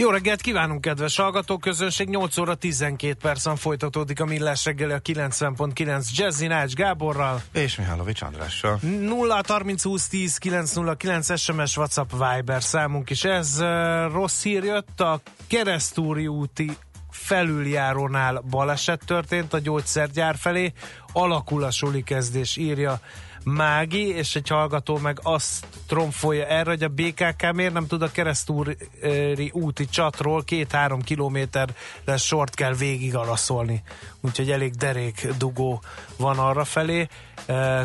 Jó 0.00 0.10
reggelt 0.10 0.40
kívánunk, 0.40 0.80
kedves 0.80 1.16
hallgatóközönség! 1.16 2.08
8 2.08 2.38
óra 2.38 2.54
12 2.54 3.14
percen 3.14 3.56
folytatódik 3.56 4.20
a 4.20 4.24
Millás 4.24 4.64
reggeli 4.64 4.92
a 4.92 5.00
90.9 5.00 6.08
Jazzy 6.10 6.46
Nács 6.46 6.72
Gáborral. 6.72 7.42
És 7.52 7.76
Mihálovics 7.76 8.22
Andrással. 8.22 8.78
0 9.00 9.40
30 9.46 9.82
20 9.82 10.08
10 10.08 10.36
909 10.36 11.38
SMS 11.40 11.76
WhatsApp 11.76 12.10
Viber 12.10 12.62
számunk 12.62 13.10
is. 13.10 13.24
Ez 13.24 13.60
uh, 13.60 14.12
rossz 14.12 14.42
hír 14.42 14.64
jött 14.64 15.00
a 15.00 15.20
keresztúri 15.46 16.26
úti 16.26 16.76
felüljárónál 17.10 18.42
baleset 18.50 19.02
történt 19.06 19.52
a 19.52 19.58
gyógyszergyár 19.58 20.36
felé. 20.36 20.72
Alakul 21.12 21.64
a 21.64 21.70
suli 21.70 22.02
kezdés, 22.02 22.56
írja 22.56 23.00
Mági, 23.44 24.08
és 24.08 24.36
egy 24.36 24.48
hallgató 24.48 24.98
meg 24.98 25.18
azt 25.22 25.66
tromfolja 25.86 26.46
erre, 26.46 26.70
hogy 26.70 26.82
a 26.82 26.88
BKK 26.88 27.52
miért 27.52 27.72
nem 27.72 27.86
tud 27.86 28.02
a 28.02 28.10
keresztúri 28.10 29.50
úti 29.52 29.86
csatról 29.86 30.44
két-három 30.44 31.02
kilométer 31.02 31.68
sort 32.16 32.54
kell 32.54 32.74
végig 32.74 33.16
alaszolni. 33.16 33.82
Úgyhogy 34.20 34.50
elég 34.50 34.74
derék 34.74 35.26
dugó 35.38 35.82
van 36.16 36.38
arra 36.38 36.64
felé. 36.64 37.08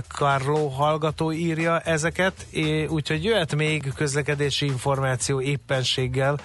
Carlo 0.08 0.68
hallgató 0.68 1.32
írja 1.32 1.80
ezeket, 1.80 2.46
úgyhogy 2.88 3.24
jöhet 3.24 3.56
még 3.56 3.94
közlekedési 3.96 4.66
információ 4.66 5.42
éppenséggel 5.42 6.40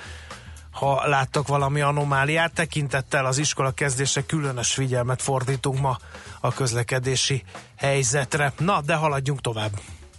ha 0.78 1.08
láttok 1.08 1.48
valami 1.48 1.80
anomáliát, 1.80 2.52
tekintettel 2.52 3.26
az 3.26 3.38
iskola 3.38 3.70
kezdése 3.70 4.26
különös 4.26 4.72
figyelmet 4.72 5.22
fordítunk 5.22 5.80
ma 5.80 5.98
a 6.40 6.52
közlekedési 6.52 7.42
helyzetre. 7.76 8.52
Na, 8.58 8.80
de 8.80 8.94
haladjunk 8.94 9.40
tovább. 9.40 9.70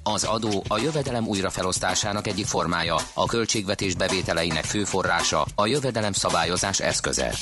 Az 0.03 0.23
adó 0.23 0.63
a 0.67 0.77
jövedelem 0.77 1.27
újrafelosztásának 1.27 2.27
egyik 2.27 2.45
formája, 2.45 2.95
a 3.13 3.25
költségvetés 3.25 3.95
bevételeinek 3.95 4.63
fő 4.63 4.83
forrása, 4.83 5.45
a 5.55 5.65
jövedelem 5.65 6.13
szabályozás 6.13 6.79
eszköze. 6.79 7.33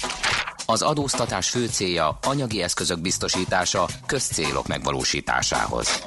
Az 0.65 0.81
adóztatás 0.81 1.49
fő 1.49 1.67
célja 1.67 2.17
anyagi 2.23 2.61
eszközök 2.61 2.99
biztosítása 2.99 3.87
közcélok 4.05 4.67
megvalósításához. 4.67 6.03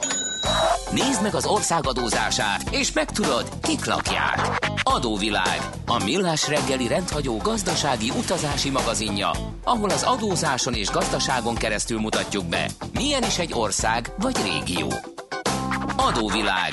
Nézd 0.93 1.23
meg 1.23 1.35
az 1.35 1.47
ország 1.47 1.87
adózását, 1.87 2.69
és 2.71 2.93
megtudod, 2.93 3.49
kik 3.63 3.85
lakják. 3.85 4.70
Adóvilág, 4.83 5.61
a 5.87 6.05
millás 6.05 6.49
reggeli 6.49 6.89
rendhagyó 6.89 7.37
gazdasági 7.37 8.11
utazási 8.11 8.71
magazinja, 8.71 9.31
ahol 9.65 9.91
az 9.91 10.03
adózáson 10.03 10.75
és 10.75 10.89
gazdaságon 10.89 11.55
keresztül 11.55 12.01
mutatjuk 12.01 12.45
be, 12.45 12.71
milyen 12.93 13.23
is 13.23 13.39
egy 13.39 13.53
ország 13.53 14.13
vagy 14.19 14.37
régió. 14.43 14.93
Adóvilág, 15.97 16.73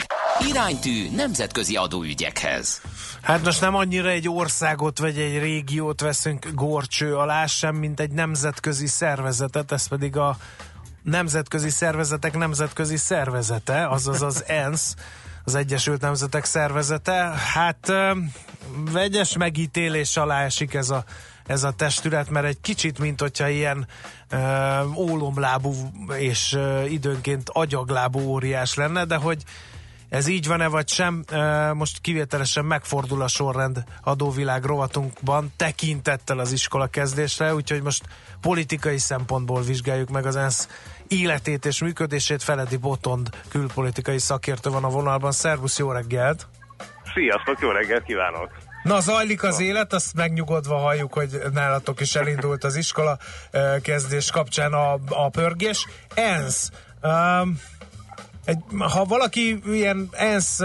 iránytű 0.49 1.09
nemzetközi 1.15 1.75
adóügyekhez. 1.75 2.81
Hát 3.21 3.43
most 3.43 3.61
nem 3.61 3.75
annyira 3.75 4.09
egy 4.09 4.29
országot 4.29 4.99
vagy 4.99 5.17
egy 5.17 5.39
régiót 5.39 6.01
veszünk 6.01 6.47
gorcső 6.53 7.15
alá 7.15 7.45
sem, 7.45 7.75
mint 7.75 7.99
egy 7.99 8.11
nemzetközi 8.11 8.87
szervezetet, 8.87 9.71
ez 9.71 9.87
pedig 9.87 10.17
a 10.17 10.37
nemzetközi 11.03 11.69
szervezetek 11.69 12.37
nemzetközi 12.37 12.97
szervezete, 12.97 13.87
azaz 13.87 14.21
az 14.21 14.43
ENSZ, 14.63 14.95
az 15.47 15.55
Egyesült 15.55 16.01
Nemzetek 16.01 16.45
Szervezete. 16.45 17.33
Hát 17.53 17.91
vegyes 18.91 19.37
megítélés 19.37 20.17
alá 20.17 20.43
esik 20.43 20.73
ez 20.73 20.89
a, 20.89 21.03
ez 21.45 21.63
a 21.63 21.71
testület, 21.71 22.29
mert 22.29 22.45
egy 22.45 22.61
kicsit, 22.61 22.99
mint 22.99 23.21
hogyha 23.21 23.47
ilyen 23.47 23.87
uh, 24.31 24.97
ólomlábú 24.97 25.73
és 26.17 26.53
uh, 26.53 26.91
időnként 26.91 27.49
agyaglábú 27.49 28.19
óriás 28.19 28.73
lenne, 28.75 29.05
de 29.05 29.15
hogy 29.15 29.43
ez 30.09 30.27
így 30.27 30.47
van-e 30.47 30.67
vagy 30.67 30.89
sem, 30.89 31.23
most 31.73 32.01
kivételesen 32.01 32.65
megfordul 32.65 33.21
a 33.21 33.27
sorrend 33.27 33.83
adóvilág 34.03 34.63
rovatunkban 34.63 35.53
tekintettel 35.55 36.39
az 36.39 36.51
iskola 36.51 36.87
kezdésre, 36.87 37.53
úgyhogy 37.53 37.81
most 37.81 38.03
politikai 38.41 38.97
szempontból 38.97 39.61
vizsgáljuk 39.61 40.09
meg 40.09 40.25
az 40.25 40.35
ENSZ 40.35 40.67
életét 41.07 41.65
és 41.65 41.81
működését. 41.81 42.43
Feledi 42.43 42.77
Botond 42.77 43.29
külpolitikai 43.49 44.19
szakértő 44.19 44.69
van 44.69 44.83
a 44.83 44.89
vonalban. 44.89 45.31
Szervusz, 45.31 45.77
jó 45.77 45.91
reggelt! 45.91 46.47
Sziasztok, 47.13 47.59
jó 47.59 47.69
reggelt 47.69 48.03
kívánok! 48.03 48.49
Na, 48.83 48.99
zajlik 48.99 49.43
az 49.43 49.59
élet, 49.59 49.93
azt 49.93 50.15
megnyugodva 50.15 50.77
halljuk, 50.77 51.13
hogy 51.13 51.41
nálatok 51.53 52.01
is 52.01 52.15
elindult 52.15 52.63
az 52.63 52.75
iskola 52.75 53.17
kezdés 53.81 54.31
kapcsán 54.31 54.73
a, 54.73 54.93
a 55.09 55.29
pörgés. 55.29 55.87
ENSZ. 56.13 56.71
Um, 57.03 57.59
egy, 58.47 58.59
ha 58.79 59.05
valaki 59.05 59.59
ilyen 59.65 60.09
ENSZ 60.11 60.59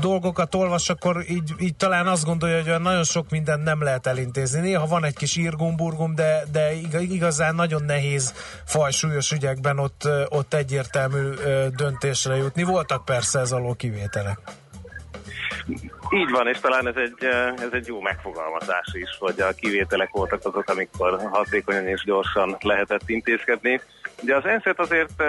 dolgokat 0.00 0.54
olvas, 0.54 0.88
akkor 0.88 1.24
így, 1.28 1.54
így 1.58 1.76
talán 1.76 2.06
azt 2.06 2.24
gondolja, 2.24 2.62
hogy 2.62 2.82
nagyon 2.82 3.04
sok 3.04 3.30
mindent 3.30 3.64
nem 3.64 3.82
lehet 3.82 4.06
elintézni. 4.06 4.60
Néha 4.60 4.86
van 4.86 5.04
egy 5.04 5.14
kis 5.14 5.36
írgumburgum, 5.36 6.14
de, 6.14 6.44
de 6.52 6.72
igazán 7.00 7.54
nagyon 7.54 7.82
nehéz 7.84 8.34
fajsúlyos 8.64 9.30
ügyekben 9.30 9.78
ott, 9.78 10.08
ott 10.28 10.54
egyértelmű 10.54 11.28
döntésre 11.76 12.36
jutni. 12.36 12.62
Voltak 12.62 13.04
persze 13.04 13.38
ez 13.38 13.52
alól 13.52 13.76
kivételek. 13.76 14.38
Így 16.10 16.30
van, 16.30 16.48
és 16.48 16.58
talán 16.60 16.86
ez 16.86 16.96
egy, 16.96 17.24
ez 17.56 17.72
egy 17.72 17.86
jó 17.86 18.00
megfogalmazás 18.00 18.86
is, 18.92 19.16
hogy 19.18 19.40
a 19.40 19.52
kivételek 19.52 20.10
voltak 20.10 20.40
azok, 20.44 20.68
amikor 20.68 21.28
hatékonyan 21.30 21.86
és 21.86 22.04
gyorsan 22.04 22.56
lehetett 22.60 23.08
intézkedni. 23.08 23.80
Ugye 24.22 24.36
az 24.36 24.44
ensz 24.44 24.64
azért 24.76 25.22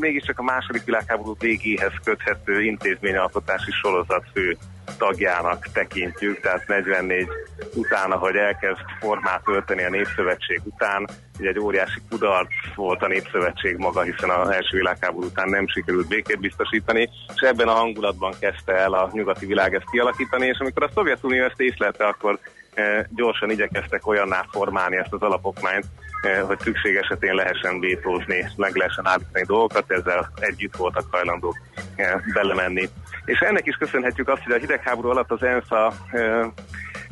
mégiscsak 0.00 0.38
a 0.38 0.42
második 0.42 0.84
világháború 0.84 1.36
végéhez 1.38 1.92
köthető 2.04 2.62
intézményalkotási 2.62 3.70
sorozat 3.70 4.24
fő 4.32 4.56
tagjának 4.98 5.66
tekintjük, 5.72 6.40
tehát 6.40 6.66
44 6.66 7.28
után, 7.74 8.10
ahogy 8.10 8.36
elkezd 8.36 8.80
formát 9.00 9.42
ölteni 9.44 9.84
a 9.84 9.90
Népszövetség 9.90 10.60
után, 10.64 11.08
ugye 11.38 11.48
egy 11.48 11.58
óriási 11.58 12.00
kudarc 12.10 12.48
volt 12.74 13.02
a 13.02 13.06
Népszövetség 13.06 13.76
maga, 13.76 14.00
hiszen 14.00 14.30
az 14.30 14.48
első 14.48 14.76
világháború 14.76 15.26
után 15.26 15.48
nem 15.48 15.68
sikerült 15.68 16.08
békét 16.08 16.40
biztosítani, 16.40 17.10
és 17.34 17.40
ebben 17.40 17.68
a 17.68 17.74
hangulatban 17.74 18.34
kezdte 18.40 18.72
el 18.72 18.92
a 18.92 19.10
nyugati 19.12 19.46
világ 19.46 19.74
ezt 19.82 19.90
kialakítani, 19.90 20.46
és 20.46 20.58
amikor 20.58 20.82
a 20.82 20.90
Szovjetunió 20.94 21.44
ezt 21.44 21.60
észlelte, 21.60 22.06
akkor 22.06 22.38
e, 22.74 23.08
gyorsan 23.14 23.50
igyekeztek 23.50 24.06
olyanná 24.06 24.44
formálni 24.50 24.96
ezt 24.96 25.12
az 25.12 25.22
alapokmányt, 25.22 25.84
e, 26.22 26.40
hogy 26.40 26.58
szükség 26.58 26.96
esetén 26.96 27.34
lehessen 27.34 27.80
vétózni, 27.80 28.48
meg 28.56 28.74
lehessen 28.74 29.06
állítani 29.06 29.44
dolgokat, 29.46 29.90
ezzel 29.90 30.32
együtt 30.34 30.76
voltak 30.76 31.04
hajlandók 31.10 31.56
e, 31.96 32.20
belemenni. 32.34 32.88
És 33.24 33.38
ennek 33.38 33.66
is 33.66 33.76
köszönhetjük 33.76 34.28
azt, 34.28 34.42
hogy 34.42 34.52
a 34.52 34.58
hidegháború 34.58 35.08
alatt 35.08 35.30
az 35.30 35.42
ENSZ 35.42 35.70
a 35.70 35.92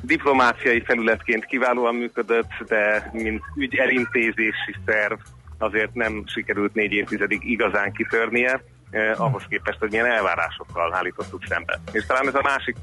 diplomáciai 0.02 0.80
felületként 0.80 1.44
kiválóan 1.44 1.94
működött, 1.94 2.50
de 2.66 3.10
mint 3.12 3.42
ügy 3.56 3.74
elintézési 3.76 4.74
szerv 4.86 5.18
azért 5.58 5.94
nem 5.94 6.22
sikerült 6.26 6.74
négy 6.74 6.92
évtizedig 6.92 7.50
igazán 7.50 7.92
kitörnie, 7.92 8.62
eh, 8.90 9.20
ahhoz 9.20 9.42
képest, 9.48 9.78
hogy 9.78 9.90
milyen 9.90 10.06
elvárásokkal 10.06 10.94
állítottuk 10.94 11.44
szembe. 11.48 11.80
És 11.92 12.06
talán 12.06 12.26
ez 12.26 12.34
a 12.34 12.42
másik 12.42 12.76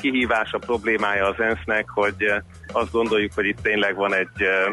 kihívása, 0.00 0.58
problémája 0.58 1.26
az 1.26 1.40
ENSZ-nek, 1.40 1.88
hogy 1.88 2.14
eh, 2.18 2.38
azt 2.72 2.90
gondoljuk, 2.90 3.32
hogy 3.34 3.46
itt 3.46 3.60
tényleg 3.62 3.94
van 3.94 4.14
egy 4.14 4.42
eh, 4.42 4.72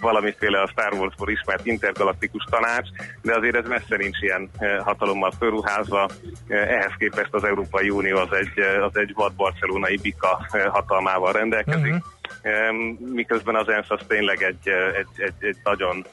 valamiféle 0.00 0.60
a 0.60 0.68
Star 0.68 0.92
Wars-ból 0.92 1.30
ismert 1.30 1.66
intergalaktikus 1.66 2.44
tanács, 2.50 2.88
de 3.22 3.36
azért 3.36 3.56
ez 3.56 3.68
messze 3.68 3.96
nincs 3.96 4.20
ilyen 4.20 4.50
eh, 4.58 4.78
hatalommal 4.78 5.32
fölruházva. 5.38 6.08
Ehhez 6.48 6.92
képest 6.98 7.34
az 7.34 7.44
Európai 7.44 7.90
Unió 7.90 8.16
az 8.16 8.32
egy, 8.32 8.58
az 8.60 8.96
egy 8.96 9.12
vad 9.14 9.32
barcelonai 9.32 9.98
bika 10.02 10.46
hatalmával 10.68 11.32
rendelkezik, 11.32 11.94
uh-huh. 11.94 13.12
miközben 13.12 13.54
az 13.54 13.68
ENSZ 13.68 13.90
az 13.90 14.00
tényleg 14.06 14.42
egy, 14.42 14.68
egy, 14.98 15.22
egy, 15.22 15.34
egy 15.38 15.56
nagyon 15.62 16.06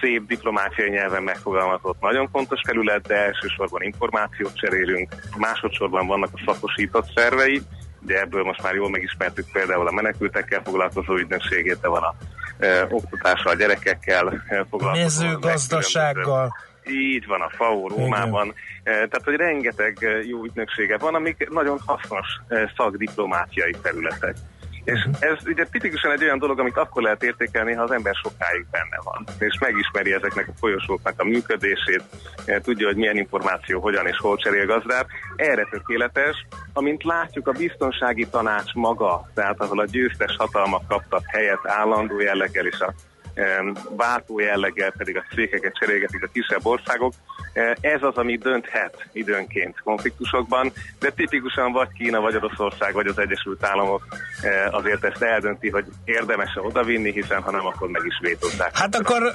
szép 0.00 0.26
diplomáciai 0.26 0.88
nyelven 0.88 1.22
megfogalmazott 1.22 2.00
nagyon 2.00 2.28
fontos 2.32 2.60
terület, 2.60 3.06
de 3.06 3.14
elsősorban 3.14 3.82
információt 3.82 4.56
cserélünk, 4.56 5.14
másodszorban 5.38 6.06
vannak 6.06 6.30
a 6.32 6.42
szakosított 6.46 7.06
szervei, 7.14 7.62
de 8.00 8.20
ebből 8.20 8.42
most 8.42 8.62
már 8.62 8.74
jól 8.74 8.90
megismertük 8.90 9.46
például 9.52 9.86
a 9.86 9.92
menekültekkel 9.92 10.62
foglalkozó 10.64 11.16
ügynökségét, 11.16 11.80
de 11.80 11.88
van 11.88 12.02
a 12.02 12.14
e, 12.58 12.86
oktatással, 12.90 13.52
a 13.52 13.56
gyerekekkel 13.56 14.42
foglalkozó. 14.70 15.02
Mezőgazdasággal. 15.02 16.56
Így 16.86 17.26
van, 17.26 17.40
a 17.40 17.50
FAO 17.56 17.88
Rómában. 17.88 18.54
E, 18.82 18.92
tehát, 18.92 19.24
hogy 19.24 19.34
rengeteg 19.34 19.98
jó 20.28 20.44
ügynöksége 20.44 20.98
van, 20.98 21.14
amik 21.14 21.48
nagyon 21.50 21.78
hasznos 21.86 22.26
e, 22.48 22.72
szakdiplomáciai 22.76 23.74
területek. 23.82 24.36
És 24.92 25.08
ez 25.18 25.36
ugye 25.46 25.64
tipikusan 25.64 26.10
egy 26.10 26.22
olyan 26.22 26.38
dolog, 26.38 26.58
amit 26.58 26.76
akkor 26.76 27.02
lehet 27.02 27.22
értékelni, 27.22 27.72
ha 27.72 27.82
az 27.82 27.90
ember 27.90 28.14
sokáig 28.14 28.66
benne 28.70 28.98
van, 29.04 29.24
és 29.38 29.58
megismeri 29.60 30.12
ezeknek 30.12 30.48
a 30.48 30.56
folyosóknak 30.58 31.14
a 31.16 31.24
működését, 31.24 32.02
eh, 32.44 32.60
tudja, 32.60 32.86
hogy 32.86 32.96
milyen 32.96 33.16
információ 33.16 33.80
hogyan 33.80 34.06
és 34.06 34.16
hol 34.16 34.36
cserél 34.36 34.66
gazdát. 34.66 35.06
Erre 35.36 35.66
tökéletes, 35.70 36.46
amint 36.72 37.04
látjuk 37.04 37.48
a 37.48 37.52
biztonsági 37.52 38.26
tanács 38.26 38.72
maga, 38.74 39.30
tehát 39.34 39.60
ahol 39.60 39.80
a 39.80 39.84
győztes 39.84 40.36
hatalmak 40.38 40.88
kaptak 40.88 41.22
helyet 41.26 41.60
állandó 41.62 42.20
jelleggel 42.20 42.66
és 42.66 42.78
a 42.80 42.94
váltó 43.96 44.38
jelleggel 44.38 44.92
pedig 44.92 45.16
a 45.16 45.24
székeket 45.34 45.78
cserélgetik 45.78 46.22
a 46.24 46.28
kisebb 46.32 46.66
országok. 46.66 47.12
E, 47.58 47.76
ez 47.80 48.02
az, 48.02 48.16
ami 48.16 48.36
dönthet 48.36 49.06
időnként 49.12 49.80
konfliktusokban, 49.80 50.72
de 50.98 51.10
tipikusan 51.10 51.72
vagy 51.72 51.88
Kína, 51.92 52.20
vagy 52.20 52.36
Oroszország, 52.36 52.92
vagy 52.92 53.06
az 53.06 53.18
Egyesült 53.18 53.64
Államok 53.64 54.02
e, 54.42 54.68
azért 54.70 55.04
ezt 55.04 55.22
eldönti, 55.22 55.70
hogy 55.70 55.84
érdemes-e 56.04 56.60
odavinni, 56.60 57.12
hiszen 57.12 57.42
ha 57.42 57.50
nem, 57.50 57.66
akkor 57.66 57.88
meg 57.88 58.02
is 58.04 58.18
vétózzák. 58.20 58.76
Hát 58.76 58.94
akkor, 58.94 59.34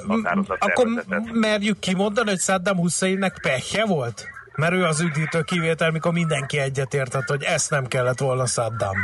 akkor 0.60 0.88
merjük 1.32 1.80
kimondani, 1.80 2.30
hogy 2.30 2.40
Saddam 2.40 2.78
Husseinnek 2.78 3.40
pehje 3.42 3.86
volt? 3.86 4.28
Mert 4.56 4.74
ő 4.74 4.84
az 4.84 5.02
üdítő 5.02 5.42
kivétel, 5.42 5.92
mikor 5.92 6.12
mindenki 6.12 6.60
egyetértett, 6.60 7.28
hogy 7.28 7.44
ezt 7.44 7.70
nem 7.70 7.86
kellett 7.86 8.20
volna 8.20 8.46
Saddam. 8.46 8.96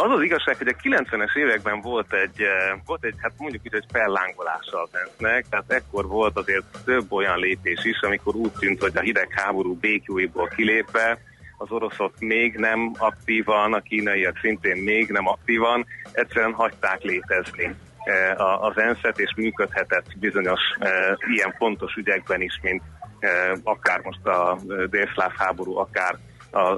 Az 0.00 0.10
az 0.10 0.22
igazság, 0.22 0.56
hogy 0.56 0.68
a 0.68 0.82
90-es 0.82 1.36
években 1.36 1.80
volt 1.80 2.12
egy, 2.12 2.42
eh, 2.42 2.78
volt 2.86 3.04
egy 3.04 3.14
hát 3.18 3.32
mondjuk 3.38 3.64
így, 3.64 3.74
egy 3.74 3.84
fellángolása 3.92 4.82
a 4.82 4.88
ENSZ-nek, 4.92 5.46
tehát 5.50 5.72
ekkor 5.72 6.06
volt 6.06 6.36
azért 6.36 6.64
több 6.84 7.12
olyan 7.12 7.38
lépés 7.38 7.84
is, 7.84 8.00
amikor 8.00 8.34
úgy 8.34 8.52
tűnt, 8.58 8.80
hogy 8.80 8.96
a 8.96 9.00
hidegháború 9.00 9.74
békjóiból 9.74 10.48
kilépve, 10.48 11.18
az 11.56 11.70
oroszok 11.70 12.12
még 12.18 12.54
nem 12.56 12.92
aktívan, 12.98 13.72
a 13.72 13.80
kínaiak 13.80 14.38
szintén 14.38 14.76
még 14.76 15.10
nem 15.10 15.28
aktívan, 15.28 15.86
egyszerűen 16.12 16.52
hagyták 16.52 17.02
létezni 17.02 17.74
eh, 18.04 18.62
az 18.64 18.78
ENSZ-et, 18.78 19.18
és 19.18 19.34
működhetett 19.36 20.18
bizonyos 20.18 20.60
eh, 20.78 21.14
ilyen 21.34 21.54
fontos 21.56 21.94
ügyekben 21.94 22.40
is, 22.40 22.58
mint 22.62 22.82
akár 23.62 24.00
most 24.00 24.26
a 24.26 24.58
délszláv 24.90 25.32
háború, 25.36 25.76
akár 25.76 26.18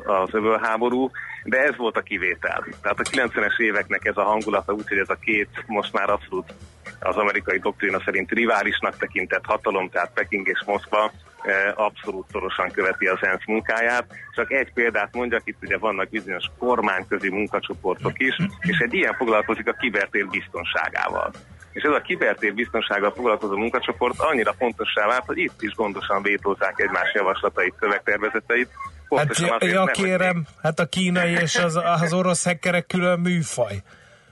az 0.05 0.29
öbölháború, 0.35 1.11
de 1.45 1.59
ez 1.59 1.77
volt 1.77 1.97
a 1.97 2.01
kivétel. 2.01 2.65
Tehát 2.83 2.99
a 2.99 3.03
90-es 3.03 3.59
éveknek 3.59 4.05
ez 4.05 4.17
a 4.17 4.23
hangulata, 4.23 4.73
úgyhogy 4.73 4.99
ez 4.99 5.11
a 5.11 5.19
két 5.21 5.65
most 5.67 5.93
már 5.93 6.11
abszolút 6.11 6.55
az 7.01 7.17
amerikai 7.17 7.59
doktrína 7.59 8.01
szerint 8.05 8.31
riválisnak 8.31 8.97
tekintett 8.97 9.45
hatalom, 9.45 9.89
tehát 9.89 10.11
Peking 10.15 10.49
és 10.49 10.63
Moszkva 10.67 11.11
eh, 11.43 11.73
abszolút 11.75 12.27
szorosan 12.31 12.71
követi 12.71 13.07
az 13.07 13.19
ENSZ 13.21 13.47
munkáját. 13.47 14.07
Csak 14.35 14.53
egy 14.53 14.73
példát 14.73 15.15
mondjak, 15.15 15.43
itt 15.45 15.63
ugye 15.63 15.79
vannak 15.79 16.09
bizonyos 16.09 16.45
kormányközi 16.59 17.31
munkacsoportok 17.31 18.13
is, 18.17 18.37
és 18.61 18.79
egy 18.79 18.95
ilyen 18.95 19.15
foglalkozik 19.15 19.69
a 19.69 19.73
kibertér 19.73 20.27
biztonságával. 20.27 21.31
És 21.73 21.83
ez 21.83 21.93
a 21.93 22.01
kibertér 22.01 22.55
biztonsággal 22.55 23.13
foglalkozó 23.13 23.57
munkacsoport 23.57 24.19
annyira 24.19 24.53
fontossá 24.53 25.07
vált, 25.07 25.25
hogy 25.27 25.39
itt 25.39 25.63
is 25.63 25.75
gondosan 25.75 26.23
vétózzák 26.23 26.81
egymás 26.81 27.15
javaslatait, 27.15 27.75
szövegtervezeteit, 27.81 28.69
Hát 29.17 29.39
ja, 29.59 29.85
kérem, 29.85 30.47
hát 30.63 30.79
a 30.79 30.87
kínai 30.87 31.33
és 31.33 31.57
az, 31.57 31.81
az 32.01 32.13
orosz 32.13 32.45
hekkerek 32.45 32.87
külön 32.87 33.21
műfaj 33.21 33.83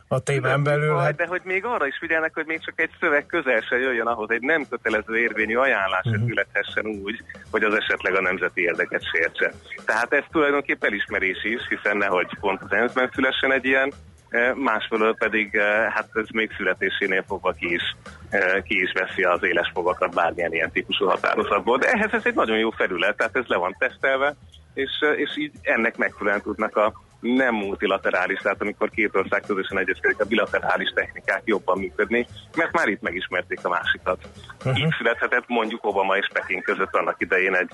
a 0.08 0.18
témán 0.20 0.62
belül. 0.62 0.96
Hát... 0.96 1.16
De 1.16 1.26
hogy 1.26 1.40
még 1.44 1.64
arra 1.64 1.86
is 1.86 1.98
figyelnek, 1.98 2.34
hogy 2.34 2.46
még 2.46 2.64
csak 2.64 2.80
egy 2.80 2.90
szöveg 3.00 3.26
közel 3.26 3.60
se 3.60 3.76
jöjjön 3.76 4.06
ahhoz, 4.06 4.30
egy 4.30 4.40
nem 4.40 4.66
kötelező 4.70 5.18
érvényű 5.18 5.56
ajánlás 5.56 6.04
uh-huh. 6.04 6.26
születhessen 6.26 6.86
úgy, 6.86 7.22
hogy 7.50 7.62
az 7.62 7.74
esetleg 7.74 8.14
a 8.14 8.20
nemzeti 8.20 8.62
érdeket 8.62 9.02
sértse. 9.12 9.52
Tehát 9.84 10.12
ez 10.12 10.24
tulajdonképpen 10.30 10.90
elismerés 10.90 11.44
is, 11.44 11.60
hiszen 11.68 11.96
nehogy 11.96 12.36
pont 12.40 12.62
az 12.62 12.72
ENSZ-ben 12.72 13.10
szülessen 13.14 13.52
egy 13.52 13.64
ilyen, 13.64 13.92
eh, 14.28 14.54
másfelől 14.54 15.16
pedig 15.16 15.54
eh, 15.54 15.92
hát 15.92 16.08
ez 16.14 16.26
még 16.32 16.50
születésénél 16.56 17.24
fogva 17.26 17.52
ki 17.52 17.72
is, 17.74 17.96
eh, 18.30 18.62
ki 18.62 18.82
is 18.82 18.92
veszi 18.92 19.22
az 19.22 19.42
éles 19.42 19.70
fogakat 19.74 20.14
bármilyen 20.14 20.52
ilyen 20.52 20.70
típusú 20.70 21.06
határozatból. 21.06 21.78
De 21.78 21.90
ehhez 21.90 22.12
ez 22.12 22.24
egy 22.24 22.34
nagyon 22.34 22.58
jó 22.58 22.70
felület, 22.70 23.16
tehát 23.16 23.36
ez 23.36 23.46
le 23.46 23.56
van 23.56 23.76
tesztelve, 23.78 24.34
és, 24.74 24.90
és 25.16 25.36
így 25.36 25.52
ennek 25.62 25.96
megfelelően 25.96 26.42
tudnak 26.42 26.76
a 26.76 26.92
nem 27.20 27.54
multilaterális, 27.54 28.38
tehát 28.38 28.60
amikor 28.60 28.90
két 28.90 29.14
ország 29.14 29.42
közösen 29.46 29.78
egyezkedik, 29.78 30.20
a 30.20 30.24
bilaterális 30.24 30.90
technikák 30.94 31.42
jobban 31.44 31.78
működni, 31.78 32.26
mert 32.56 32.72
már 32.72 32.88
itt 32.88 33.00
megismerték 33.00 33.64
a 33.64 33.68
másikat. 33.68 34.18
Uh-huh. 34.58 34.78
Így 34.78 34.94
születhetett 34.98 35.44
mondjuk 35.46 35.84
Obama 35.84 36.16
és 36.16 36.28
Peking 36.32 36.62
között 36.62 36.94
annak 36.94 37.16
idején 37.18 37.54
egy 37.54 37.70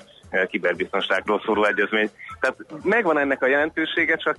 kiberbiztonságról 0.49 1.43
szóló 1.45 1.65
egyezmény. 1.65 2.11
Tehát 2.41 2.57
megvan 2.83 3.19
ennek 3.19 3.43
a 3.43 3.47
jelentősége, 3.47 4.17
csak 4.17 4.37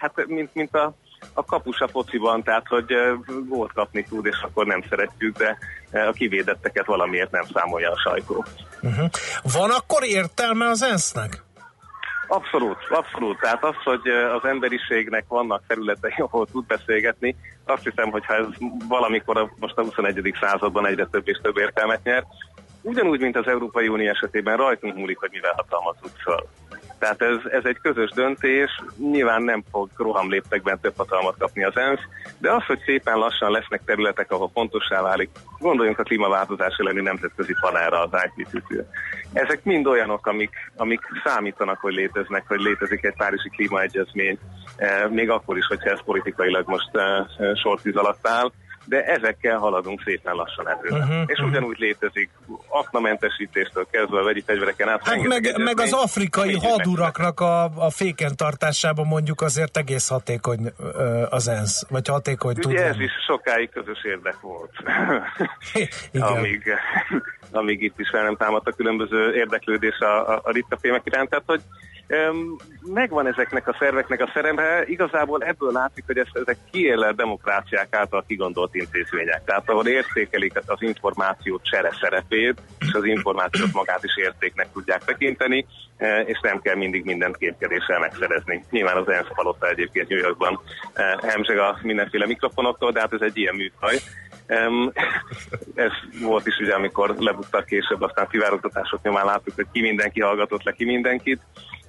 hát 0.00 0.26
mint, 0.26 0.54
mint 0.54 0.74
a 0.74 0.94
a 1.34 1.44
kapus 1.44 1.80
a 1.80 1.88
fociban, 1.88 2.42
tehát 2.42 2.66
hogy 2.66 2.94
gólt 3.48 3.72
kapni 3.72 4.04
tud, 4.08 4.26
és 4.26 4.36
akkor 4.42 4.66
nem 4.66 4.84
szeretjük, 4.88 5.36
de 5.36 5.58
a 5.92 6.12
kivédetteket 6.12 6.86
valamiért 6.86 7.30
nem 7.30 7.44
számolja 7.54 7.90
a 7.90 7.98
sajtó. 7.98 8.44
Uh-huh. 8.82 9.08
Van 9.52 9.70
akkor 9.70 10.04
értelme 10.04 10.68
az 10.68 10.82
ENSZ-nek? 10.82 11.42
Abszolút, 12.30 12.76
abszolút. 12.90 13.40
Tehát 13.40 13.64
az, 13.64 13.74
hogy 13.84 14.08
az 14.08 14.44
emberiségnek 14.44 15.24
vannak 15.28 15.62
területei, 15.66 16.14
ahol 16.26 16.46
tud 16.46 16.66
beszélgetni, 16.66 17.36
azt 17.64 17.84
hiszem, 17.84 18.10
hogy 18.10 18.26
ha 18.26 18.34
ez 18.34 18.46
valamikor 18.88 19.50
most 19.60 19.76
a 19.76 19.82
21. 19.82 20.34
században 20.40 20.86
egyre 20.86 21.06
több 21.06 21.28
és 21.28 21.38
több 21.42 21.58
értelmet 21.58 22.04
nyer, 22.04 22.24
ugyanúgy, 22.82 23.20
mint 23.20 23.36
az 23.36 23.46
Európai 23.46 23.88
Unió 23.88 24.08
esetében 24.08 24.56
rajtunk 24.56 24.94
múlik, 24.94 25.18
hogy 25.18 25.30
mivel 25.32 25.52
hatalmazunk 25.56 26.12
föl. 26.16 26.46
Tehát 26.98 27.22
ez, 27.22 27.52
ez 27.52 27.64
egy 27.64 27.78
közös 27.82 28.10
döntés, 28.10 28.82
nyilván 28.96 29.42
nem 29.42 29.62
fog 29.70 29.88
rohamléptekben 29.96 30.78
több 30.80 30.94
hatalmat 30.96 31.36
kapni 31.38 31.64
az 31.64 31.76
ENSZ, 31.76 32.00
de 32.38 32.52
az, 32.52 32.64
hogy 32.64 32.78
szépen 32.84 33.18
lassan 33.18 33.50
lesznek 33.50 33.80
területek, 33.84 34.32
ahol 34.32 34.50
fontossá 34.52 35.02
válik, 35.02 35.30
gondoljunk 35.58 35.98
a 35.98 36.02
klímaváltozás 36.02 36.76
elleni 36.78 37.00
nemzetközi 37.00 37.54
panelra, 37.60 38.02
az 38.02 38.30
ipcc 38.36 38.84
Ezek 39.32 39.64
mind 39.64 39.86
olyanok, 39.86 40.26
amik, 40.26 40.50
amik 40.76 41.00
számítanak, 41.24 41.78
hogy 41.78 41.92
léteznek, 41.92 42.44
hogy 42.46 42.60
létezik 42.60 43.04
egy 43.04 43.16
párizsi 43.16 43.48
klímaegyezmény, 43.48 44.38
eh, 44.76 45.08
még 45.08 45.30
akkor 45.30 45.56
is, 45.56 45.66
hogyha 45.66 45.90
ez 45.90 46.04
politikailag 46.04 46.68
most 46.68 46.90
eh, 46.92 47.24
sortíz 47.54 47.96
alatt 47.96 48.28
áll 48.28 48.50
de 48.88 49.04
ezekkel 49.04 49.58
haladunk 49.58 50.02
szépen 50.04 50.34
lassan 50.34 50.68
előre. 50.68 51.04
Uh-huh, 51.04 51.22
és 51.26 51.32
uh-huh. 51.32 51.48
ugyanúgy 51.48 51.78
létezik 51.78 52.30
aknamentesítéstől 52.68 53.86
kezdve 53.90 54.20
a 54.20 54.24
vegyi 54.24 54.42
fegyvereken 54.46 54.88
át. 54.88 55.08
Hát 55.08 55.22
meg, 55.22 55.54
meg 55.56 55.80
az 55.80 55.92
afrikai 55.92 56.58
haduraknak 56.58 57.40
a, 57.40 57.64
a 57.64 57.90
féken 57.90 58.36
tartásában 58.36 59.06
mondjuk 59.06 59.40
azért 59.40 59.76
egész 59.76 60.08
hatékony 60.08 60.72
az 61.30 61.48
ENSZ, 61.48 61.86
vagy 61.88 62.08
hatékony 62.08 62.54
Ugye 62.56 62.62
tud 62.62 62.74
ez 62.74 62.90
lenni. 62.90 63.04
is 63.04 63.12
sokáig 63.26 63.70
közös 63.70 64.04
érdek 64.04 64.40
volt. 64.40 64.72
amíg, 66.36 66.72
amíg 67.52 67.82
itt 67.82 67.98
is 67.98 68.08
fel 68.08 68.22
nem 68.22 68.36
támadt 68.36 68.68
a 68.68 68.72
különböző 68.72 69.34
érdeklődés 69.34 69.98
a, 69.98 70.34
a, 70.34 70.40
a 70.44 70.50
ritka 70.50 70.76
fémek 70.80 71.02
iránt. 71.04 71.28
Tehát, 71.28 71.44
hogy 71.46 71.60
megvan 72.82 73.26
ezeknek 73.26 73.68
a 73.68 73.76
szerveknek 73.78 74.20
a 74.20 74.30
szerepe, 74.34 74.84
igazából 74.86 75.42
ebből 75.42 75.72
látszik, 75.72 76.04
hogy 76.06 76.18
ez, 76.18 76.26
ezek 76.32 76.56
kiélelt 76.70 77.16
demokráciák 77.16 77.96
által 77.96 78.24
kigondolt 78.26 78.74
intézmények. 78.74 79.44
Tehát 79.44 79.70
ahol 79.70 79.86
értékelik 79.86 80.52
az 80.66 80.82
információ 80.82 81.60
csere 81.62 81.92
szerepét, 82.00 82.60
és 82.78 82.92
az 82.92 83.04
információt 83.04 83.72
magát 83.72 84.04
is 84.04 84.16
értéknek 84.16 84.72
tudják 84.72 85.04
tekinteni, 85.04 85.66
e, 85.96 86.20
és 86.20 86.40
nem 86.42 86.60
kell 86.60 86.76
mindig 86.76 87.04
mindent 87.04 87.36
képkedéssel 87.36 87.98
megszerezni. 87.98 88.64
Nyilván 88.70 88.96
az 88.96 89.08
ENSZ 89.08 89.34
palota 89.34 89.68
egyébként 89.68 90.08
New 90.08 90.18
Yorkban 90.18 90.60
hemzseg 91.22 91.58
a 91.58 91.78
mindenféle 91.82 92.26
mikrofonoktól, 92.26 92.92
de 92.92 93.00
hát 93.00 93.12
ez 93.12 93.20
egy 93.20 93.36
ilyen 93.36 93.54
műfaj. 93.54 93.96
Ez 95.74 95.90
volt 96.20 96.46
is 96.46 96.58
ugye, 96.58 96.74
amikor 96.74 97.14
lebuttak 97.18 97.64
később, 97.64 98.02
aztán 98.02 98.28
szivárogtatások 98.30 99.02
nyomán 99.02 99.24
láttuk, 99.24 99.54
hogy 99.54 99.66
ki 99.72 99.80
mindenki 99.80 100.20
hallgatott 100.20 100.62
le 100.62 100.72
ki 100.72 100.84
mindenkit, 100.84 101.40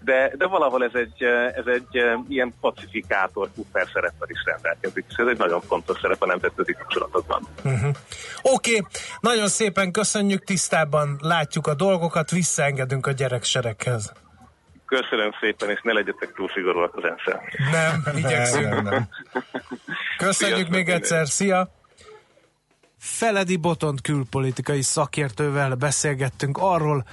de, 0.03 0.31
de 0.37 0.47
valahol 0.47 0.83
ez 0.83 0.93
egy, 0.93 1.23
ez 1.55 1.65
egy 1.65 2.03
ilyen 2.27 2.53
pacifikátor, 2.61 3.49
puffer 3.55 3.87
szereppel 3.93 4.29
is 4.29 4.43
rendelkezik, 4.45 5.05
és 5.09 5.15
ez 5.15 5.27
egy 5.27 5.37
nagyon 5.37 5.61
fontos 5.61 5.99
szerep 5.99 6.21
a 6.21 6.25
nemzetközi 6.25 6.73
kapcsolatokban. 6.73 7.47
Uh-huh. 7.63 7.95
Oké, 8.41 8.75
okay. 8.75 8.91
nagyon 9.19 9.47
szépen 9.47 9.91
köszönjük, 9.91 10.43
tisztában 10.43 11.19
látjuk 11.21 11.67
a 11.67 11.73
dolgokat, 11.73 12.31
visszaengedünk 12.31 13.07
a 13.07 13.11
gyereksereghez. 13.11 14.11
Köszönöm 14.85 15.31
szépen, 15.41 15.69
és 15.69 15.79
ne 15.83 15.93
legyetek 15.93 16.33
túl 16.33 16.49
szigorúak 16.53 16.95
az 16.95 17.03
ensz 17.03 17.41
Nem, 17.71 18.15
igyekszünk. 18.15 18.81
Nem. 18.81 19.07
Köszönjük 20.17 20.57
Sziasztok 20.57 20.75
még 20.75 20.89
egyszer, 20.89 21.27
szia! 21.27 21.77
Feledi 22.99 23.57
Botont 23.57 24.01
külpolitikai 24.01 24.81
szakértővel 24.81 25.75
beszélgettünk 25.75 26.57
arról, 26.57 27.05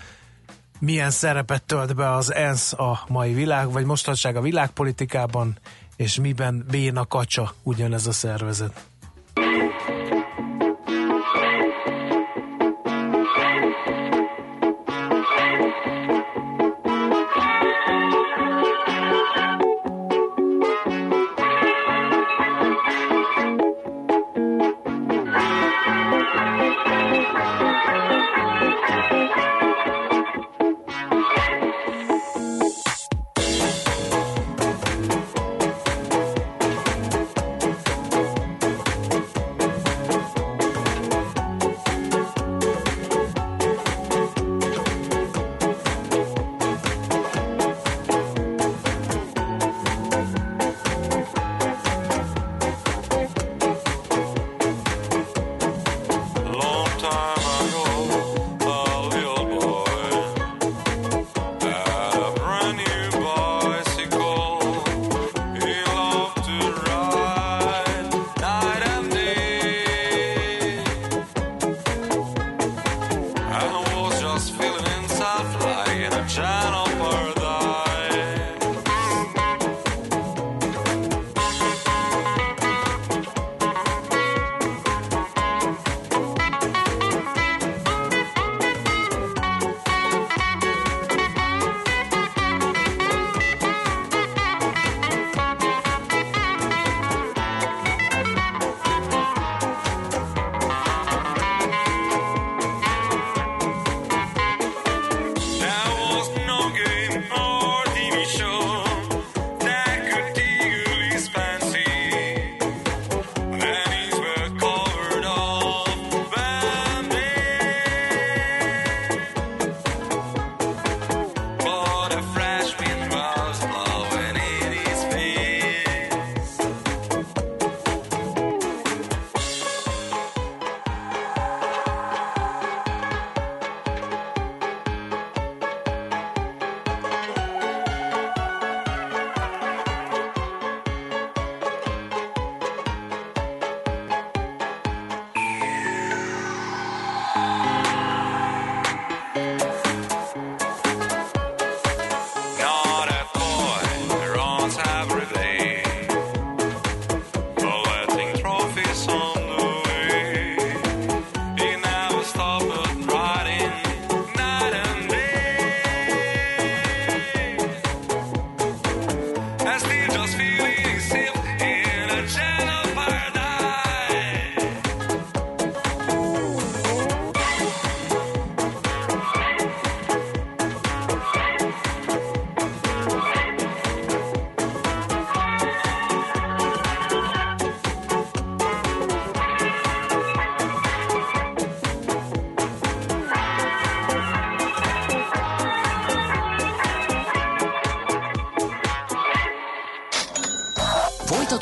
milyen 0.78 1.11
szerepet 1.11 1.62
tölt 1.62 1.95
be 1.95 2.11
az 2.12 2.33
ENSZ 2.35 2.73
a 2.73 3.00
mai 3.09 3.33
világ, 3.33 3.73
vagy 3.73 3.85
mostanság 3.85 4.37
a 4.37 4.40
világpolitikában, 4.40 5.59
és 5.97 6.18
miben 6.21 6.64
béna 6.71 7.06
kacsa 7.06 7.54
ugyanez 7.62 8.06
a 8.06 8.12
szervezet. 8.12 8.87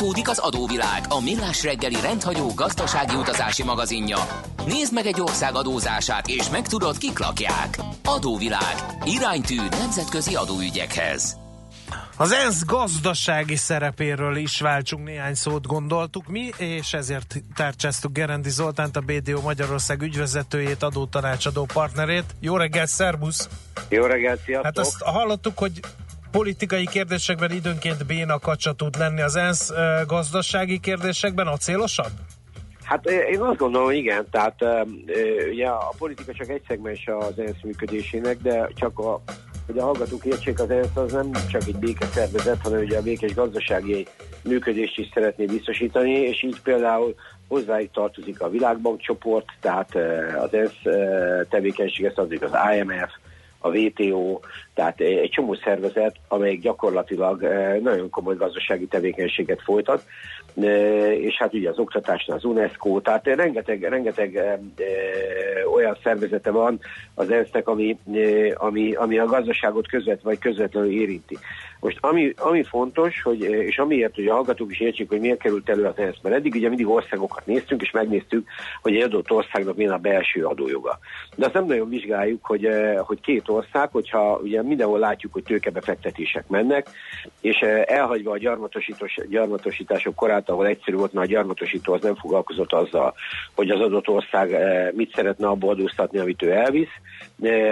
Folytatódik 0.05 0.39
az 0.39 0.39
adóvilág, 0.39 1.05
a 1.09 1.21
millás 1.21 1.63
reggeli 1.63 2.01
rendhagyó 2.01 2.53
gazdasági 2.55 3.15
utazási 3.15 3.63
magazinja. 3.63 4.19
Nézd 4.67 4.93
meg 4.93 5.07
egy 5.07 5.21
ország 5.21 5.55
adózását, 5.55 6.29
és 6.29 6.51
megtudod, 6.51 6.99
kik 6.99 7.19
lakják. 7.19 7.79
Adóvilág. 8.05 8.75
Iránytű 9.05 9.57
nemzetközi 9.71 10.35
adóügyekhez. 10.35 11.37
Az 12.17 12.33
ENSZ 12.33 12.65
gazdasági 12.65 13.57
szerepéről 13.57 14.37
is 14.37 14.61
váltsunk 14.61 15.05
néhány 15.05 15.35
szót 15.35 15.67
gondoltuk 15.67 16.27
mi, 16.27 16.51
és 16.57 16.93
ezért 16.93 17.43
tárcsáztuk 17.55 18.13
Gerendi 18.13 18.51
Zoltánt, 18.51 18.97
a 18.97 19.01
BDO 19.01 19.41
Magyarország 19.41 20.03
ügyvezetőjét, 20.03 20.83
adótanácsadó 20.83 21.65
partnerét. 21.73 22.25
Jó 22.41 22.57
reggelt, 22.57 22.89
szervusz! 22.89 23.49
Jó 23.89 24.05
reggelt, 24.05 24.41
sziasztok! 24.45 24.65
Hát 24.65 24.79
azt 24.79 25.03
hallottuk, 25.03 25.59
hogy 25.59 25.81
politikai 26.35 26.87
kérdésekben 26.87 27.51
időnként 27.51 28.07
béna 28.07 28.39
kacsa 28.39 28.73
tud 28.73 28.99
lenni 28.99 29.21
az 29.21 29.37
ENSZ 29.37 29.73
gazdasági 30.07 30.81
kérdésekben 30.81 31.47
acélosabb? 31.47 32.13
Hát 32.83 33.07
én 33.07 33.41
azt 33.41 33.59
gondolom, 33.59 33.91
igen, 33.91 34.27
tehát 34.31 34.55
ugye 35.51 35.67
a 35.67 35.93
politika 35.99 36.33
csak 36.33 36.49
egy 36.49 36.63
szegmens 36.69 37.07
az 37.07 37.39
ENSZ 37.39 37.63
működésének, 37.63 38.37
de 38.43 38.69
csak 38.75 38.99
a 38.99 39.23
hogy 39.67 39.79
a 39.79 39.83
hallgatók 39.83 40.25
értsék, 40.25 40.61
az 40.61 40.71
ENSZ 40.71 40.97
az 40.97 41.13
nem 41.13 41.31
csak 41.51 41.63
egy 41.67 41.77
békeszervezet, 41.77 42.63
hanem 42.63 42.81
ugye 42.81 42.99
a 42.99 43.03
békés 43.03 43.35
gazdasági 43.35 44.07
működést 44.43 44.99
is 44.99 45.11
szeretné 45.15 45.45
biztosítani, 45.45 46.11
és 46.11 46.43
így 46.43 46.61
például 46.61 47.15
hozzájuk 47.49 47.93
tartozik 47.93 48.41
a 48.41 48.51
Világbank 48.51 49.01
csoport, 49.01 49.47
tehát 49.61 49.95
az 50.39 50.55
ENSZ 50.55 50.83
tevékenysége 51.49 52.13
tartozik 52.13 52.43
az 52.43 52.53
IMF, 52.77 53.11
a 53.65 53.69
WTO, 53.69 54.41
tehát 54.75 55.01
egy 55.01 55.31
csomó 55.31 55.55
szervezet, 55.55 56.17
amelyik 56.29 56.61
gyakorlatilag 56.61 57.43
nagyon 57.83 58.11
komoly 58.11 58.37
gazdasági 58.37 58.87
tevékenységet 58.87 59.63
folytat, 59.63 60.05
és 61.21 61.37
hát 61.39 61.55
ugye 61.55 61.69
az 61.69 61.79
oktatásnál 61.79 62.37
az 62.37 62.45
UNESCO, 62.45 63.01
tehát 63.01 63.27
rengeteg, 63.27 63.83
rengeteg 63.83 64.59
olyan 65.75 65.99
szervezete 66.03 66.51
van 66.51 66.81
az 67.15 67.31
ENSZ-nek, 67.31 67.69
ami, 67.69 67.99
ami, 68.55 68.93
ami 68.93 69.19
a 69.19 69.27
gazdaságot 69.27 69.89
közvet 69.89 70.23
vagy 70.23 70.39
közvetlenül 70.39 70.91
érinti. 70.91 71.39
Most 71.85 71.99
ami, 72.01 72.33
ami 72.37 72.63
fontos, 72.63 73.23
hogy, 73.23 73.41
és 73.43 73.79
amiért 73.79 74.15
hogy 74.15 74.27
a 74.27 74.33
hallgatók 74.33 74.71
is 74.71 74.81
értsék, 74.81 75.09
hogy 75.09 75.21
miért 75.21 75.39
került 75.39 75.69
elő 75.69 75.85
az 75.85 75.99
ENSZ, 75.99 76.17
mert 76.23 76.37
eddig 76.37 76.55
ugye 76.55 76.69
mindig 76.69 76.89
országokat 76.89 77.47
néztünk, 77.47 77.83
és 77.83 77.91
megnéztük, 77.91 78.49
hogy 78.83 78.97
egy 78.97 79.03
adott 79.03 79.31
országnak 79.31 79.77
milyen 79.77 79.93
a 79.93 79.99
belső 79.99 80.45
adójoga. 80.45 80.99
De 81.37 81.45
azt 81.45 81.55
nem 81.55 81.67
nagyon 81.67 81.89
vizsgáljuk, 81.89 82.45
hogy, 82.45 82.69
hogy 82.99 83.21
két 83.21 83.49
ország, 83.49 83.89
hogyha 83.93 84.41
ugye 84.43 84.63
mindenhol 84.63 84.99
látjuk, 84.99 85.33
hogy 85.33 85.43
tőkebefektetések 85.43 86.49
mennek, 86.49 86.89
és 87.41 87.57
elhagyva 87.85 88.31
a 88.31 88.39
gyarmatosítások 89.29 90.15
korát, 90.15 90.49
ahol 90.49 90.67
egyszerű 90.67 90.97
volt, 90.97 91.13
mert 91.13 91.27
a 91.27 91.31
gyarmatosító 91.31 91.93
az 91.93 92.03
nem 92.03 92.15
foglalkozott 92.17 92.73
azzal, 92.73 93.15
hogy 93.55 93.71
az 93.71 93.81
adott 93.81 94.09
ország 94.09 94.57
mit 94.95 95.15
szeretne 95.15 95.47
abból 95.47 95.71
adóztatni, 95.71 96.19
amit 96.19 96.43
ő 96.43 96.51
elvisz. 96.51 96.95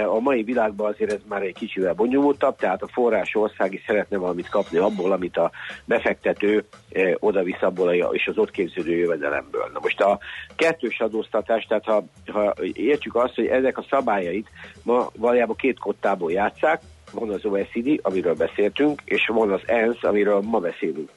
A 0.07 0.21
mai 0.21 0.43
világban 0.43 0.93
azért 0.93 1.13
ez 1.13 1.21
már 1.29 1.43
egy 1.43 1.55
kicsivel 1.55 1.95
bonyolultabb, 1.95 2.57
tehát 2.57 2.83
a 2.83 2.89
forrás 2.93 3.35
országi 3.35 3.81
szeretne 4.03 4.17
valamit 4.17 4.49
kapni 4.49 4.79
abból, 4.79 5.13
amit 5.13 5.37
a 5.37 5.51
befektető 5.85 6.65
oda 7.19 7.43
visz 7.43 7.63
abból 7.63 7.93
és 7.93 8.27
az 8.27 8.39
ott 8.39 8.51
képződő 8.51 8.97
jövedelemből. 8.97 9.71
Na 9.73 9.79
most 9.83 10.01
a 10.01 10.19
kettős 10.57 11.01
adóztatás, 11.01 11.65
tehát 11.65 11.85
ha, 11.85 12.05
ha 12.33 12.55
értjük 12.73 13.15
azt, 13.15 13.35
hogy 13.35 13.47
ezek 13.47 13.79
a 13.79 13.87
szabályait 13.91 14.49
ma 14.83 15.11
valójában 15.17 15.57
két 15.57 15.79
kottából 15.79 16.33
játszák, 16.33 16.81
van 17.13 17.31
az 17.31 17.45
OECD, 17.45 18.01
amiről 18.03 18.35
beszéltünk, 18.35 19.03
és 19.05 19.27
van 19.27 19.53
az 19.53 19.61
ENSZ, 19.67 20.03
amiről 20.03 20.41
ma 20.41 20.59
beszélünk. 20.59 21.11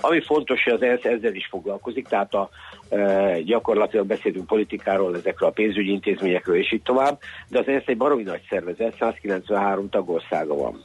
Ami 0.00 0.20
fontos, 0.20 0.62
hogy 0.62 0.72
az 0.72 0.82
ENSZ 0.82 1.04
ezzel 1.04 1.34
is 1.34 1.46
foglalkozik, 1.46 2.08
tehát 2.08 2.34
a, 2.34 2.48
e, 2.88 3.40
gyakorlatilag 3.40 4.06
beszélünk 4.06 4.46
politikáról, 4.46 5.16
ezekről 5.16 5.48
a 5.48 5.52
pénzügyi 5.52 5.90
intézményekről, 5.90 6.56
és 6.56 6.72
így 6.72 6.82
tovább, 6.82 7.18
de 7.48 7.58
az 7.58 7.68
ENSZ 7.68 7.86
egy 7.86 7.96
baromi 7.96 8.22
nagy 8.22 8.42
szervezet, 8.48 8.96
193 8.98 9.88
tagországa 9.88 10.54
van. 10.54 10.80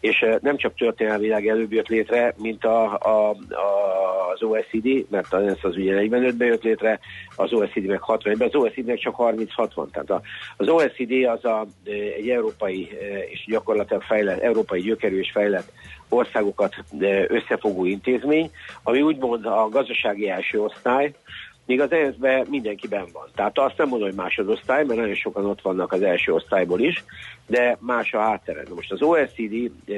És 0.00 0.26
nem 0.40 0.56
csak 0.56 0.74
történelmileg 0.74 1.48
előbb 1.48 1.72
jött 1.72 1.88
létre, 1.88 2.34
mint 2.36 2.64
a, 2.64 2.92
a, 2.92 3.30
a, 3.54 4.30
az 4.32 4.42
OECD, 4.42 5.10
mert 5.10 5.32
az 5.32 5.42
ENSZ 5.42 5.64
az 5.64 5.76
ugye 5.76 5.94
45-ben 6.00 6.48
jött 6.48 6.62
létre, 6.62 7.00
az 7.36 7.52
OECD 7.52 7.84
meg 7.84 8.00
60-ben, 8.06 8.48
az 8.48 8.54
OECD 8.54 8.86
meg 8.86 8.98
csak 8.98 9.14
36 9.14 9.74
van. 9.74 9.90
Tehát 9.90 10.10
a, 10.10 10.20
az 10.56 10.68
OECD 10.68 11.12
az 11.24 11.44
a, 11.44 11.66
egy 12.16 12.28
európai 12.28 12.88
és 13.30 13.44
gyakorlatilag 13.46 14.02
fejlett, 14.02 14.40
európai 14.40 14.80
gyökerű 14.80 15.18
és 15.18 15.30
fejlett 15.30 15.72
országokat 16.08 16.74
összefogó 17.26 17.84
intézmény, 17.84 18.50
ami 18.82 19.02
úgymond 19.02 19.46
a 19.46 19.68
gazdasági 19.68 20.28
első 20.28 20.60
osztály, 20.60 21.12
míg 21.66 21.80
az 21.80 21.92
ensz 21.92 22.46
mindenkiben 22.48 23.06
van. 23.12 23.28
Tehát 23.34 23.58
azt 23.58 23.78
nem 23.78 23.88
mondom, 23.88 24.08
hogy 24.08 24.16
másodosztály, 24.16 24.84
mert 24.84 25.00
nagyon 25.00 25.14
sokan 25.14 25.44
ott 25.44 25.60
vannak 25.60 25.92
az 25.92 26.02
első 26.02 26.32
osztályból 26.32 26.80
is, 26.80 27.04
de 27.46 27.76
más 27.80 28.12
a 28.12 28.20
háttere. 28.20 28.62
Most 28.74 28.92
az 28.92 29.02
OECD 29.02 29.70
e, 29.86 29.92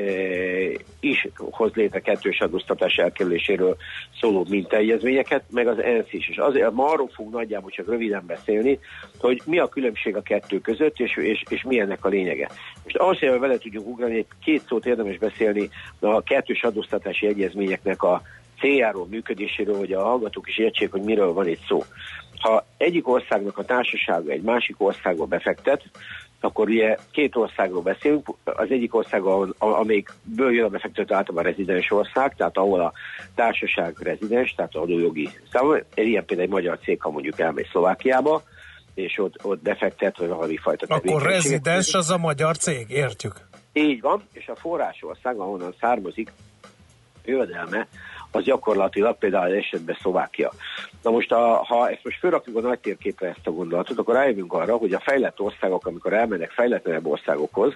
is 1.01 1.29
hoz 1.37 1.73
létre 1.75 2.01
kettős 2.01 2.41
adóztatás 2.41 2.97
elkerüléséről 2.97 3.77
szóló 4.21 4.47
mintaegyezményeket, 4.49 5.43
meg 5.51 5.67
az 5.67 5.79
ENSZ 5.79 6.13
is. 6.13 6.29
És 6.29 6.37
azért 6.37 6.73
ma 6.73 6.87
arról 6.87 7.09
fog 7.15 7.31
nagyjából 7.31 7.71
csak 7.71 7.89
röviden 7.89 8.25
beszélni, 8.27 8.79
hogy 9.19 9.43
mi 9.45 9.59
a 9.59 9.69
különbség 9.69 10.17
a 10.17 10.23
kettő 10.23 10.61
között, 10.61 10.99
és, 10.99 11.17
és, 11.17 11.43
és 11.49 11.63
mi 11.63 11.81
ennek 11.81 12.05
a 12.05 12.09
lényege. 12.09 12.49
Most 12.83 12.97
ahhoz, 12.97 13.19
hogy 13.19 13.39
vele 13.39 13.59
tudjunk 13.59 13.87
ugrani, 13.87 14.27
két 14.45 14.63
szót 14.67 14.87
érdemes 14.87 15.19
beszélni 15.19 15.69
a 16.01 16.23
kettős 16.23 16.63
adóztatási 16.63 17.27
egyezményeknek 17.27 18.03
a 18.03 18.23
céljáról, 18.61 19.07
működéséről, 19.07 19.79
hogy 19.79 19.93
a 19.93 20.03
hallgatók 20.03 20.49
is 20.49 20.59
értsék, 20.59 20.91
hogy 20.91 21.03
miről 21.03 21.33
van 21.33 21.49
itt 21.49 21.67
szó. 21.69 21.83
Ha 22.41 22.67
egyik 22.77 23.09
országnak 23.09 23.59
a 23.59 23.65
társasága 23.65 24.31
egy 24.31 24.43
másik 24.43 24.75
országba 24.79 25.25
befektet, 25.25 25.83
akkor 26.41 26.69
ugye 26.69 26.97
két 27.11 27.37
országról 27.37 27.83
beszélünk, 27.83 28.29
az 28.45 28.71
egyik 28.71 28.95
ország, 28.95 29.23
amelyikből 29.59 30.53
jön 30.53 30.65
a 30.65 30.69
befektető 30.69 31.15
általában 31.15 31.45
a 31.45 31.49
rezidens 31.49 31.91
ország, 31.91 32.35
tehát 32.37 32.57
ahol 32.57 32.81
a 32.81 32.93
társaság 33.35 33.97
rezidens, 33.99 34.55
tehát 34.55 34.75
adójogi 34.75 35.29
számol. 35.53 35.85
Ilyen 35.95 36.25
például 36.25 36.49
egy 36.49 36.55
magyar 36.55 36.79
cég, 36.79 37.01
ha 37.01 37.11
mondjuk 37.11 37.41
elmegy 37.41 37.69
Szlovákiába, 37.71 38.43
és 38.95 39.19
ott, 39.19 39.45
ott 39.45 39.63
befektet, 39.63 40.19
vagy 40.19 40.29
valami 40.29 40.57
fajta 40.57 40.95
Akkor 40.95 41.23
rezidens 41.23 41.95
az 41.95 42.11
a 42.11 42.19
magyar 42.19 42.57
cég, 42.57 42.87
értjük? 42.91 43.49
Így 43.73 44.01
van, 44.01 44.23
és 44.33 44.49
a 44.49 44.57
forrásország, 44.57 45.39
ahonnan 45.39 45.75
származik 45.81 46.33
jövedelme, 47.25 47.89
az 48.31 48.45
gyakorlatilag 48.45 49.19
például 49.19 49.55
esetben 49.55 49.97
Szlovákia. 50.01 50.53
Na 51.03 51.11
most, 51.11 51.33
a, 51.33 51.65
ha 51.65 51.91
ezt 51.91 52.05
most 52.05 52.19
fölrakjuk 52.19 52.57
a 52.57 52.61
nagy 52.61 52.79
térképre 52.79 53.29
ezt 53.29 53.47
a 53.47 53.51
gondolatot, 53.51 53.99
akkor 53.99 54.15
rájövünk 54.15 54.53
arra, 54.53 54.77
hogy 54.77 54.93
a 54.93 55.01
fejlett 55.01 55.41
országok, 55.41 55.87
amikor 55.87 56.13
elmennek 56.13 56.51
fejletlenebb 56.51 57.07
országokhoz, 57.07 57.75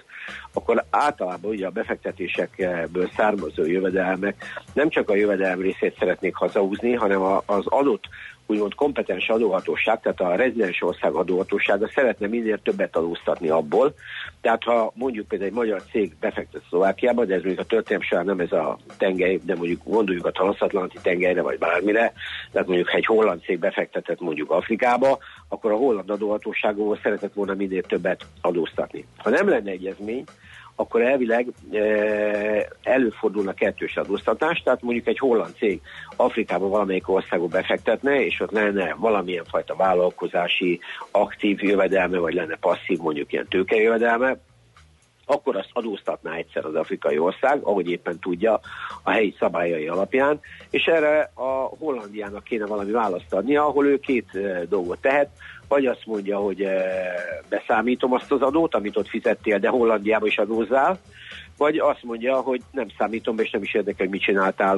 akkor 0.53 0.83
általában 0.89 1.51
ugye 1.51 1.65
a 1.65 1.69
befektetésekből 1.69 3.09
származó 3.15 3.65
jövedelmek 3.65 4.45
nem 4.73 4.89
csak 4.89 5.09
a 5.09 5.15
jövedelem 5.15 5.61
részét 5.61 5.97
szeretnék 5.99 6.35
hazahúzni, 6.35 6.93
hanem 6.93 7.21
az 7.45 7.67
adott 7.67 8.03
úgymond 8.47 8.75
kompetens 8.75 9.29
adóhatóság, 9.29 9.99
tehát 10.01 10.21
a 10.21 10.35
rezidens 10.35 10.81
ország 10.81 11.13
adóhatósága 11.13 11.89
szeretne 11.93 12.27
minél 12.27 12.61
többet 12.61 12.95
adóztatni 12.95 13.49
abból. 13.49 13.93
Tehát 14.41 14.63
ha 14.63 14.91
mondjuk 14.95 15.27
például 15.27 15.49
egy 15.49 15.55
magyar 15.55 15.83
cég 15.91 16.15
befektet 16.19 16.61
Szlovákiába, 16.69 17.25
de 17.25 17.33
ez 17.33 17.41
mondjuk 17.43 17.65
a 17.65 17.69
történelem 17.69 18.07
során 18.07 18.25
nem 18.25 18.39
ez 18.39 18.51
a 18.51 18.77
tengely, 18.97 19.39
de 19.43 19.55
mondjuk 19.55 19.81
gondoljuk 19.83 20.25
a 20.25 20.31
transatlanti 20.31 20.97
tengelyre, 21.01 21.41
vagy 21.41 21.57
bármire, 21.57 22.13
tehát 22.51 22.67
mondjuk 22.67 22.93
egy 22.93 23.05
holland 23.05 23.41
cég 23.41 23.59
befektetett 23.59 24.19
mondjuk 24.19 24.51
Afrikába, 24.51 25.17
akkor 25.47 25.71
a 25.71 25.75
holland 25.77 26.09
adóhatóságból 26.09 26.99
szeretett 27.03 27.33
volna 27.33 27.53
minél 27.53 27.81
többet 27.81 28.25
adóztatni. 28.41 29.05
Ha 29.17 29.29
nem 29.29 29.49
lenne 29.49 29.71
egyezmény, 29.71 30.23
akkor 30.75 31.01
elvileg 31.01 31.47
e, 31.71 31.79
előfordulna 32.83 33.53
kettős 33.53 33.97
adóztatás, 33.97 34.61
tehát 34.63 34.81
mondjuk 34.81 35.07
egy 35.07 35.19
holland 35.19 35.55
cég 35.55 35.81
Afrikában 36.15 36.69
valamelyik 36.69 37.09
országba 37.09 37.47
befektetne, 37.47 38.25
és 38.25 38.39
ott 38.39 38.51
lenne 38.51 38.95
valamilyen 38.97 39.45
fajta 39.45 39.75
vállalkozási 39.75 40.79
aktív 41.11 41.63
jövedelme, 41.63 42.17
vagy 42.17 42.33
lenne 42.33 42.55
passzív 42.55 42.97
mondjuk 42.97 43.33
ilyen 43.33 43.47
tőkejövedelme, 43.47 44.37
akkor 45.25 45.55
azt 45.55 45.69
adóztatná 45.73 46.33
egyszer 46.33 46.65
az 46.65 46.75
afrikai 46.75 47.17
ország, 47.17 47.59
ahogy 47.63 47.89
éppen 47.89 48.19
tudja, 48.19 48.59
a 49.03 49.11
helyi 49.11 49.35
szabályai 49.39 49.87
alapján, 49.87 50.39
és 50.69 50.85
erre 50.85 51.31
a 51.33 51.69
Hollandiának 51.79 52.43
kéne 52.43 52.65
valami 52.65 52.91
választ 52.91 53.33
adnia, 53.33 53.65
ahol 53.65 53.85
ő 53.85 53.99
két 53.99 54.27
dolgot 54.69 55.01
tehet. 55.01 55.29
Vagy 55.67 55.85
azt 55.85 56.05
mondja, 56.05 56.37
hogy 56.37 56.67
beszámítom 57.49 58.13
azt 58.13 58.31
az 58.31 58.41
adót, 58.41 58.75
amit 58.75 58.97
ott 58.97 59.07
fizettél, 59.07 59.59
de 59.59 59.69
Hollandiába 59.69 60.27
is 60.27 60.37
adózzál, 60.37 60.99
vagy 61.57 61.77
azt 61.77 62.03
mondja, 62.03 62.35
hogy 62.35 62.61
nem 62.71 62.87
számítom 62.97 63.39
és 63.39 63.51
nem 63.51 63.61
is 63.61 63.73
érdekel, 63.73 64.05
hogy 64.05 64.09
mit 64.09 64.21
csináltál 64.21 64.77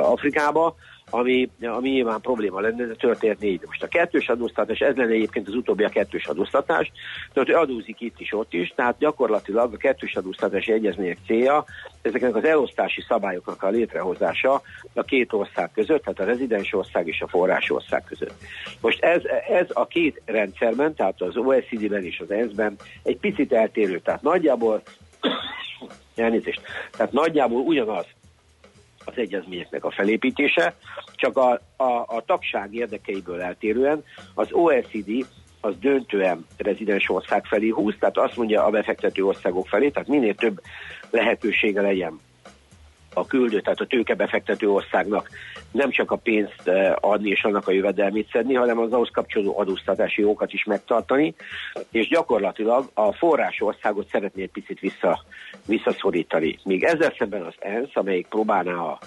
Afrikába, 0.00 0.74
ami, 1.14 1.48
ami 1.60 1.90
nyilván 1.90 2.20
probléma 2.20 2.60
lenne, 2.60 2.86
de 2.86 2.94
történhetne 2.94 3.46
így. 3.46 3.62
Most 3.66 3.82
a 3.82 3.88
kettős 3.88 4.28
adóztatás, 4.28 4.78
ez 4.78 4.96
lenne 4.96 5.12
egyébként 5.12 5.48
az 5.48 5.54
utóbbi 5.54 5.84
a 5.84 5.88
kettős 5.88 6.26
adóztatás, 6.26 6.92
tehát 7.32 7.62
adózik 7.62 8.00
itt 8.00 8.20
is, 8.20 8.32
ott 8.32 8.52
is, 8.52 8.72
tehát 8.76 8.98
gyakorlatilag 8.98 9.72
a 9.74 9.76
kettős 9.76 10.14
adóztatási 10.14 10.72
egyezmények 10.72 11.18
célja 11.26 11.64
ezeknek 12.02 12.36
az 12.36 12.44
elosztási 12.44 13.04
szabályoknak 13.08 13.62
a 13.62 13.68
létrehozása 13.68 14.62
a 14.94 15.02
két 15.02 15.32
ország 15.32 15.70
között, 15.74 16.02
tehát 16.02 16.20
a 16.20 16.24
rezidens 16.24 16.72
ország 16.72 17.06
és 17.06 17.20
a 17.20 17.28
forrás 17.28 17.70
ország 17.70 18.04
között. 18.04 18.34
Most 18.80 19.02
ez, 19.02 19.22
ez 19.48 19.66
a 19.72 19.86
két 19.86 20.22
rendszerben, 20.24 20.94
tehát 20.94 21.20
az 21.20 21.36
OECD-ben 21.36 22.04
és 22.04 22.20
az 22.20 22.30
ENSZ-ben 22.30 22.76
egy 23.02 23.18
picit 23.18 23.52
eltérő, 23.52 24.00
tehát 24.00 24.22
nagyjából 24.22 24.82
elnézést, 26.16 26.60
tehát 26.90 27.12
nagyjából 27.12 27.60
ugyanaz 27.60 28.06
az 29.04 29.12
egyezményeknek 29.16 29.84
a 29.84 29.90
felépítése, 29.90 30.74
csak 31.14 31.36
a, 31.36 31.50
a, 31.76 32.04
a 32.06 32.22
tagság 32.26 32.74
érdekeiből 32.74 33.40
eltérően 33.40 34.04
az 34.34 34.52
OECD 34.52 35.26
az 35.60 35.74
döntően 35.80 36.46
rezidens 36.56 37.10
ország 37.10 37.44
felé 37.44 37.68
húz, 37.68 37.94
tehát 37.98 38.18
azt 38.18 38.36
mondja 38.36 38.64
a 38.64 38.70
befektető 38.70 39.24
országok 39.24 39.68
felé, 39.68 39.88
tehát 39.88 40.08
minél 40.08 40.34
több 40.34 40.60
lehetősége 41.10 41.80
legyen 41.80 42.20
a 43.14 43.26
küldő, 43.26 43.60
tehát 43.60 43.80
a 43.80 43.86
tőkebefektető 43.86 44.70
országnak 44.70 45.28
nem 45.72 45.90
csak 45.90 46.10
a 46.10 46.16
pénzt 46.16 46.68
eh, 46.68 46.92
adni 47.00 47.30
és 47.30 47.44
annak 47.44 47.68
a 47.68 47.72
jövedelmét 47.72 48.30
szedni, 48.32 48.54
hanem 48.54 48.78
az 48.78 48.92
ahhoz 48.92 49.10
kapcsolódó 49.12 49.58
adóztatási 49.58 50.20
jókat 50.20 50.52
is 50.52 50.64
megtartani, 50.64 51.34
és 51.90 52.08
gyakorlatilag 52.08 52.90
a 52.94 53.12
forrás 53.12 53.60
országot 53.60 54.08
szeretné 54.08 54.42
egy 54.42 54.50
picit 54.50 54.80
vissza, 54.80 55.24
visszaszorítani. 55.66 56.58
Míg 56.64 56.84
ezzel 56.84 57.14
szemben 57.18 57.42
az 57.42 57.54
ENSZ, 57.58 57.90
amelyik 57.94 58.26
próbálná 58.26 58.74
a 58.74 58.98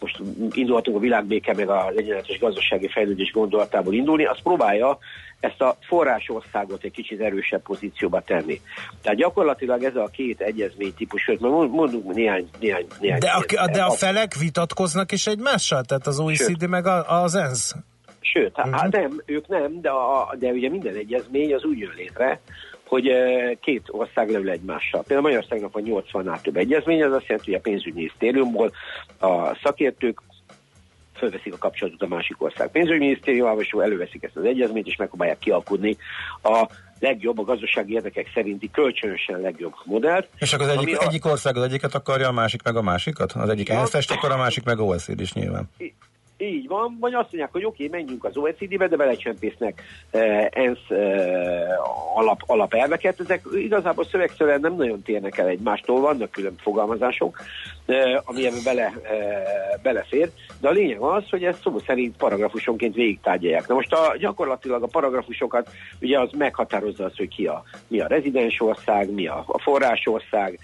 most 0.00 0.20
indulhatunk 0.52 0.96
a 0.96 1.00
világbéke 1.00 1.54
meg 1.54 1.68
a 1.68 1.90
legyenetes 1.94 2.38
gazdasági 2.38 2.88
fejlődés 2.88 3.32
gondolatából 3.32 3.94
indulni, 3.94 4.24
az 4.24 4.38
próbálja 4.42 4.98
ezt 5.40 5.60
a 5.60 5.76
forrásországot 5.80 6.84
egy 6.84 6.90
kicsit 6.90 7.20
erősebb 7.20 7.62
pozícióba 7.62 8.20
tenni. 8.20 8.60
Tehát 9.02 9.18
gyakorlatilag 9.18 9.82
ez 9.82 9.96
a 9.96 10.08
két 10.12 10.40
egyezmény 10.40 10.94
típusú, 10.94 11.48
mondunk 11.68 12.14
néhány, 12.14 12.48
néhány, 12.60 12.86
néhány 13.00 13.18
de, 13.18 13.30
a, 13.56 13.66
de 13.66 13.82
a 13.82 13.90
felek 13.90 14.34
vitatkoznak 14.34 15.12
is 15.12 15.26
egymással? 15.26 15.82
Tehát 15.82 16.06
az 16.06 16.20
OECD 16.20 16.60
Sőt. 16.60 16.68
meg 16.68 16.86
az 17.06 17.34
ENSZ? 17.34 17.74
Sőt, 18.20 18.58
uh-huh. 18.58 18.74
hát 18.74 18.92
nem, 18.92 19.22
ők 19.26 19.48
nem, 19.48 19.80
de, 19.80 19.90
a, 19.90 20.34
de 20.38 20.48
ugye 20.48 20.68
minden 20.70 20.94
egyezmény 20.94 21.54
az 21.54 21.64
úgy 21.64 21.78
jön 21.78 21.92
létre, 21.96 22.40
hogy 22.88 23.10
két 23.60 23.82
ország 23.86 24.30
leül 24.30 24.50
egymással. 24.50 25.02
Például 25.02 25.22
Magyarországnak 25.22 25.72
van 25.72 25.82
80-nál 25.86 26.40
több 26.40 26.56
egyezmény, 26.56 27.00
ez 27.00 27.12
azt 27.12 27.26
jelenti, 27.26 27.50
hogy 27.50 27.60
a 27.60 27.68
pénzügyminisztériumból 27.70 28.72
a 29.18 29.58
szakértők 29.62 30.20
fölveszik 31.18 31.52
a 31.52 31.58
kapcsolatot 31.58 32.02
a 32.02 32.06
másik 32.06 32.42
ország 32.42 32.70
pénzügyminisztériumával, 32.70 33.62
és 33.62 33.70
előveszik 33.70 34.22
ezt 34.22 34.36
az 34.36 34.44
egyezményt, 34.44 34.86
és 34.86 34.96
megpróbálják 34.96 35.38
kialkudni 35.38 35.96
a 36.42 36.68
legjobb, 36.98 37.38
a 37.38 37.42
gazdasági 37.42 37.92
érdekek 37.92 38.30
szerinti 38.34 38.70
kölcsönösen 38.70 39.40
legjobb 39.40 39.74
modellt. 39.84 40.28
És 40.38 40.52
akkor 40.52 40.68
az 40.68 40.76
egyik, 40.76 41.00
a... 41.00 41.06
egyik 41.06 41.24
ország 41.24 41.56
az 41.56 41.62
egyiket 41.62 41.94
akarja, 41.94 42.28
a 42.28 42.32
másik 42.32 42.62
meg 42.62 42.76
a 42.76 42.82
másikat? 42.82 43.32
Az 43.32 43.48
egyik 43.48 43.68
ENSZ-est 43.68 44.10
akar, 44.10 44.30
a 44.30 44.36
másik 44.36 44.64
meg 44.64 44.78
OECD 44.78 45.20
is 45.20 45.32
nyilván. 45.32 45.70
Így 46.40 46.68
van, 46.68 46.96
vagy 47.00 47.14
azt 47.14 47.28
mondják, 47.30 47.52
hogy 47.52 47.64
oké, 47.64 47.86
okay, 47.86 48.00
menjünk 48.00 48.24
az 48.24 48.36
OECD-be, 48.36 48.88
de 48.88 48.96
belecsempésznek 48.96 49.82
eh, 50.10 50.46
ENSZ 50.50 50.90
eh, 50.90 52.16
alap, 52.16 52.42
alapelveket. 52.46 53.20
Ezek 53.20 53.44
igazából 53.52 54.04
szövegszerűen 54.04 54.60
nem 54.60 54.74
nagyon 54.74 55.02
térnek 55.02 55.38
el 55.38 55.46
egymástól, 55.46 56.00
vannak 56.00 56.30
külön 56.30 56.54
fogalmazások, 56.58 57.40
eh, 57.86 58.20
ami 58.24 58.46
ebben 58.46 58.62
bele, 58.64 58.92
eh, 59.02 59.42
belefér, 59.82 60.30
de 60.60 60.68
a 60.68 60.72
lényeg 60.72 60.98
az, 60.98 61.28
hogy 61.30 61.44
ezt 61.44 61.60
szó 61.60 61.78
szerint 61.78 62.16
paragrafusonként 62.16 62.94
végigtárgyalják. 62.94 63.66
Na 63.66 63.74
most 63.74 63.92
a, 63.92 64.16
gyakorlatilag 64.18 64.82
a 64.82 64.86
paragrafusokat 64.86 65.70
ugye 66.00 66.20
az 66.20 66.30
meghatározza 66.36 67.04
az, 67.04 67.16
hogy 67.16 67.28
ki 67.28 67.46
a, 67.46 67.62
mi 67.86 68.00
a 68.00 68.06
rezidens 68.06 68.60
ország, 68.60 69.10
mi 69.10 69.26
a, 69.26 69.44
a 69.46 69.58
forrásország, 69.58 70.58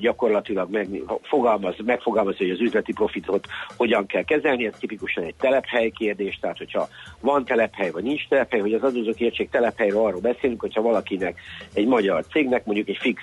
gyakorlatilag 0.00 0.70
meg, 0.70 0.88
fogalmaz, 1.22 1.74
megfogalmaz, 1.84 2.36
hogy 2.36 2.50
az 2.50 2.60
üzleti 2.60 2.92
profitot 2.92 3.46
hogyan 3.76 4.06
kell 4.06 4.22
kezelni, 4.22 4.66
ez 4.66 4.74
tipikusan 4.78 5.24
egy 5.24 5.34
telephely 5.34 5.90
kérdés, 5.90 6.38
tehát 6.40 6.58
hogyha 6.58 6.88
van 7.20 7.44
telephely 7.44 7.90
vagy 7.90 8.02
nincs 8.02 8.28
telephely, 8.28 8.60
hogy 8.60 8.72
az 8.72 8.82
adózók 8.82 9.20
értsék 9.20 9.50
telephelyről 9.50 10.04
arról 10.04 10.20
beszélünk, 10.20 10.60
hogyha 10.60 10.82
valakinek 10.82 11.40
egy 11.74 11.86
magyar 11.86 12.26
cégnek 12.26 12.64
mondjuk 12.64 12.88
egy 12.88 12.98
fix 13.00 13.22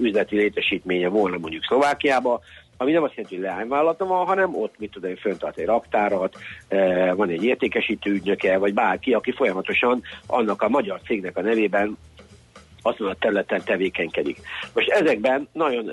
üzleti 0.00 0.36
létesítménye 0.36 1.08
volna 1.08 1.38
mondjuk 1.38 1.64
Szlovákiába, 1.64 2.40
ami 2.80 2.92
nem 2.92 3.02
azt 3.02 3.14
jelenti, 3.14 3.36
hogy 3.36 3.44
leányvállalata 3.44 4.06
van, 4.06 4.26
hanem 4.26 4.54
ott, 4.54 4.74
mit 4.78 4.90
tudom 4.90 5.10
én, 5.10 5.16
föntart 5.16 5.58
egy 5.58 5.66
raktárat, 5.66 6.36
van 7.14 7.28
egy 7.28 7.44
értékesítő 7.44 8.10
ügynöke, 8.10 8.58
vagy 8.58 8.74
bárki, 8.74 9.12
aki 9.12 9.32
folyamatosan 9.32 10.02
annak 10.26 10.62
a 10.62 10.68
magyar 10.68 11.00
cégnek 11.06 11.36
a 11.36 11.42
nevében 11.42 11.96
azon 12.82 13.08
a 13.08 13.14
területen 13.14 13.62
tevékenykedik. 13.64 14.38
Most 14.74 14.88
ezekben 14.88 15.48
nagyon 15.52 15.90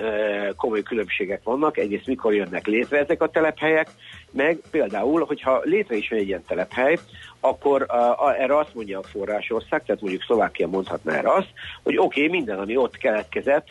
komoly 0.56 0.82
különbségek 0.84 1.44
vannak, 1.44 1.78
egyrészt 1.78 2.08
mikor 2.08 2.34
jönnek 2.34 2.68
létre 2.68 2.98
ezek 2.98 3.22
a 3.22 3.30
telephelyek, 3.30 3.90
meg 4.32 4.60
például, 4.72 5.26
hogyha 5.26 5.62
létre 5.64 5.96
is 5.96 6.10
van 6.10 6.20
egy 6.20 6.28
ilyen 6.28 6.44
telephely, 6.48 6.98
akkor 7.40 7.82
a, 7.82 8.34
erre 8.38 8.58
azt 8.58 8.74
mondja 8.76 9.00
a 9.00 9.04
forrásország, 9.04 9.84
tehát 9.84 10.02
mondjuk 10.02 10.24
Szlovákia 10.24 10.68
mondhatná 10.68 11.14
erre 11.14 11.34
azt, 11.34 11.50
hogy 11.84 11.98
oké, 11.98 12.24
okay, 12.26 12.38
minden, 12.38 12.60
ami 12.60 12.76
ott 12.76 12.98
keletkezett, 12.98 13.68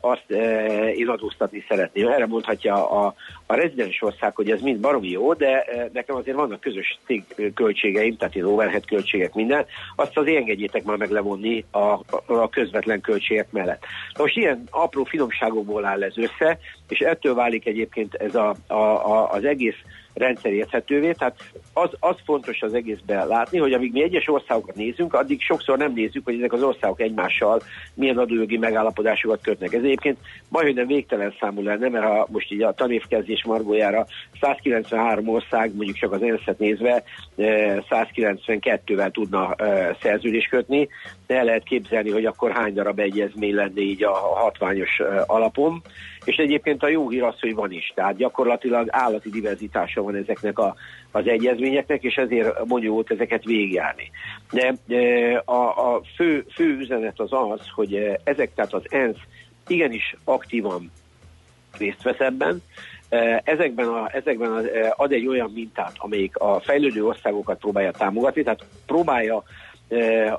azt 0.00 0.30
én 0.94 1.08
adóztatni 1.08 1.64
szeretném. 1.68 2.08
Erre 2.08 2.26
mondhatja 2.26 2.90
a, 2.90 3.14
a 3.46 3.54
rezidens 3.54 4.02
ország, 4.02 4.34
hogy 4.34 4.50
ez 4.50 4.60
mind 4.60 4.80
baromi 4.80 5.08
jó, 5.08 5.32
de 5.32 5.64
nekem 5.92 6.16
azért 6.16 6.36
vannak 6.36 6.60
közös 6.60 6.98
cég 7.06 7.24
költségeim, 7.54 8.16
tehát 8.16 8.36
az 8.36 8.42
overhead 8.42 8.86
költségek 8.86 9.34
minden, 9.34 9.66
azt 9.96 10.16
az 10.16 10.26
engedjétek 10.26 10.84
már 10.84 10.96
meg 10.96 11.10
levonni 11.10 11.64
a, 11.70 11.98
a 12.26 12.48
közvetlen 12.50 13.00
költségek 13.00 13.50
mellett. 13.50 13.82
Na 14.14 14.22
most 14.22 14.36
ilyen 14.36 14.64
apró 14.70 15.04
finomságokból 15.04 15.84
áll 15.84 16.02
ez 16.02 16.18
össze, 16.18 16.58
és 16.88 16.98
ettől 16.98 17.34
válik 17.34 17.66
egyébként 17.66 18.14
ez 18.14 18.34
a, 18.34 18.54
a, 18.66 18.74
a, 18.74 19.30
az 19.30 19.44
egész 19.44 19.76
rendszer 20.14 20.52
érthetővé. 20.52 21.12
Tehát 21.12 21.36
az, 21.72 21.90
az 22.00 22.16
fontos 22.24 22.62
az 22.62 22.74
egészben 22.74 23.26
látni, 23.26 23.58
hogy 23.58 23.72
amíg 23.72 23.92
mi 23.92 24.02
egyes 24.02 24.28
országokat 24.28 24.74
nézünk, 24.74 25.14
addig 25.14 25.40
sokszor 25.40 25.78
nem 25.78 25.92
nézzük, 25.92 26.24
hogy 26.24 26.34
ezek 26.34 26.52
az 26.52 26.62
országok 26.62 27.00
egymással 27.00 27.62
milyen 27.94 28.18
adójogi 28.18 28.58
megállapodásokat 28.58 29.42
kötnek. 29.42 29.72
Ez 29.72 29.82
egyébként 29.82 30.18
majdnem 30.48 30.86
végtelen 30.86 31.34
számú 31.40 31.62
lenne, 31.62 31.88
mert 31.88 32.04
ha 32.04 32.26
most 32.30 32.52
így 32.52 32.62
a 32.62 32.72
tanévkezdés 32.72 33.44
margójára 33.44 34.06
193 34.40 35.28
ország, 35.28 35.74
mondjuk 35.74 35.96
csak 35.96 36.12
az 36.12 36.22
ENSZ-et 36.22 36.58
nézve, 36.58 37.02
192-vel 37.36 39.00
eh, 39.00 39.10
tudna 39.10 39.54
eh, 39.54 39.96
szerződést 40.02 40.48
kötni, 40.48 40.88
de 41.26 41.36
el 41.36 41.44
lehet 41.44 41.62
képzelni, 41.62 42.10
hogy 42.10 42.24
akkor 42.24 42.52
hány 42.52 42.74
darab 42.74 42.98
egyezmény 42.98 43.54
lenne 43.54 43.80
így 43.80 44.04
a 44.04 44.12
hatványos 44.12 45.00
alapon 45.26 45.82
és 46.24 46.36
egyébként 46.36 46.82
a 46.82 46.88
jó 46.88 47.08
hír 47.08 47.22
az, 47.22 47.40
hogy 47.40 47.54
van 47.54 47.72
is. 47.72 47.92
Tehát 47.94 48.16
gyakorlatilag 48.16 48.86
állati 48.90 49.30
diverzitása 49.30 50.02
van 50.02 50.14
ezeknek 50.14 50.58
a, 50.58 50.74
az 51.10 51.26
egyezményeknek, 51.26 52.02
és 52.02 52.14
ezért 52.14 52.66
bonyolult 52.66 53.10
ezeket 53.10 53.44
végigjárni. 53.44 54.10
De 54.50 54.74
a, 55.44 55.94
a 55.94 56.00
fő, 56.16 56.44
fő 56.54 56.76
üzenet 56.78 57.20
az 57.20 57.32
az, 57.32 57.60
hogy 57.74 58.18
ezek, 58.24 58.54
tehát 58.54 58.72
az 58.72 58.82
ENSZ 58.88 59.18
igenis 59.66 60.16
aktívan 60.24 60.90
részt 61.78 62.02
vesz 62.02 62.20
ebben, 62.20 62.62
Ezekben, 63.44 63.88
a, 63.88 64.08
ezekben 64.12 64.52
az, 64.52 64.64
ad 64.96 65.12
egy 65.12 65.26
olyan 65.26 65.50
mintát, 65.54 65.92
amelyik 65.96 66.36
a 66.36 66.60
fejlődő 66.60 67.06
országokat 67.06 67.58
próbálja 67.58 67.90
támogatni, 67.90 68.42
tehát 68.42 68.64
próbálja 68.86 69.42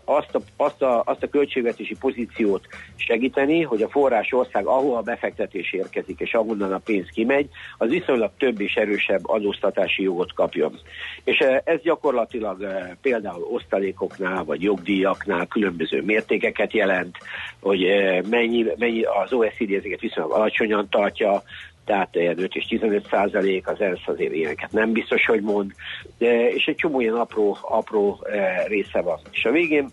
azt 0.03 0.35
a, 0.35 0.39
azt, 0.55 0.81
a, 0.81 1.01
azt 1.05 1.23
a 1.23 1.29
költségvetési 1.29 1.95
pozíciót 1.99 2.67
segíteni, 2.95 3.61
hogy 3.61 3.81
a 3.81 3.89
forrás 3.89 4.31
ország, 4.31 4.65
ahol 4.65 4.97
a 4.97 5.01
befektetés 5.01 5.73
érkezik, 5.73 6.19
és 6.19 6.33
ahonnan 6.33 6.73
a 6.73 6.77
pénz 6.77 7.07
kimegy, 7.13 7.49
az 7.77 7.89
viszonylag 7.89 8.31
több 8.37 8.61
és 8.61 8.75
erősebb 8.75 9.29
adóztatási 9.29 10.03
jogot 10.03 10.33
kapjon. 10.33 10.79
És 11.23 11.37
ez 11.63 11.81
gyakorlatilag 11.81 12.67
például 13.01 13.43
osztalékoknál, 13.51 14.43
vagy 14.43 14.61
jogdíjaknál 14.61 15.47
különböző 15.47 16.01
mértékeket 16.01 16.73
jelent, 16.73 17.17
hogy 17.61 17.85
mennyi, 18.29 18.65
mennyi 18.77 19.03
az 19.03 19.33
OECD 19.33 19.71
ezeket 19.71 19.99
viszonylag 19.99 20.31
alacsonyan 20.31 20.87
tartja, 20.89 21.43
tehát 21.85 22.15
ilyen 22.15 22.39
5 22.39 22.55
és 22.55 22.65
15 22.65 23.07
százalék, 23.09 23.67
az 23.67 23.81
ENSZ 23.81 24.07
azért 24.07 24.33
ilyeneket 24.33 24.71
nem 24.71 24.91
biztos, 24.91 25.25
hogy 25.25 25.41
mond, 25.41 25.71
de, 26.17 26.51
és 26.51 26.65
egy 26.65 26.75
csomó 26.75 27.01
ilyen 27.01 27.13
apró, 27.13 27.57
apró 27.61 28.19
e, 28.23 28.67
része 28.67 29.01
van. 29.01 29.19
És 29.31 29.45
a 29.45 29.51
végén 29.51 29.89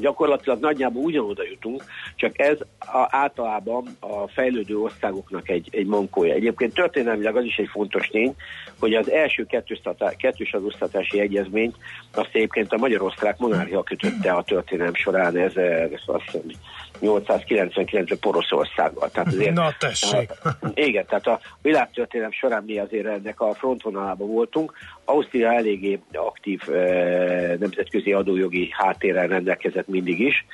gyakorlatilag 0.00 0.60
nagyjából 0.60 1.02
ugyanoda 1.02 1.42
jutunk, 1.50 1.84
csak 2.16 2.38
ez 2.38 2.58
a, 2.78 3.06
általában 3.10 3.96
a 4.00 4.28
fejlődő 4.28 4.78
országoknak 4.78 5.48
egy, 5.48 5.68
egy 5.70 5.86
mankója. 5.86 6.34
Egyébként 6.34 6.74
történelmileg 6.74 7.36
az 7.36 7.44
is 7.44 7.56
egy 7.56 7.68
fontos 7.72 8.06
tény, 8.06 8.34
hogy 8.78 8.94
az 8.94 9.10
első 9.10 9.46
kettős 10.18 10.52
adóztatási 10.52 11.20
egyezményt 11.20 11.76
azt 12.14 12.30
egyébként 12.32 12.72
a 12.72 12.76
Magyarország 12.76 13.34
monarchia 13.38 13.82
kötötte 13.82 14.32
a 14.32 14.42
történelem 14.42 14.94
során, 14.94 15.36
ez, 15.36 15.56
ez 15.56 16.00
azt 16.06 16.38
899-ben 17.00 18.18
Poroszországgal. 18.20 19.10
Tehát 19.10 19.28
azért, 19.28 19.54
Na 19.54 19.74
tessék! 19.78 20.30
A, 20.42 20.48
igen, 20.74 21.06
tehát 21.06 21.26
a 21.26 21.40
világtörténelem 21.62 22.32
során 22.32 22.62
mi 22.66 22.78
azért 22.78 23.06
ennek 23.06 23.40
a 23.40 23.54
frontvonalában 23.54 24.28
voltunk. 24.28 24.72
Ausztria 25.04 25.52
eléggé 25.52 26.00
aktív 26.12 26.60
e, 26.68 27.56
nemzetközi 27.58 28.12
adójogi 28.12 28.68
háttérrel 28.72 29.26
rendelkezett 29.26 29.88
mindig 29.88 30.20
is, 30.20 30.44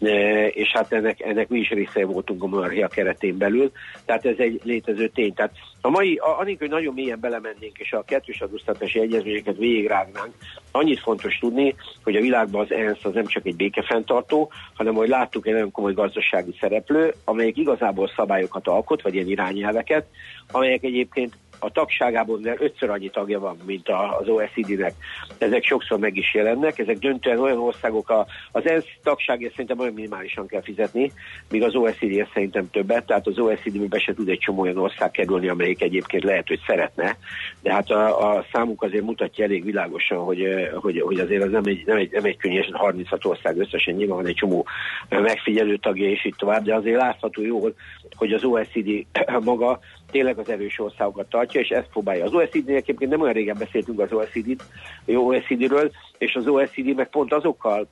e, 0.00 0.46
és 0.46 0.68
hát 0.72 0.92
ennek, 0.92 1.20
ennek 1.20 1.48
mi 1.48 1.58
is 1.58 1.68
része 1.68 2.04
voltunk 2.04 2.42
a 2.42 2.46
monarchia 2.46 2.88
keretén 2.88 3.38
belül, 3.38 3.72
tehát 4.04 4.26
ez 4.26 4.38
egy 4.38 4.60
létező 4.64 5.08
tény. 5.08 5.34
Tehát 5.34 5.52
a 5.84 5.90
mai, 5.90 6.16
anélkül, 6.16 6.68
hogy 6.68 6.76
nagyon 6.76 6.94
mélyen 6.94 7.20
belemennénk, 7.20 7.78
és 7.78 7.92
a 7.92 8.02
kettős 8.02 8.40
adóztatási 8.40 9.00
egyezményeket 9.00 9.56
végigrágnánk, 9.56 10.34
annyit 10.70 11.00
fontos 11.00 11.38
tudni, 11.38 11.74
hogy 12.02 12.16
a 12.16 12.20
világban 12.20 12.60
az 12.60 12.72
ENSZ 12.72 13.04
az 13.04 13.12
nem 13.12 13.26
csak 13.26 13.46
egy 13.46 13.56
békefenntartó, 13.56 14.50
hanem, 14.74 14.94
hogy 14.94 15.08
láttuk, 15.08 15.46
egy 15.46 15.52
nagyon 15.52 15.70
komoly 15.70 15.92
gazdasági 15.92 16.56
szereplő, 16.60 17.14
amelyik 17.24 17.56
igazából 17.56 18.10
szabályokat 18.16 18.68
alkot, 18.68 19.02
vagy 19.02 19.14
ilyen 19.14 19.28
irányelveket, 19.28 20.06
amelyek 20.52 20.82
egyébként 20.82 21.36
a 21.64 21.70
tagságából 21.70 22.40
ötször 22.58 22.90
annyi 22.90 23.10
tagja 23.10 23.40
van, 23.40 23.56
mint 23.66 23.88
az 24.18 24.28
OECD-nek. 24.28 24.94
Ezek 25.38 25.64
sokszor 25.64 25.98
meg 25.98 26.16
is 26.16 26.34
jelennek, 26.34 26.78
ezek 26.78 26.98
döntően 26.98 27.38
olyan 27.38 27.58
országok, 27.58 28.10
a, 28.10 28.26
az 28.52 28.66
ENSZ 28.66 28.86
tagságért 29.02 29.50
szerintem 29.50 29.78
olyan 29.78 29.92
minimálisan 29.92 30.46
kell 30.46 30.62
fizetni, 30.62 31.12
míg 31.50 31.62
az 31.62 31.74
OECD 31.74 32.28
szerintem 32.32 32.70
többet, 32.70 33.06
tehát 33.06 33.26
az 33.26 33.38
OECD-be 33.38 33.98
se 33.98 34.14
tud 34.14 34.28
egy 34.28 34.38
csomó 34.38 34.60
olyan 34.60 34.78
ország 34.78 35.10
kerülni, 35.10 35.48
amelyik 35.48 35.82
egyébként 35.82 36.24
lehet, 36.24 36.48
hogy 36.48 36.60
szeretne, 36.66 37.16
de 37.62 37.72
hát 37.72 37.90
a, 37.90 38.36
a 38.36 38.44
számuk 38.52 38.82
azért 38.82 39.04
mutatja 39.04 39.44
elég 39.44 39.64
világosan, 39.64 40.18
hogy, 40.18 40.68
hogy, 40.74 41.00
hogy 41.00 41.20
azért 41.20 41.42
az 41.42 41.50
nem 41.50 41.62
egy, 41.64 41.82
nem 41.86 41.96
egy, 41.96 42.10
nem 42.12 42.24
egy 42.24 42.36
könnyű, 42.36 42.62
36 42.72 43.24
ország 43.24 43.58
összesen. 43.58 43.94
Nyilván 43.94 44.16
van 44.16 44.26
egy 44.26 44.34
csomó 44.34 44.66
megfigyelő 45.08 45.76
tagja, 45.76 46.10
és 46.10 46.24
így 46.24 46.34
tovább, 46.38 46.64
de 46.64 46.74
azért 46.74 46.96
látható 46.96 47.42
jól, 47.42 47.74
hogy 48.14 48.32
az 48.32 48.44
OECD 48.44 49.06
maga 49.44 49.80
tényleg 50.14 50.38
az 50.38 50.48
erős 50.48 50.78
országokat 50.78 51.28
tartja, 51.28 51.60
és 51.60 51.68
ezt 51.68 51.88
próbálja. 51.88 52.24
Az 52.24 52.34
OECD 52.34 52.68
egyébként 52.68 53.10
nem 53.10 53.20
olyan 53.20 53.32
régen 53.32 53.56
beszéltünk 53.58 54.00
az 54.00 54.12
OECD-t, 54.12 54.62
OECD-ről, 55.06 55.90
és 56.18 56.34
az 56.34 56.46
OECD 56.46 56.94
meg 56.94 57.08
pont 57.08 57.32
azokkal 57.32 57.88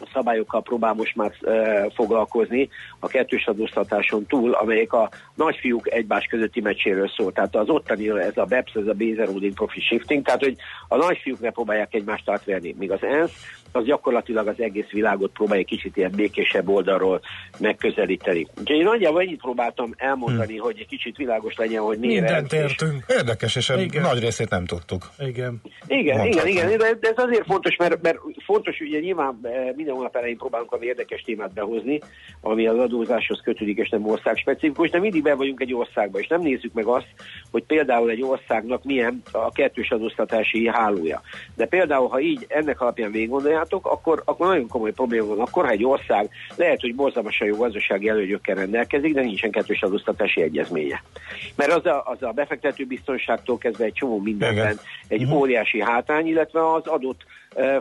a 0.00 0.10
szabályokkal 0.12 0.62
próbál 0.62 0.94
most 0.94 1.16
már 1.16 1.32
e, 1.42 1.90
foglalkozni 1.94 2.68
a 2.98 3.06
kettős 3.06 3.46
adóztatáson 3.46 4.26
túl, 4.26 4.52
amelyek 4.52 4.92
a 4.92 5.10
nagyfiúk 5.34 5.92
egymás 5.92 6.26
közötti 6.26 6.60
meccséről 6.60 7.08
szól. 7.08 7.32
Tehát 7.32 7.56
az 7.56 7.68
ottani 7.68 8.08
ez 8.08 8.36
a 8.36 8.44
BEPS, 8.44 8.74
ez 8.74 8.86
a 8.86 8.94
Base 8.94 9.22
Eroding 9.22 9.54
Profit 9.54 9.82
Shifting, 9.82 10.24
tehát 10.24 10.44
hogy 10.44 10.56
a 10.88 10.96
nagyfiúk 10.96 11.40
ne 11.40 11.50
próbálják 11.50 11.94
egymást 11.94 12.30
átverni, 12.30 12.74
míg 12.78 12.90
az 12.90 13.02
ENSZ 13.02 13.32
az 13.76 13.84
gyakorlatilag 13.84 14.46
az 14.46 14.60
egész 14.60 14.90
világot 14.90 15.32
próbálja 15.32 15.64
kicsit 15.64 15.96
ilyen 15.96 16.12
békésebb 16.16 16.68
oldalról 16.68 17.20
megközelíteni. 17.58 18.46
Úgyhogy 18.58 18.76
én 18.76 18.84
nagyjából 18.84 19.20
ennyit 19.20 19.40
próbáltam 19.40 19.94
elmondani, 19.96 20.54
hmm. 20.54 20.64
hogy 20.64 20.78
egy 20.78 20.86
kicsit 20.86 21.16
világos 21.16 21.54
legyen, 21.56 21.82
hogy 21.82 21.98
miért. 21.98 22.22
Mindent 22.22 22.52
értünk. 22.52 23.04
Érdekes, 23.08 23.56
és 23.56 23.72
igen. 23.78 24.02
nagy 24.02 24.20
részét 24.20 24.50
nem 24.50 24.64
tudtuk. 24.64 25.10
Igen. 25.18 25.60
Igen, 25.86 26.26
igen, 26.26 26.46
igen, 26.46 26.78
de, 26.78 26.96
ez 27.00 27.14
azért 27.16 27.46
fontos, 27.46 27.76
mert, 27.76 28.02
mert 28.02 28.18
fontos, 28.44 28.80
ugye 28.80 28.98
nyilván 28.98 29.38
eh, 29.42 29.72
minden 29.76 29.94
hónap 29.94 30.16
elején 30.16 30.36
próbálunk 30.36 30.72
a 30.72 30.78
érdekes 30.80 31.22
témát 31.22 31.52
behozni, 31.52 32.00
ami 32.40 32.66
az 32.66 32.78
adózáshoz 32.78 33.40
kötődik, 33.44 33.78
és 33.78 33.88
nem 33.88 34.06
ország 34.06 34.36
specifikus, 34.36 34.90
de 34.90 34.98
mindig 34.98 35.22
be 35.22 35.34
vagyunk 35.34 35.60
egy 35.60 35.74
országba, 35.74 36.18
és 36.18 36.26
nem 36.26 36.40
nézzük 36.40 36.72
meg 36.72 36.86
azt, 36.86 37.08
hogy 37.50 37.64
például 37.64 38.10
egy 38.10 38.22
országnak 38.22 38.84
milyen 38.84 39.22
a 39.32 39.52
kettős 39.52 39.90
adóztatási 39.90 40.68
hálója. 40.68 41.22
De 41.54 41.66
például, 41.66 42.08
ha 42.08 42.20
így 42.20 42.44
ennek 42.48 42.80
alapján 42.80 43.10
végig 43.10 43.32
gondoljátok, 43.68 43.86
akkor, 43.86 44.22
akkor 44.24 44.46
nagyon 44.46 44.68
komoly 44.68 44.92
probléma 44.92 45.26
van. 45.26 45.40
Akkor, 45.40 45.64
ha 45.64 45.70
egy 45.70 45.84
ország 45.84 46.30
lehet, 46.56 46.80
hogy 46.80 46.94
borzalmasan 46.94 47.46
jó 47.46 47.56
gazdasági 47.56 48.08
előnyökkel 48.08 48.54
rendelkezik, 48.54 49.14
de 49.14 49.20
nincsen 49.20 49.50
kettős 49.50 49.82
adóztatási 49.82 50.42
egyezménye. 50.42 51.02
Mert 51.54 51.72
az 51.72 51.86
a, 51.86 52.02
az 52.04 52.22
a 52.22 52.30
befektető 52.30 52.84
biztonságtól 52.84 53.58
kezdve 53.58 53.84
egy 53.84 53.92
csomó 53.92 54.20
mindenben 54.20 54.78
egy 55.08 55.22
uh-huh. 55.22 55.38
óriási 55.38 55.82
hátrány, 55.82 56.26
illetve 56.26 56.72
az 56.72 56.86
adott 56.86 57.20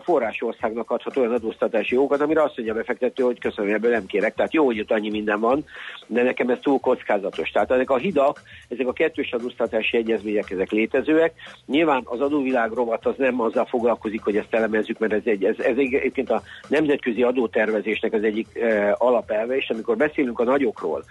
forrásországnak 0.03 0.91
adhat 0.91 1.17
olyan 1.17 1.33
adóztatási 1.33 1.93
jogokat, 1.93 2.21
amire 2.21 2.43
azt 2.43 2.57
mondja 2.57 2.73
a 2.73 2.77
befektető, 2.77 3.23
hogy 3.23 3.39
köszönöm, 3.39 3.73
ebből 3.73 3.91
nem 3.91 4.05
kérek. 4.05 4.35
Tehát 4.35 4.53
jó, 4.53 4.65
hogy 4.65 4.77
itt 4.77 4.91
annyi 4.91 5.09
minden 5.09 5.39
van, 5.39 5.65
de 6.07 6.23
nekem 6.23 6.49
ez 6.49 6.57
túl 6.61 6.79
kockázatos. 6.79 7.49
Tehát 7.49 7.71
ezek 7.71 7.89
a 7.89 7.97
hidak, 7.97 8.41
ezek 8.69 8.87
a 8.87 8.93
kettős 8.93 9.31
adóztatási 9.31 9.97
egyezmények, 9.97 10.51
ezek 10.51 10.71
létezőek. 10.71 11.33
Nyilván 11.65 12.01
az 12.05 12.21
adóvilág 12.21 12.71
rovat 12.71 13.05
az 13.05 13.15
nem 13.17 13.41
azzal 13.41 13.65
foglalkozik, 13.65 14.23
hogy 14.23 14.37
ezt 14.37 14.53
elemezzük, 14.53 14.99
mert 14.99 15.13
ez, 15.13 15.21
egy, 15.25 15.43
ez, 15.43 15.59
ez 15.59 15.77
egyébként 15.77 16.29
a 16.29 16.41
nemzetközi 16.67 17.23
adótervezésnek 17.23 18.13
az 18.13 18.23
egyik 18.23 18.59
e, 18.59 18.95
alapelve, 18.97 19.55
és 19.55 19.69
amikor 19.69 19.97
beszélünk 19.97 20.39
a 20.39 20.43
nagyokról, 20.43 21.03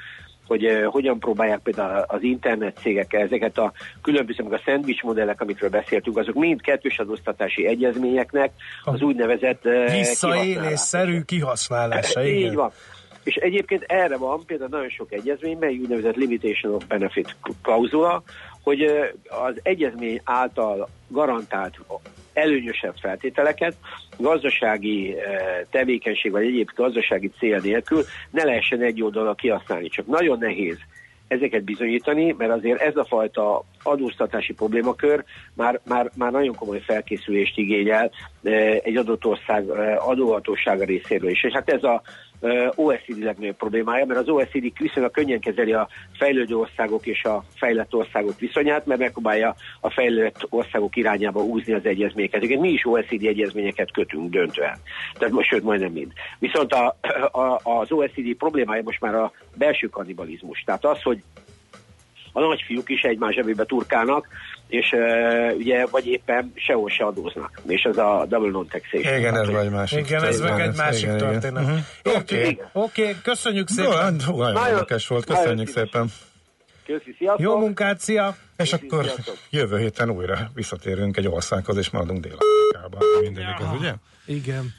hogy 0.47 0.67
uh, 0.67 0.85
hogyan 0.85 1.19
próbálják 1.19 1.59
például 1.59 2.05
az 2.07 2.23
internet 2.23 2.79
cégek 2.79 3.13
ezeket 3.13 3.59
a 3.59 3.73
különböző, 4.03 4.43
meg 4.43 4.53
a 4.53 4.63
szendvics 4.65 5.03
modellek, 5.03 5.41
amikről 5.41 5.71
beszéltünk, 5.71 6.17
azok 6.17 6.35
mind 6.35 6.61
kettős 6.61 6.99
adóztatási 6.99 7.67
egyezményeknek 7.67 8.51
az 8.85 9.03
úgynevezett 9.03 9.65
uh, 9.65 9.91
visszaélésszerű 9.91 11.21
kihasználása. 11.21 12.25
Igen. 12.25 12.51
Így 12.51 12.55
van. 12.55 12.73
És 13.23 13.35
egyébként 13.35 13.83
erre 13.87 14.17
van 14.17 14.45
például 14.47 14.71
nagyon 14.71 14.89
sok 14.89 15.13
egyezményben, 15.13 15.71
úgynevezett 15.71 16.15
limitation 16.17 16.75
of 16.75 16.87
benefit 16.87 17.37
klauzula, 17.63 18.23
hogy 18.63 18.83
az 19.29 19.61
egyezmény 19.63 20.21
által 20.25 20.89
garantált 21.09 21.79
előnyösebb 22.35 22.95
feltételeket 23.01 23.75
gazdasági 24.19 25.15
eh, 25.19 25.61
tevékenység 25.71 26.33
vagy 26.33 26.45
egyéb 26.47 26.71
gazdasági 26.75 27.31
cél 27.39 27.61
nélkül 27.63 28.03
ne 28.31 28.45
lehessen 28.45 28.83
egy 28.83 29.03
oldalra 29.03 29.35
kihasználni. 29.35 29.89
Csak 29.89 30.07
nagyon 30.07 30.39
nehéz 30.39 30.79
ezeket 31.29 31.65
bizonyítani, 31.65 32.35
mert 32.39 32.51
azért 32.51 32.81
ez 32.81 32.97
a 32.97 33.05
fajta 33.05 33.65
adóztatási 33.83 34.53
problémakör 34.53 35.25
már, 35.55 35.81
már, 35.85 36.11
már 36.17 36.33
nagyon 36.33 36.55
komoly 36.55 36.81
felkészülést 36.81 37.59
igényel 37.59 38.11
eh, 38.43 38.79
egy 38.83 38.97
adott 38.97 39.25
ország 39.25 39.69
eh, 39.69 40.09
adóhatósága 40.09 40.85
részéről 40.85 41.31
is. 41.31 41.45
És 41.45 41.53
hát 41.53 41.69
ez 41.69 41.83
a 41.83 42.03
OECD 42.75 43.23
legnagyobb 43.23 43.57
problémája, 43.57 44.05
mert 44.07 44.21
az 44.21 44.29
OECD 44.29 44.73
viszonylag 44.79 45.11
könnyen 45.11 45.41
kezeli 45.41 45.73
a 45.73 45.89
fejlődő 46.19 46.57
országok 46.57 47.07
és 47.07 47.25
a 47.25 47.45
fejlett 47.55 47.95
országok 47.95 48.39
viszonyát, 48.39 48.87
mert 48.87 49.01
megpróbálja 49.01 49.55
a 49.81 49.91
fejlett 49.91 50.47
országok 50.49 50.97
irányába 50.97 51.41
húzni 51.41 51.73
az 51.73 51.87
egyezményeket. 51.87 52.37
Egyébként 52.37 52.61
mi 52.61 52.69
is 52.71 52.85
OECD 52.85 53.25
egyezményeket 53.27 53.93
kötünk 53.93 54.31
döntően. 54.31 54.79
Tehát 55.19 55.35
most, 55.35 55.49
sőt, 55.49 55.63
majdnem 55.63 55.93
mind. 55.93 56.13
Viszont 56.39 56.73
a, 56.73 56.97
a, 57.33 57.61
az 57.63 57.93
OECD 57.93 58.35
problémája 58.39 58.83
most 58.83 59.01
már 59.01 59.15
a 59.15 59.33
belső 59.57 59.87
kannibalizmus. 59.87 60.63
Tehát 60.65 60.85
az, 60.85 61.03
hogy 61.03 61.23
a 62.37 62.41
nagyfiúk 62.41 62.91
is 62.91 63.03
egymás 63.03 63.35
zsebébe 63.35 63.65
turkálnak, 63.65 64.29
és 64.69 64.93
uh, 64.93 65.57
ugye, 65.57 65.87
vagy 65.87 66.07
éppen 66.07 66.53
sehol 66.55 66.91
se 66.91 67.05
adóznak. 67.05 67.61
És 67.67 67.83
ez 67.83 67.97
a 67.97 68.27
double 68.29 68.51
non-taxation. 68.51 69.19
Igen, 69.19 69.37
ez 69.37 69.51
vagy 69.51 69.71
másik. 69.71 69.99
Igen, 69.99 70.25
ez 70.25 70.41
meg 70.41 70.61
egy 70.61 70.77
másik 70.77 71.03
igen, 71.03 71.19
történet. 71.19 71.67
Mhm. 71.67 71.77
Oké, 72.03 72.17
okay. 72.19 72.59
okay. 72.73 73.05
okay. 73.05 73.17
köszönjük 73.23 73.69
szépen. 73.69 74.21
Jó, 74.27 74.37
nagyon 74.37 74.67
érdekes 74.67 75.07
volt, 75.07 75.25
köszönjük 75.25 75.69
szépen. 75.69 76.09
Köszi, 76.87 77.15
sziasztok. 77.19 77.41
Jó 77.41 77.59
munkát, 77.59 78.01
szia! 78.01 78.37
És 78.57 78.71
Köszi, 78.71 78.87
akkor 78.87 79.05
sziasztok. 79.05 79.37
jövő 79.51 79.79
héten 79.79 80.11
újra 80.11 80.51
visszatérünk 80.55 81.17
egy 81.17 81.29
országhoz, 81.29 81.77
és 81.77 81.91
maradunk 81.91 82.21
Dél-Afrikában. 82.21 83.01
Mindegyik 83.21 83.59
ez, 83.61 83.79
ugye? 83.79 83.93
Igen. 84.27 84.75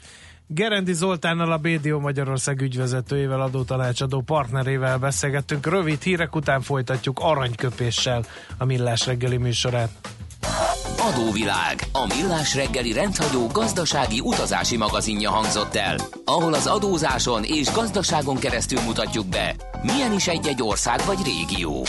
Gerendi 0.48 0.94
Zoltánnal 0.94 1.52
a 1.52 1.58
BDO 1.58 2.00
Magyarország 2.00 2.62
ügyvezetőjével, 2.62 3.42
adótanácsadó 3.42 4.22
partnerével 4.22 4.98
beszélgettünk. 4.98 5.68
Rövid 5.68 6.02
hírek 6.02 6.36
után 6.36 6.62
folytatjuk 6.62 7.20
aranyköpéssel 7.20 8.26
a 8.58 8.66
Millás 8.66 9.06
reggeli 9.06 9.38
műsorát. 9.38 9.90
Adóvilág, 10.98 11.80
a 11.92 12.14
Millás 12.16 12.56
reggeli 12.56 12.94
rendhagyó 12.94 13.48
gazdasági 13.48 14.20
utazási 14.20 14.78
magazinja 14.78 15.30
hangzott 15.30 15.76
el, 15.76 15.98
ahol 16.26 16.54
az 16.54 16.68
adózáson 16.68 17.44
és 17.44 17.72
gazdaságon 17.72 18.36
keresztül 18.36 18.82
mutatjuk 18.82 19.28
be, 19.28 19.56
milyen 19.82 20.14
is 20.14 20.28
egy-egy 20.28 20.62
ország 20.62 21.00
vagy 21.06 21.20
régió. 21.24 21.86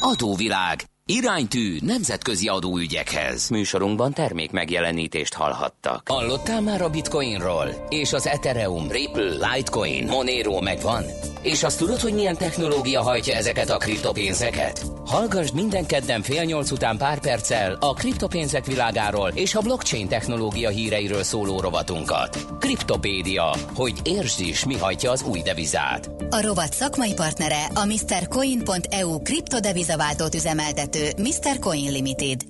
Adóvilág, 0.00 0.84
Iránytű 1.06 1.76
nemzetközi 1.80 2.48
adóügyekhez. 2.48 3.48
Műsorunkban 3.48 4.12
termék 4.12 4.50
megjelenítést 4.50 5.34
hallhattak. 5.34 6.08
Hallottál 6.08 6.60
már 6.60 6.82
a 6.82 6.90
Bitcoinról? 6.90 7.86
És 7.88 8.12
az 8.12 8.26
Ethereum, 8.26 8.90
Ripple, 8.90 9.54
Litecoin, 9.54 10.06
Monero 10.06 10.60
megvan? 10.60 11.04
És 11.42 11.62
azt 11.62 11.78
tudod, 11.78 12.00
hogy 12.00 12.14
milyen 12.14 12.36
technológia 12.36 13.02
hajtja 13.02 13.34
ezeket 13.34 13.70
a 13.70 13.76
kriptopénzeket? 13.76 14.82
Hallgassd 15.06 15.54
minden 15.54 15.86
kedden 15.86 16.22
fél 16.22 16.42
nyolc 16.42 16.70
után 16.70 16.96
pár 16.96 17.20
perccel 17.20 17.76
a 17.80 17.92
kriptopénzek 17.92 18.66
világáról 18.66 19.30
és 19.34 19.54
a 19.54 19.60
blockchain 19.60 20.08
technológia 20.08 20.68
híreiről 20.68 21.22
szóló 21.22 21.60
rovatunkat. 21.60 22.46
Kriptopédia, 22.58 23.54
hogy 23.74 23.92
értsd 24.02 24.40
is, 24.40 24.64
mi 24.64 24.76
hajtja 24.76 25.10
az 25.10 25.22
új 25.22 25.42
devizát. 25.42 26.10
A 26.30 26.42
rovat 26.42 26.72
szakmai 26.72 27.14
partnere 27.14 27.64
a 27.74 27.84
MrCoin.eu 27.84 29.22
kriptodevizaváltót 29.22 30.34
üzemeltető 30.34 31.08
Mr. 31.16 31.58
Coin 31.58 31.92
Limited. 31.92 32.40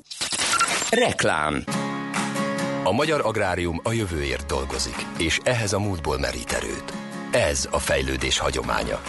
Reklám 0.90 1.64
A 2.84 2.92
magyar 2.92 3.20
agrárium 3.26 3.80
a 3.82 3.92
jövőért 3.92 4.46
dolgozik, 4.46 5.06
és 5.18 5.38
ehhez 5.44 5.72
a 5.72 5.78
múltból 5.78 6.18
merít 6.18 6.52
erőt. 6.52 7.01
Ez 7.32 7.68
a 7.70 7.78
fejlődés 7.78 8.38
hagyománya. 8.38 9.00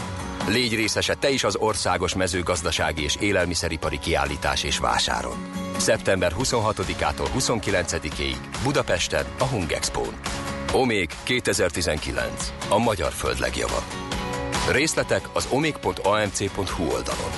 Légy 0.48 0.76
részese 0.76 1.14
te 1.14 1.30
is 1.30 1.44
az 1.44 1.56
országos 1.56 2.16
mezőgazdasági 2.16 3.04
és 3.04 3.16
élelmiszeripari 3.16 4.00
kiállítás 4.00 4.64
és 4.64 4.78
vásáron. 4.78 5.38
Szeptember 5.78 6.34
26-ától 6.40 7.28
29-ig 7.38 8.36
Budapesten 8.64 9.26
a 9.38 9.44
Hungexpo-n. 9.44 10.20
Omék 10.74 11.16
2019. 11.24 12.54
A 12.70 12.78
magyar 12.78 13.12
föld 13.12 13.40
legjava. 13.40 13.84
Részletek 14.72 15.30
az 15.34 15.48
omék.amc.hu 15.52 16.84
oldalon. 16.84 17.32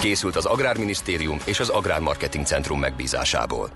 Készült 0.00 0.36
az 0.36 0.44
Agrárminisztérium 0.44 1.38
és 1.44 1.60
az 1.60 1.68
Agrármarketing 1.68 2.46
Centrum 2.46 2.78
megbízásából. 2.78 3.70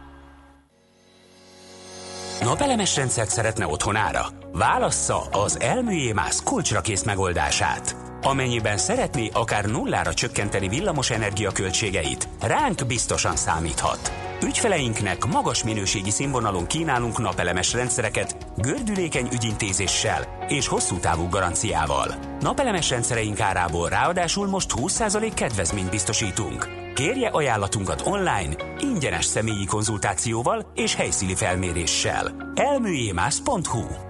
Napelemes 2.40 2.96
rendszert 2.96 3.30
szeretne 3.30 3.66
otthonára? 3.66 4.39
Válassza 4.52 5.22
az 5.30 5.60
Elműjémász 5.60 6.42
kulcsra 6.42 6.80
kész 6.80 7.02
megoldását. 7.02 7.96
Amennyiben 8.22 8.76
szeretné 8.76 9.30
akár 9.32 9.64
nullára 9.64 10.14
csökkenteni 10.14 10.68
villamos 10.68 11.10
energia 11.10 11.50
költségeit, 11.50 12.28
ránk 12.40 12.86
biztosan 12.86 13.36
számíthat. 13.36 14.12
Ügyfeleinknek 14.42 15.24
magas 15.24 15.64
minőségi 15.64 16.10
színvonalon 16.10 16.66
kínálunk 16.66 17.18
napelemes 17.18 17.72
rendszereket 17.72 18.36
gördülékeny 18.56 19.28
ügyintézéssel 19.32 20.44
és 20.48 20.68
hosszú 20.68 20.98
távú 20.98 21.28
garanciával. 21.28 22.14
Napelemes 22.40 22.90
rendszereink 22.90 23.40
árából 23.40 23.88
ráadásul 23.88 24.48
most 24.48 24.70
20% 24.76 25.32
kedvezményt 25.34 25.90
biztosítunk. 25.90 26.68
Kérje 26.94 27.28
ajánlatunkat 27.28 28.02
online, 28.04 28.54
ingyenes 28.78 29.24
személyi 29.24 29.64
konzultációval 29.64 30.72
és 30.74 30.94
helyszíni 30.94 31.34
felméréssel. 31.34 32.52
elműjémász.hu 32.54 34.09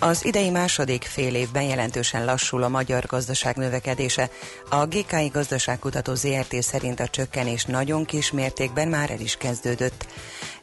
Az 0.00 0.24
idei 0.24 0.50
második 0.50 1.02
fél 1.02 1.34
évben 1.34 1.62
jelentősen 1.62 2.24
lassul 2.24 2.62
a 2.62 2.68
magyar 2.68 3.04
gazdaság 3.06 3.56
növekedése. 3.56 4.30
A 4.70 4.86
GKI 4.86 5.28
gazdaságkutató 5.32 6.14
ZRT 6.14 6.62
szerint 6.62 7.00
a 7.00 7.08
csökkenés 7.08 7.64
nagyon 7.64 8.04
kis 8.04 8.30
mértékben 8.30 8.88
már 8.88 9.10
el 9.10 9.20
is 9.20 9.36
kezdődött. 9.36 10.06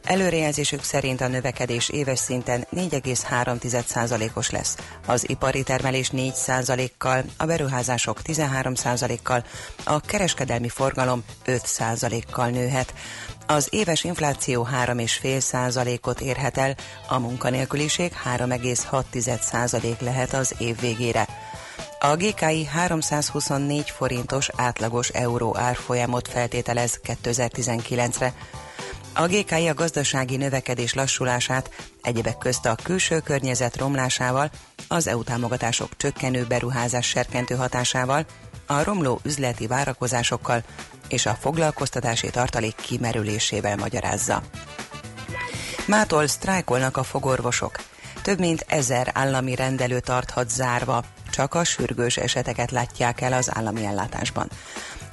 Előrejelzésük 0.03 0.83
szerint 0.83 1.21
a 1.21 1.27
növekedés 1.27 1.89
éves 1.89 2.19
szinten 2.19 2.67
4,3%-os 2.75 4.49
lesz. 4.49 4.75
Az 5.05 5.29
ipari 5.29 5.63
termelés 5.63 6.09
4%-kal, 6.13 7.23
a 7.37 7.45
beruházások 7.45 8.19
13%-kal, 8.23 9.45
a 9.83 9.99
kereskedelmi 9.99 10.69
forgalom 10.69 11.23
5%-kal 11.45 12.49
nőhet. 12.49 12.93
Az 13.47 13.67
éves 13.71 14.03
infláció 14.03 14.67
3,5%-ot 14.85 16.21
érhet 16.21 16.57
el, 16.57 16.75
a 17.07 17.19
munkanélküliség 17.19 18.11
3,6% 18.37 19.99
lehet 19.99 20.33
az 20.33 20.55
év 20.57 20.79
végére. 20.79 21.27
A 21.99 22.15
GKI 22.15 22.65
324 22.65 23.89
forintos 23.89 24.49
átlagos 24.55 25.09
euró 25.09 25.57
árfolyamot 25.57 26.27
feltételez 26.27 26.99
2019-re. 27.03 28.33
A 29.13 29.25
GKI 29.25 29.67
a 29.67 29.73
gazdasági 29.73 30.37
növekedés 30.37 30.93
lassulását 30.93 31.69
egyebek 32.01 32.37
közt 32.37 32.65
a 32.65 32.75
külső 32.83 33.19
környezet 33.19 33.77
romlásával, 33.77 34.49
az 34.87 35.07
EU 35.07 35.23
támogatások 35.23 35.97
csökkenő 35.97 36.45
beruházás 36.47 37.07
serkentő 37.07 37.55
hatásával, 37.55 38.25
a 38.65 38.83
romló 38.83 39.19
üzleti 39.23 39.67
várakozásokkal 39.67 40.63
és 41.07 41.25
a 41.25 41.37
foglalkoztatási 41.39 42.29
tartalék 42.29 42.75
kimerülésével 42.75 43.75
magyarázza. 43.75 44.41
Mától 45.87 46.27
sztrájkolnak 46.27 46.97
a 46.97 47.03
fogorvosok. 47.03 47.75
Több 48.21 48.39
mint 48.39 48.65
ezer 48.67 49.11
állami 49.13 49.55
rendelő 49.55 49.99
tarthat 49.99 50.49
zárva, 50.49 51.03
csak 51.29 51.53
a 51.53 51.63
sürgős 51.63 52.17
eseteket 52.17 52.71
látják 52.71 53.21
el 53.21 53.33
az 53.33 53.49
állami 53.53 53.85
ellátásban. 53.85 54.49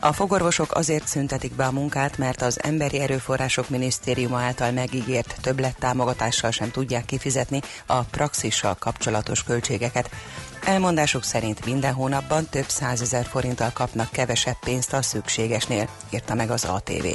A 0.05 0.13
fogorvosok 0.13 0.75
azért 0.75 1.07
szüntetik 1.07 1.55
be 1.55 1.65
a 1.65 1.71
munkát, 1.71 2.19
mert 2.19 2.43
az 2.43 2.63
Emberi 2.63 3.01
Erőforrások 3.01 3.69
Minisztériuma 3.69 4.41
által 4.41 4.71
megígért 4.71 5.37
többlettámogatással 5.41 6.51
sem 6.51 6.71
tudják 6.71 7.05
kifizetni 7.05 7.61
a 7.87 8.01
praxissal 8.03 8.75
kapcsolatos 8.75 9.45
költségeket. 9.45 10.11
Elmondásuk 10.65 11.25
szerint 11.25 11.65
minden 11.65 11.93
hónapban 11.93 12.47
több 12.51 12.69
százezer 12.69 13.25
forinttal 13.25 13.71
kapnak 13.75 14.11
kevesebb 14.11 14.57
pénzt 14.65 14.93
a 14.93 15.03
szükségesnél, 15.03 15.89
írta 16.11 16.35
meg 16.35 16.51
az 16.51 16.65
ATV. 16.65 17.07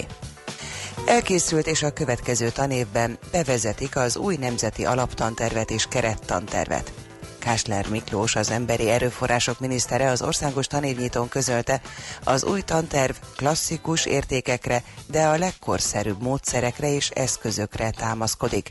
Elkészült 1.05 1.67
és 1.67 1.83
a 1.83 1.93
következő 1.93 2.49
tanévben 2.49 3.17
bevezetik 3.31 3.95
az 3.95 4.17
új 4.17 4.35
nemzeti 4.35 4.85
alaptantervet 4.85 5.71
és 5.71 5.85
kerettantervet. 5.89 7.06
Kásler 7.47 7.87
Miklós, 7.89 8.35
az 8.35 8.51
emberi 8.51 8.89
erőforrások 8.89 9.59
minisztere 9.59 10.09
az 10.09 10.21
országos 10.21 10.67
tanévnyitón 10.67 11.29
közölte, 11.29 11.81
az 12.23 12.43
új 12.43 12.61
tanterv 12.61 13.15
klasszikus 13.35 14.05
értékekre, 14.05 14.83
de 15.05 15.23
a 15.23 15.37
legkorszerűbb 15.37 16.21
módszerekre 16.21 16.93
és 16.93 17.09
eszközökre 17.09 17.89
támaszkodik. 17.89 18.69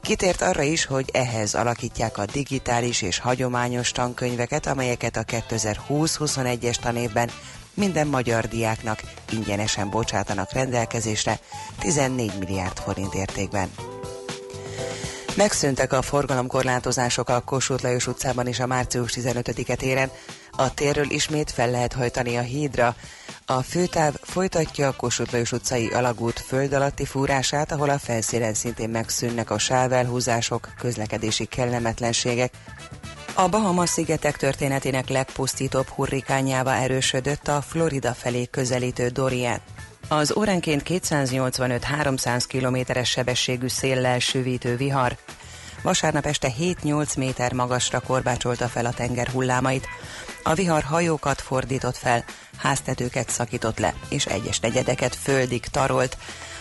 Kitért 0.00 0.42
arra 0.42 0.62
is, 0.62 0.84
hogy 0.84 1.10
ehhez 1.12 1.54
alakítják 1.54 2.18
a 2.18 2.24
digitális 2.24 3.02
és 3.02 3.18
hagyományos 3.18 3.92
tankönyveket, 3.92 4.66
amelyeket 4.66 5.16
a 5.16 5.24
2020-21-es 5.24 6.76
tanévben 6.76 7.30
minden 7.74 8.06
magyar 8.06 8.48
diáknak 8.48 9.00
ingyenesen 9.30 9.90
bocsátanak 9.90 10.52
rendelkezésre 10.52 11.38
14 11.78 12.32
milliárd 12.38 12.78
forint 12.78 13.14
értékben. 13.14 13.70
Megszűntek 15.38 15.92
a 15.92 16.02
forgalomkorlátozások 16.02 17.28
a 17.28 17.40
Kossuth 17.40 17.82
Lajos 17.82 18.06
utcában 18.06 18.46
és 18.46 18.60
a 18.60 18.66
március 18.66 19.12
15-e 19.16 19.74
téren. 19.74 20.10
A 20.50 20.74
térről 20.74 21.10
ismét 21.10 21.50
fel 21.50 21.70
lehet 21.70 21.92
hajtani 21.92 22.36
a 22.36 22.40
hídra. 22.40 22.94
A 23.46 23.62
főtáv 23.62 24.14
folytatja 24.22 24.88
a 24.88 24.96
Kossuth 24.96 25.32
Lajos 25.32 25.52
utcai 25.52 25.88
alagút 25.88 26.40
föld 26.40 26.72
alatti 26.72 27.04
fúrását, 27.04 27.72
ahol 27.72 27.88
a 27.88 27.98
felszínen 27.98 28.54
szintén 28.54 28.88
megszűnnek 28.88 29.50
a 29.50 29.58
sávelhúzások, 29.58 30.68
közlekedési 30.78 31.44
kellemetlenségek. 31.44 32.52
A 33.34 33.48
Bahamas-szigetek 33.48 34.36
történetének 34.36 35.08
legpusztítóbb 35.08 35.86
hurrikánjává 35.86 36.80
erősödött 36.80 37.48
a 37.48 37.62
Florida 37.62 38.14
felé 38.14 38.46
közelítő 38.50 39.08
Dorian. 39.08 39.60
Az 40.08 40.36
óránként 40.36 40.82
285-300 40.84 42.44
kilométeres 42.48 43.10
sebességű 43.10 43.68
széllel 43.68 44.18
süvítő 44.18 44.76
vihar 44.76 45.16
vasárnap 45.82 46.26
este 46.26 46.52
7-8 46.60 47.16
méter 47.16 47.52
magasra 47.52 48.00
korbácsolta 48.00 48.68
fel 48.68 48.86
a 48.86 48.92
tenger 48.92 49.28
hullámait. 49.28 49.86
A 50.42 50.54
vihar 50.54 50.82
hajókat 50.82 51.40
fordított 51.40 51.96
fel, 51.96 52.24
háztetőket 52.56 53.30
szakított 53.30 53.78
le, 53.78 53.94
és 54.08 54.26
egyes 54.26 54.60
negyedeket 54.60 55.14
földig 55.14 55.66
tarolt. 55.66 56.16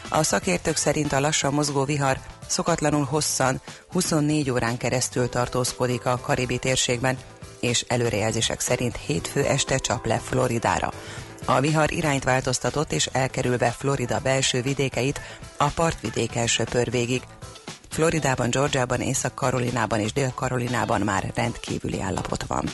A 0.09 0.23
szakértők 0.23 0.75
szerint 0.75 1.13
a 1.13 1.19
lassan 1.19 1.53
mozgó 1.53 1.83
vihar 1.83 2.17
szokatlanul 2.47 3.05
hosszan, 3.05 3.61
24 3.91 4.51
órán 4.51 4.77
keresztül 4.77 5.29
tartózkodik 5.29 6.05
a 6.05 6.19
karibi 6.19 6.57
térségben, 6.57 7.17
és 7.59 7.85
előrejelzések 7.87 8.59
szerint 8.59 8.95
hétfő 8.95 9.45
este 9.45 9.77
csap 9.77 10.05
le 10.05 10.17
Floridára. 10.17 10.93
A 11.49 11.59
vihar 11.59 11.91
irányt 11.91 12.23
változtatott 12.23 12.91
és 12.91 13.05
elkerülve 13.11 13.71
Florida 13.71 14.19
belső 14.19 14.61
vidékeit 14.61 15.21
a 15.57 15.67
partvidéken 15.67 16.47
söpör 16.47 16.91
végig. 16.91 17.21
Floridában, 17.89 18.49
Georgiában, 18.49 19.01
Észak-Karolinában 19.01 19.99
és 19.99 20.13
Dél-Karolinában 20.13 21.01
már 21.01 21.31
rendkívüli 21.35 22.01
állapot 22.01 22.43
van. 22.43 22.65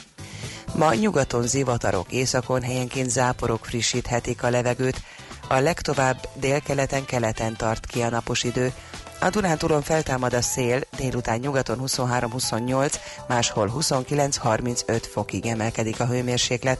Ma 0.75 0.93
nyugaton 0.93 1.47
zivatarok, 1.47 2.12
északon 2.12 2.62
helyenként 2.62 3.09
záporok 3.09 3.65
frissíthetik 3.65 4.43
a 4.43 4.49
levegőt, 4.49 5.01
a 5.47 5.59
legtovább 5.59 6.27
délkeleten 6.33 7.05
keleten 7.05 7.55
tart 7.55 7.86
ki 7.86 8.01
a 8.01 8.09
napos 8.09 8.43
idő, 8.43 8.73
a 9.19 9.29
Dunántúlon 9.29 9.81
feltámad 9.81 10.33
a 10.33 10.41
szél, 10.41 10.81
délután 10.97 11.39
nyugaton 11.39 11.79
23-28, 11.86 12.93
máshol 13.27 13.73
29-35 13.77 15.03
fokig 15.12 15.45
emelkedik 15.45 15.99
a 15.99 16.05
hőmérséklet. 16.05 16.79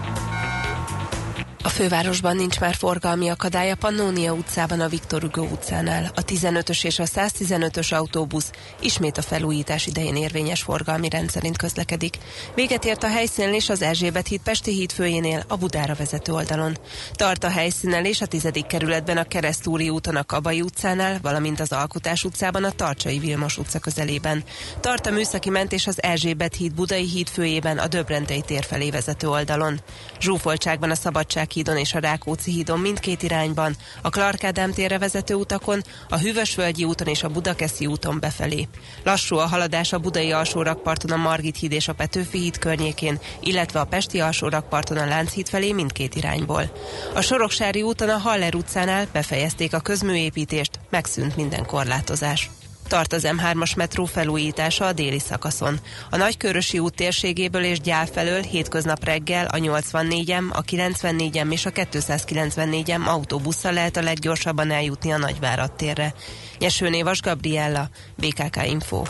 a 1.63 1.69
fővárosban 1.69 2.35
nincs 2.35 2.59
már 2.59 2.75
forgalmi 2.75 3.29
akadály 3.29 3.71
a 3.71 3.75
Pannónia 3.75 4.33
utcában 4.33 4.79
a 4.79 4.87
Viktor 4.87 5.21
Hugo 5.21 5.41
utcánál. 5.41 6.11
A 6.15 6.25
15-ös 6.25 6.85
és 6.85 6.99
a 6.99 7.03
115-ös 7.03 7.93
autóbusz 7.93 8.51
ismét 8.79 9.17
a 9.17 9.21
felújítás 9.21 9.87
idején 9.87 10.15
érvényes 10.15 10.61
forgalmi 10.61 11.09
rendszerint 11.09 11.57
közlekedik. 11.57 12.17
Véget 12.55 12.85
ért 12.85 13.03
a 13.03 13.07
helyszínelés 13.07 13.69
az 13.69 13.81
Erzsébet 13.81 14.27
híd 14.27 14.41
Pesti 14.41 14.71
híd 14.71 14.91
főjénél 14.91 15.43
a 15.47 15.55
Budára 15.55 15.93
vezető 15.93 16.33
oldalon. 16.33 16.77
Tart 17.13 17.43
a 17.43 17.49
helyszínelés 17.49 18.21
a 18.21 18.25
10. 18.25 18.47
kerületben 18.67 19.17
a 19.17 19.23
Keresztúri 19.23 19.89
úton 19.89 20.15
a 20.15 20.23
Kabai 20.23 20.61
utcánál, 20.61 21.19
valamint 21.21 21.59
az 21.59 21.71
Alkotás 21.71 22.23
utcában 22.23 22.63
a 22.63 22.71
Tarcsai 22.71 23.19
Vilmos 23.19 23.57
utca 23.57 23.79
közelében. 23.79 24.43
Tart 24.79 25.05
a 25.05 25.11
műszaki 25.11 25.49
mentés 25.49 25.87
az 25.87 26.03
Erzsébet 26.03 26.55
híd 26.55 26.73
Budai 26.73 27.05
híd 27.05 27.27
főjében 27.27 27.77
a 27.77 27.87
Döbrentei 27.87 28.41
tér 28.41 28.63
felé 28.63 28.89
vezető 28.89 29.27
oldalon. 29.27 29.79
Zsúfoltságban 30.19 30.89
a 30.89 30.95
Szabadság 30.95 31.50
hídon 31.51 31.77
és 31.77 31.93
a 31.93 31.99
Rákóczi 31.99 32.51
hídon 32.51 32.79
mindkét 32.79 33.23
irányban, 33.23 33.75
a 34.01 34.09
Clark 34.09 34.43
Ádám 34.43 34.71
térre 34.71 34.97
vezető 34.97 35.33
utakon, 35.33 35.83
a 36.09 36.17
Hűvösvölgyi 36.17 36.83
úton 36.83 37.07
és 37.07 37.23
a 37.23 37.29
Budakeszi 37.29 37.85
úton 37.85 38.19
befelé. 38.19 38.67
Lassú 39.03 39.35
a 39.35 39.47
haladás 39.47 39.93
a 39.93 39.99
Budai 39.99 40.31
alsórakparton 40.31 41.11
a 41.11 41.15
Margit 41.15 41.57
híd 41.57 41.71
és 41.71 41.87
a 41.87 41.93
Petőfi 41.93 42.37
híd 42.37 42.57
környékén, 42.57 43.19
illetve 43.41 43.79
a 43.79 43.85
Pesti 43.85 44.19
alsórakparton 44.19 44.97
a 44.97 45.05
Lánchíd 45.05 45.49
felé 45.49 45.73
mindkét 45.73 46.15
irányból. 46.15 46.71
A 47.13 47.21
Soroksári 47.21 47.81
úton 47.81 48.09
a 48.09 48.17
Haller 48.17 48.55
utcánál 48.55 49.07
befejezték 49.11 49.73
a 49.73 49.79
közműépítést, 49.79 50.79
megszűnt 50.89 51.35
minden 51.35 51.65
korlátozás. 51.65 52.49
Tart 52.91 53.13
az 53.13 53.27
M3-as 53.37 53.75
metró 53.75 54.05
felújítása 54.05 54.85
a 54.85 54.93
déli 54.93 55.19
szakaszon. 55.19 55.79
A 56.09 56.17
Nagykörösi 56.17 56.79
út 56.79 56.95
térségéből 56.95 57.63
és 57.63 57.79
Gyál 57.79 58.05
felől 58.05 58.41
hétköznap 58.41 59.03
reggel 59.03 59.45
a 59.45 59.57
84-em, 59.57 60.51
a 60.51 60.61
94-em 60.61 61.51
és 61.51 61.65
a 61.65 61.69
294-em 61.69 63.05
autóbusszal 63.05 63.73
lehet 63.73 63.97
a 63.97 64.01
leggyorsabban 64.01 64.71
eljutni 64.71 65.11
a 65.11 65.17
Nagyvárad 65.17 65.71
térre. 65.71 66.13
Nyesőnévas 66.59 67.21
Gabriella, 67.21 67.89
BKK 68.15 68.67
Info. 68.67 69.03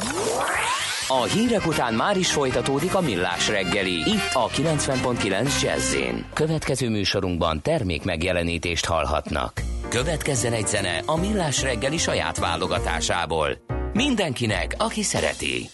A 1.08 1.24
hírek 1.24 1.68
után 1.68 1.94
már 1.94 2.18
is 2.18 2.32
folytatódik 2.32 2.96
a 2.96 3.02
millás 3.02 3.48
reggeli. 3.48 3.94
Itt 3.94 4.34
a 4.34 4.48
90.9 4.48 5.62
jazz 5.62 5.96
Következő 6.34 6.90
műsorunkban 6.90 7.62
termék 7.62 8.04
megjelenítést 8.04 8.86
hallhatnak. 8.86 9.71
Következzen 9.92 10.54
egy 10.54 10.68
zene 10.68 11.02
a 11.06 11.18
millás 11.18 11.62
reggeli 11.62 11.98
saját 11.98 12.38
válogatásából. 12.38 13.58
Mindenkinek, 13.94 14.76
aki 14.78 15.04
szereti. 15.04 15.70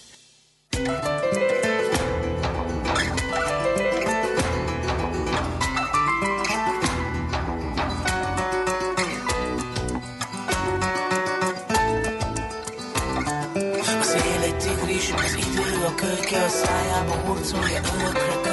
kölyke 15.95 16.43
a 16.43 16.47
szájába 16.47 17.13
hurcolja 17.13 17.81
örökre 17.99 18.46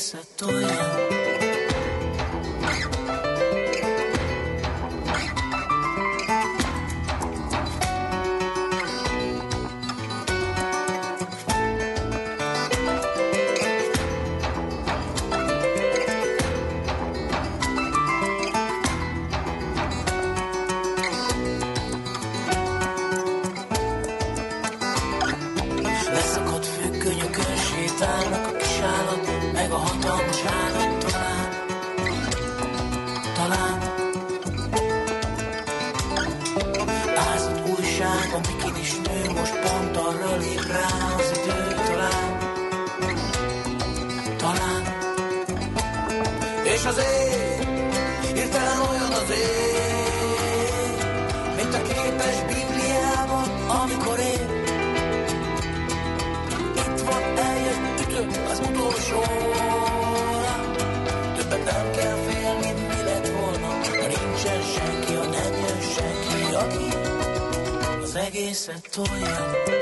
az 0.00 1.09
ser 68.70 68.80
tuya. 68.92 69.79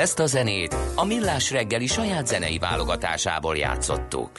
Ezt 0.00 0.18
a 0.18 0.26
zenét 0.26 0.76
a 0.94 1.04
Millás 1.04 1.50
reggeli 1.50 1.86
saját 1.86 2.26
zenei 2.26 2.58
válogatásából 2.58 3.56
játszottuk. 3.56 4.30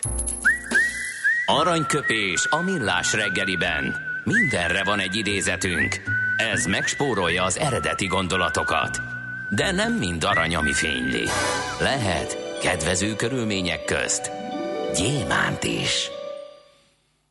Aranyköpés 1.45 2.47
a 2.49 2.61
Millás 2.61 3.13
reggeliben. 3.13 3.95
Mindenre 4.23 4.83
van 4.83 4.99
egy 4.99 5.15
idézetünk. 5.15 6.01
Ez 6.53 6.65
megspórolja 6.65 7.43
az 7.43 7.59
eredeti 7.59 8.05
gondolatokat. 8.05 9.01
De 9.49 9.71
nem 9.71 9.93
mind 9.93 10.23
arany, 10.23 10.55
ami 10.55 10.73
fényli. 10.73 11.23
Lehet 11.79 12.59
kedvező 12.61 13.15
körülmények 13.15 13.85
közt 13.85 14.31
gyémánt 14.95 15.63
is. 15.63 16.09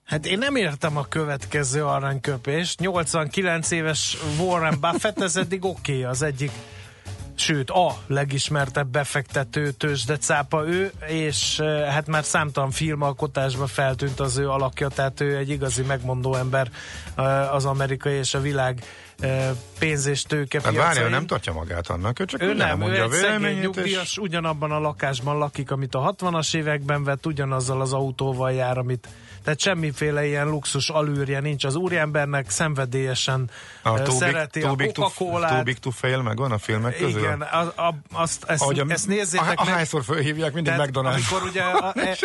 Hát 0.05 0.27
én 0.27 0.39
nem 0.39 0.57
értem 0.57 0.97
a 0.97 1.05
következő 1.09 1.85
aranyköpést. 1.85 2.81
89 2.81 3.71
éves 3.71 4.17
Warren 4.39 4.81
Buffett, 4.81 5.21
ez 5.21 5.37
eddig 5.37 5.65
oké, 5.65 5.93
okay, 5.93 6.05
az 6.05 6.23
egyik 6.23 6.51
sőt 7.35 7.71
a 7.71 7.97
legismertebb 8.07 8.89
befektető 8.89 9.71
tőzsdecápa 9.71 10.67
ő, 10.67 10.93
és 11.07 11.59
eh, 11.59 11.93
hát 11.93 12.07
már 12.07 12.25
számtalan 12.25 12.71
filmalkotásban 12.71 13.67
feltűnt 13.67 14.21
az 14.21 14.37
ő 14.37 14.51
alakja, 14.51 14.89
tehát 14.89 15.21
ő 15.21 15.37
egy 15.37 15.51
igazi 15.51 15.83
megmondó 15.83 16.35
ember 16.35 16.71
eh, 17.15 17.55
az 17.55 17.65
amerikai 17.65 18.15
és 18.15 18.35
a 18.35 18.41
világ 18.41 18.83
eh, 19.19 19.51
pénz 19.79 20.07
és 20.07 20.23
tőke 20.23 20.61
Hát 20.65 20.75
várja, 20.75 21.09
nem 21.09 21.27
tartja 21.27 21.53
magát 21.53 21.89
annak, 21.89 22.21
ő 22.21 22.25
csak 22.25 22.43
ő 22.43 22.55
nem, 22.55 22.77
ő 22.77 22.81
mondja 22.81 23.05
egy 23.05 23.11
a 23.11 23.13
szegény 23.13 23.39
véleményét, 23.39 23.77
és 23.77 24.19
ugyanabban 24.19 24.71
a 24.71 24.79
lakásban 24.79 25.39
lakik, 25.39 25.71
amit 25.71 25.95
a 25.95 26.15
60-as 26.19 26.57
években 26.57 27.05
vett, 27.05 27.27
ugyanazzal 27.27 27.81
az 27.81 27.93
autóval 27.93 28.53
jár, 28.53 28.79
amit 28.79 29.09
tehát 29.45 29.61
semmiféle 29.61 30.27
ilyen 30.27 30.49
luxus 30.49 30.89
alűrje 30.89 31.41
nincs 31.41 31.65
az 31.65 31.75
úriembernek, 31.75 32.51
szenvedélyesen 32.51 33.51
a 33.85 34.03
too 34.03 34.15
szereti 34.15 34.63
a 34.63 34.75
big 34.75 34.93
to, 34.93 35.03
Coca-Colát. 35.03 35.51
too 35.51 35.63
big 35.63 35.79
to 35.79 35.91
fail 35.91 36.23
meg 36.23 36.37
van 36.37 36.53
a 36.53 36.59
filmek 36.59 36.97
közül? 36.99 37.19
Igen, 37.19 37.41
a, 37.41 37.61
a, 37.61 37.95
azt, 38.13 38.45
ezt, 38.45 38.63
Ahogy 38.63 38.79
a, 38.79 38.85
ezt 38.89 39.07
nézzétek 39.07 39.59
a, 39.59 39.63
a 39.63 39.65
meg. 39.65 39.75
hányszor 39.75 40.05
fölhívják, 40.05 40.53
mindig 40.53 40.73
McDonald's. 40.77 41.15
Amikor 41.33 41.43
ugye 41.49 41.63
a, 41.63 41.93
e, 42.01 42.17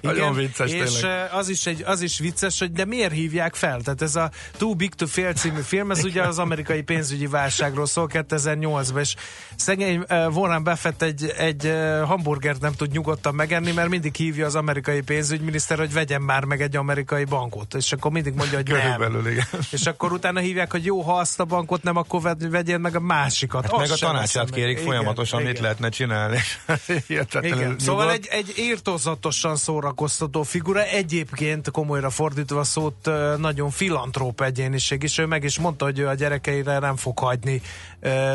Nagyon 0.00 0.34
vicces 0.34 0.72
és 0.72 0.92
tényleg. 0.92 1.28
az 1.32 1.48
is, 1.48 1.66
egy, 1.66 1.82
az 1.86 2.00
is 2.00 2.18
vicces, 2.18 2.58
hogy 2.58 2.72
de 2.72 2.84
miért 2.84 3.12
hívják 3.12 3.54
fel? 3.54 3.80
Tehát 3.80 4.02
ez 4.02 4.16
a 4.16 4.30
Too 4.56 4.74
Big 4.74 4.94
to 4.94 5.06
Fail 5.06 5.32
című 5.32 5.60
film, 5.60 5.90
ez 5.90 6.04
ugye 6.04 6.22
az 6.22 6.38
amerikai 6.38 6.82
pénzügyi 6.82 7.26
válságról 7.26 7.86
szól 7.86 8.08
2008-ban, 8.12 9.00
és 9.00 9.14
szegény 9.56 10.04
Warren 10.08 10.62
Buffett 10.62 11.02
egy, 11.02 11.34
egy 11.38 11.72
hamburgert 12.04 12.60
nem 12.60 12.72
tud 12.72 12.92
nyugodtan 12.92 13.34
megenni, 13.34 13.72
mert 13.72 13.88
mindig 13.88 14.14
hívja 14.14 14.46
az 14.46 14.54
amerikai 14.54 15.00
pénzügyminiszter, 15.00 15.78
hogy 15.78 15.92
vegyen 15.92 16.22
már 16.22 16.44
meg 16.44 16.62
egy 16.62 16.76
amerikai 16.76 17.24
bankot, 17.24 17.74
és 17.74 17.92
akkor 17.92 18.10
mindig 18.10 18.34
mondja, 18.34 18.56
hogy 18.56 18.68
nem. 18.68 18.80
Körülbelül, 18.80 19.30
igen. 19.30 19.46
És 19.70 19.86
akkor 19.86 20.12
utána 20.12 20.40
hívják, 20.40 20.70
hogy 20.70 20.84
jó, 20.90 21.00
ha 21.00 21.18
azt 21.18 21.40
a 21.40 21.44
bankot 21.44 21.82
nem, 21.82 21.96
akkor 21.96 22.36
vegyél 22.50 22.78
meg 22.78 22.96
a 22.96 23.00
másikat. 23.00 23.62
Hát 23.62 23.76
meg 23.76 23.90
a 23.90 23.94
tanácsát 23.94 24.20
veszem 24.20 24.44
meg. 24.44 24.52
kérik 24.52 24.72
Igen, 24.72 24.84
folyamatosan, 24.84 25.42
mit 25.42 25.58
lehetne 25.60 25.88
csinálni. 25.88 26.38
Igen. 27.40 27.78
Szóval 27.78 28.10
egy, 28.10 28.28
egy 28.30 28.52
írtózatosan 28.56 29.56
szórakoztató 29.56 30.42
figura, 30.42 30.82
egyébként 30.84 31.70
komolyra 31.70 32.10
fordítva 32.10 32.64
szót 32.64 33.10
nagyon 33.36 33.70
filantróp 33.70 34.40
egyéniség, 34.40 35.02
és 35.02 35.18
ő 35.18 35.26
meg 35.26 35.44
is 35.44 35.58
mondta, 35.58 35.84
hogy 35.84 35.98
ő 35.98 36.06
a 36.08 36.14
gyerekeire 36.14 36.78
nem 36.78 36.96
fog 36.96 37.18
hagyni 37.18 37.62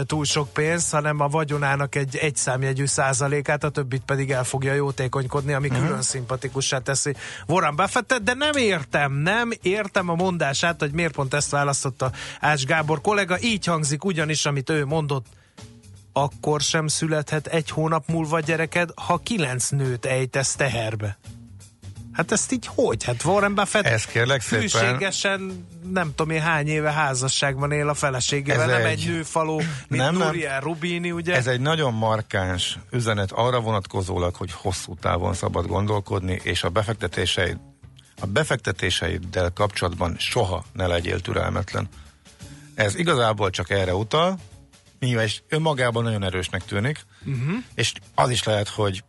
túl 0.06 0.26
sok 0.26 0.54
pénzt, 0.54 0.92
hanem 0.92 1.20
a 1.20 1.28
vagyonának 1.28 1.96
egy 1.96 2.16
egyszámjegyű 2.16 2.86
százalékát, 2.86 3.64
a 3.64 3.70
többit 3.70 4.02
pedig 4.06 4.32
el 4.32 4.44
fogja 4.44 4.74
jótékonykodni, 4.74 5.54
ami 5.54 5.68
Mhm. 5.68 5.80
külön 5.86 6.02
szimpatikussá 6.02 6.78
teszi 6.78 7.16
Warren 7.48 7.76
Buffettet, 7.76 8.24
de 8.24 8.34
nem 8.34 8.56
értem, 8.56 9.14
nem 9.14 9.52
értem 9.62 10.10
a 10.10 10.16
mondását, 10.16 10.80
hogy 10.80 10.92
miért 10.92 11.14
pont 11.14 11.34
ezt 11.34 11.52
választotta 11.52 12.12
Ács 12.46 12.66
Gábor 12.66 13.02
kollega, 13.02 13.40
így 13.42 13.66
hangzik 13.66 14.04
ugyanis, 14.06 14.46
amit 14.46 14.70
ő 14.70 14.86
mondott, 14.86 15.26
akkor 16.14 16.62
sem 16.62 16.88
születhet 16.88 17.48
egy 17.48 17.70
hónap 17.70 18.08
múlva 18.08 18.40
gyereked, 18.40 18.90
ha 18.96 19.18
kilenc 19.18 19.70
nőt 19.70 20.06
ejtesz 20.06 20.56
teherbe. 20.56 21.18
Hát 22.12 22.32
ezt 22.32 22.52
így 22.52 22.70
hogy? 22.76 23.04
Hát 23.04 23.24
Warren 23.24 23.56
Buffett 23.56 23.86
Ez 23.86 24.06
kérlek 24.06 24.44
hűségesen 24.44 25.68
nem 25.94 26.14
tudom 26.16 26.30
én 26.36 26.42
hány 26.42 26.68
éve 26.68 26.92
házasságban 26.92 27.72
él 27.72 27.90
a 27.90 27.94
feleségével, 27.94 28.62
Ez 28.62 28.68
nem 28.68 28.86
egy- 28.86 29.00
egy 29.00 29.08
nőfaló, 29.08 29.56
mint 29.88 30.04
Nem. 30.04 30.16
Nuriel 30.16 30.60
Rubini, 30.60 31.12
ugye? 31.12 31.36
Ez 31.36 31.48
egy 31.48 31.60
nagyon 31.62 31.94
markáns 31.94 32.80
üzenet 32.92 33.32
arra 33.32 33.60
vonatkozólag, 33.60 34.36
hogy 34.36 34.52
hosszú 34.52 34.96
távon 35.02 35.34
szabad 35.34 35.68
gondolkodni, 35.68 36.40
és 36.44 36.64
a 36.64 36.70
befektetéseid, 36.70 37.58
a 38.22 38.26
befektetéseiddel 38.26 39.52
kapcsolatban 39.54 40.16
soha 40.18 40.64
ne 40.74 40.88
legyél 40.88 41.20
türelmetlen. 41.22 41.90
Ez 42.76 42.96
igazából 42.96 43.50
csak 43.50 43.70
erre 43.70 43.94
utal, 43.96 44.38
mivel 45.00 45.24
és 45.24 45.42
önmagában 45.50 46.04
nagyon 46.04 46.24
erősnek 46.24 46.66
tűnik, 46.66 47.06
uh-huh. 47.26 47.56
és 47.76 47.94
az 48.16 48.30
is 48.30 48.44
lehet, 48.44 48.68
hogy 48.68 49.04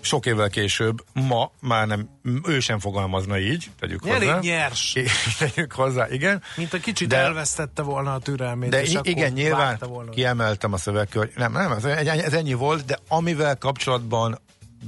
sok 0.00 0.26
évvel 0.26 0.48
később, 0.48 1.04
ma 1.12 1.50
már 1.60 1.86
nem, 1.86 2.08
ő 2.44 2.60
sem 2.60 2.78
fogalmazna 2.78 3.38
így, 3.38 3.70
tegyük 3.80 4.06
Elég 4.08 4.28
hozzá. 4.28 4.40
nyers. 4.40 4.96
tegyük 5.38 5.72
hozzá, 5.72 6.08
igen. 6.10 6.42
Mint 6.56 6.72
a 6.72 6.78
kicsit 6.78 7.08
De- 7.08 7.16
elvesztette 7.16 7.82
volna 7.82 8.14
a 8.14 8.18
türelmét. 8.18 8.70
De 8.70 8.82
és 8.82 8.92
i- 8.92 8.98
igen, 9.02 9.32
nyilván 9.32 9.78
volna. 9.80 10.10
kiemeltem 10.10 10.72
a 10.72 10.76
szövegkör, 10.76 11.22
hogy 11.24 11.32
nem, 11.36 11.52
nem, 11.52 11.72
ez, 11.72 11.84
ez 11.84 12.32
ennyi 12.32 12.54
volt, 12.54 12.84
de 12.84 12.98
amivel 13.08 13.56
kapcsolatban 13.56 14.38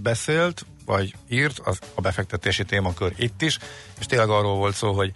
beszélt, 0.02 0.66
vagy 0.84 1.14
írt, 1.28 1.58
az 1.58 1.78
a 1.94 2.00
befektetési 2.00 2.64
témakör 2.64 3.12
itt 3.16 3.42
is, 3.42 3.58
és 4.00 4.06
tényleg 4.06 4.28
arról 4.28 4.56
volt 4.56 4.74
szó, 4.74 4.92
hogy 4.92 5.12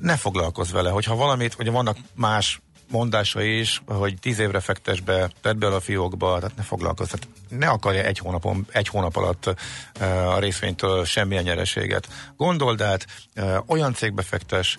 ne 0.00 0.16
foglalkozz 0.16 0.72
vele, 0.72 0.90
hogyha 0.90 1.16
valamit, 1.16 1.56
ugye 1.58 1.70
vannak 1.70 1.96
más 2.14 2.60
mondásai 2.90 3.58
is, 3.58 3.82
hogy 3.86 4.14
tíz 4.20 4.38
évre 4.38 4.60
fektes 4.60 5.00
be, 5.00 5.30
tedd 5.40 5.58
be 5.58 5.66
a 5.66 5.80
fiókba, 5.80 6.38
tehát 6.38 6.56
ne 6.56 6.62
foglalkozz, 6.62 7.10
tehát 7.10 7.28
ne 7.48 7.68
akarja 7.68 8.02
egy, 8.02 8.18
hónapon, 8.18 8.66
egy 8.72 8.88
hónap 8.88 9.16
alatt 9.16 9.46
uh, 9.46 10.34
a 10.34 10.38
részvénytől 10.38 11.04
semmilyen 11.04 11.42
nyereséget. 11.42 12.08
Gondold 12.36 12.80
át, 12.80 13.06
uh, 13.36 13.56
olyan 13.66 13.94
cégbe 13.94 14.22
fektes, 14.22 14.78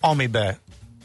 amibe 0.00 0.58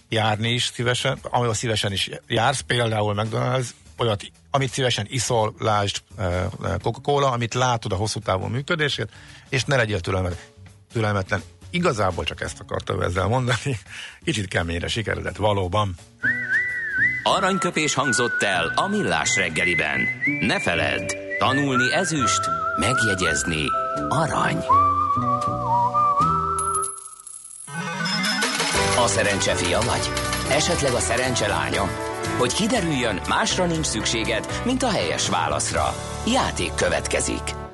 járni 0.10 0.50
is 0.50 0.72
szívesen, 0.74 1.20
amivel 1.22 1.54
szívesen 1.54 1.92
is 1.92 2.10
jársz, 2.28 2.60
például 2.60 3.14
McDonald's, 3.18 3.68
olyat, 3.98 4.32
amit 4.52 4.72
szívesen 4.72 5.06
iszol, 5.10 5.54
lásd 5.60 6.02
eh, 6.18 6.46
Coca-Cola, 6.82 7.32
amit 7.32 7.54
látod 7.54 7.92
a 7.92 7.96
hosszú 7.96 8.20
távú 8.20 8.46
működését, 8.46 9.10
és 9.50 9.64
ne 9.64 9.76
legyél 9.76 10.00
türelmet, 10.00 10.52
türelmetlen. 10.94 11.44
Igazából 11.70 12.24
csak 12.24 12.42
ezt 12.42 12.60
akartam 12.60 13.02
ezzel 13.02 13.28
mondani. 13.28 13.80
Kicsit 14.24 14.48
keményre 14.48 14.88
sikeredett, 14.88 15.36
valóban. 15.36 15.96
Aranyköpés 17.24 17.94
hangzott 17.94 18.44
el 18.44 18.72
a 18.76 18.88
millás 18.88 19.36
reggeliben. 19.36 20.08
Ne 20.40 20.60
feledd, 20.60 21.16
tanulni 21.40 21.94
ezüst, 21.94 22.42
megjegyezni 22.80 23.66
arany. 24.10 24.58
A 28.98 29.08
szerencse 29.08 29.56
fia 29.56 29.80
vagy? 29.80 30.12
Esetleg 30.50 30.94
a 30.94 31.00
szerencse 31.00 31.48
lánya? 31.48 31.90
Hogy 32.38 32.54
kiderüljön, 32.54 33.22
másra 33.28 33.66
nincs 33.66 33.86
szükséged, 33.86 34.62
mint 34.66 34.84
a 34.84 34.90
helyes 34.90 35.30
válaszra. 35.30 35.96
Játék 36.28 36.74
következik. 36.76 37.65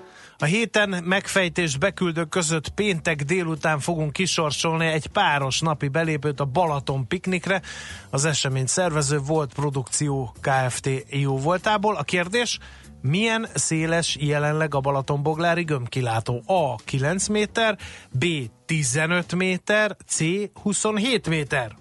A 0.42 0.46
héten 0.46 1.04
megfejtés 1.04 1.78
beküldők 1.78 2.30
között 2.30 2.70
péntek 2.70 3.24
délután 3.24 3.80
fogunk 3.80 4.14
kisorsolni 4.14 4.86
egy 4.86 5.08
páros 5.08 5.60
napi 5.60 5.88
belépőt 5.88 6.40
a 6.40 6.46
Balaton 6.46 7.08
piknikre. 7.08 7.62
Az 8.10 8.26
esemény 8.26 8.66
szervező 8.66 9.18
volt 9.18 9.54
produkció 9.54 10.36
Kft. 10.42 10.90
jó 11.10 11.38
voltából. 11.38 11.96
A 11.96 12.04
kérdés, 12.04 12.60
milyen 13.02 13.48
széles 13.54 14.18
jelenleg 14.20 14.76
a 14.76 14.80
Balatonboglári 14.80 15.64
gömbkilátó? 15.64 16.44
A. 16.46 16.76
9 16.76 17.28
méter, 17.28 17.78
B. 18.12 18.26
15 18.66 19.36
méter, 19.36 19.98
C. 20.08 20.20
27 20.62 21.28
méter. 21.28 21.81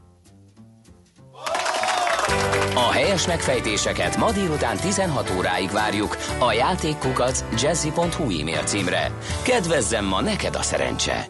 A 2.74 2.92
helyes 2.92 3.26
megfejtéseket 3.26 4.16
ma 4.16 4.32
délután 4.32 4.76
16 4.76 5.32
óráig 5.36 5.70
várjuk 5.70 6.16
a 6.38 6.52
játékkukac 6.52 7.44
jazzy.hu 7.62 8.40
e-mail 8.40 8.62
címre. 8.64 9.10
Kedvezzem 9.42 10.04
ma 10.04 10.20
neked 10.20 10.54
a 10.54 10.62
szerencse! 10.62 11.26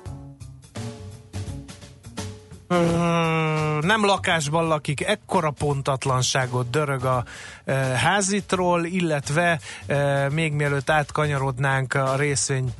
Nem 3.80 4.04
lakásban 4.04 4.66
lakik, 4.66 5.06
ekkora 5.06 5.50
pontatlanságot 5.50 6.70
dörög 6.70 7.04
a 7.04 7.24
e, 7.64 7.74
házitról, 7.74 8.84
illetve 8.84 9.60
e, 9.86 10.28
még 10.28 10.52
mielőtt 10.52 10.90
átkanyarodnánk 10.90 11.94
a 11.94 12.16
részvény 12.16 12.74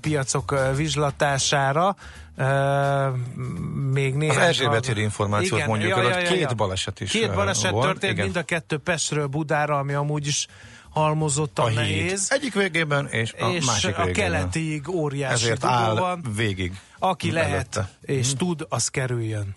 piacok 0.00 0.52
e, 0.52 0.72
vizslatására, 0.72 1.96
e, 2.36 2.46
még 3.92 4.14
néhány... 4.14 4.36
Az 4.36 4.42
Erzsébet 4.42 4.86
hír 4.86 4.96
információt 4.96 5.52
Igen, 5.52 5.68
mondjuk 5.68 5.90
ja, 5.90 6.02
ja, 6.02 6.18
ja, 6.18 6.28
két 6.28 6.56
baleset 6.56 7.00
is 7.00 7.10
Két 7.10 7.28
eh, 7.28 7.34
baleset 7.34 7.70
volt, 7.70 7.86
történt, 7.86 8.12
igen. 8.12 8.24
mind 8.24 8.36
a 8.36 8.42
kettő 8.42 8.78
Pestről 8.78 9.26
Budára, 9.26 9.78
ami 9.78 9.92
amúgy 9.92 10.26
is 10.26 10.46
halmozottan 10.90 11.66
a 11.66 11.70
nehéz. 11.70 12.28
Egyik 12.32 12.54
végében 12.54 13.06
és 13.06 13.32
a 13.38 13.48
és 13.48 13.64
másik 13.64 13.98
a 13.98 14.04
végében. 14.04 14.30
keletiig 14.30 14.88
óriási 14.88 15.34
Ezért 15.34 15.64
áll 15.64 15.94
van. 15.94 16.24
végig. 16.36 16.80
Aki 16.98 17.32
lehet 17.32 17.80
és 18.00 18.34
tud, 18.34 18.66
az 18.68 18.88
kerüljön. 18.88 19.56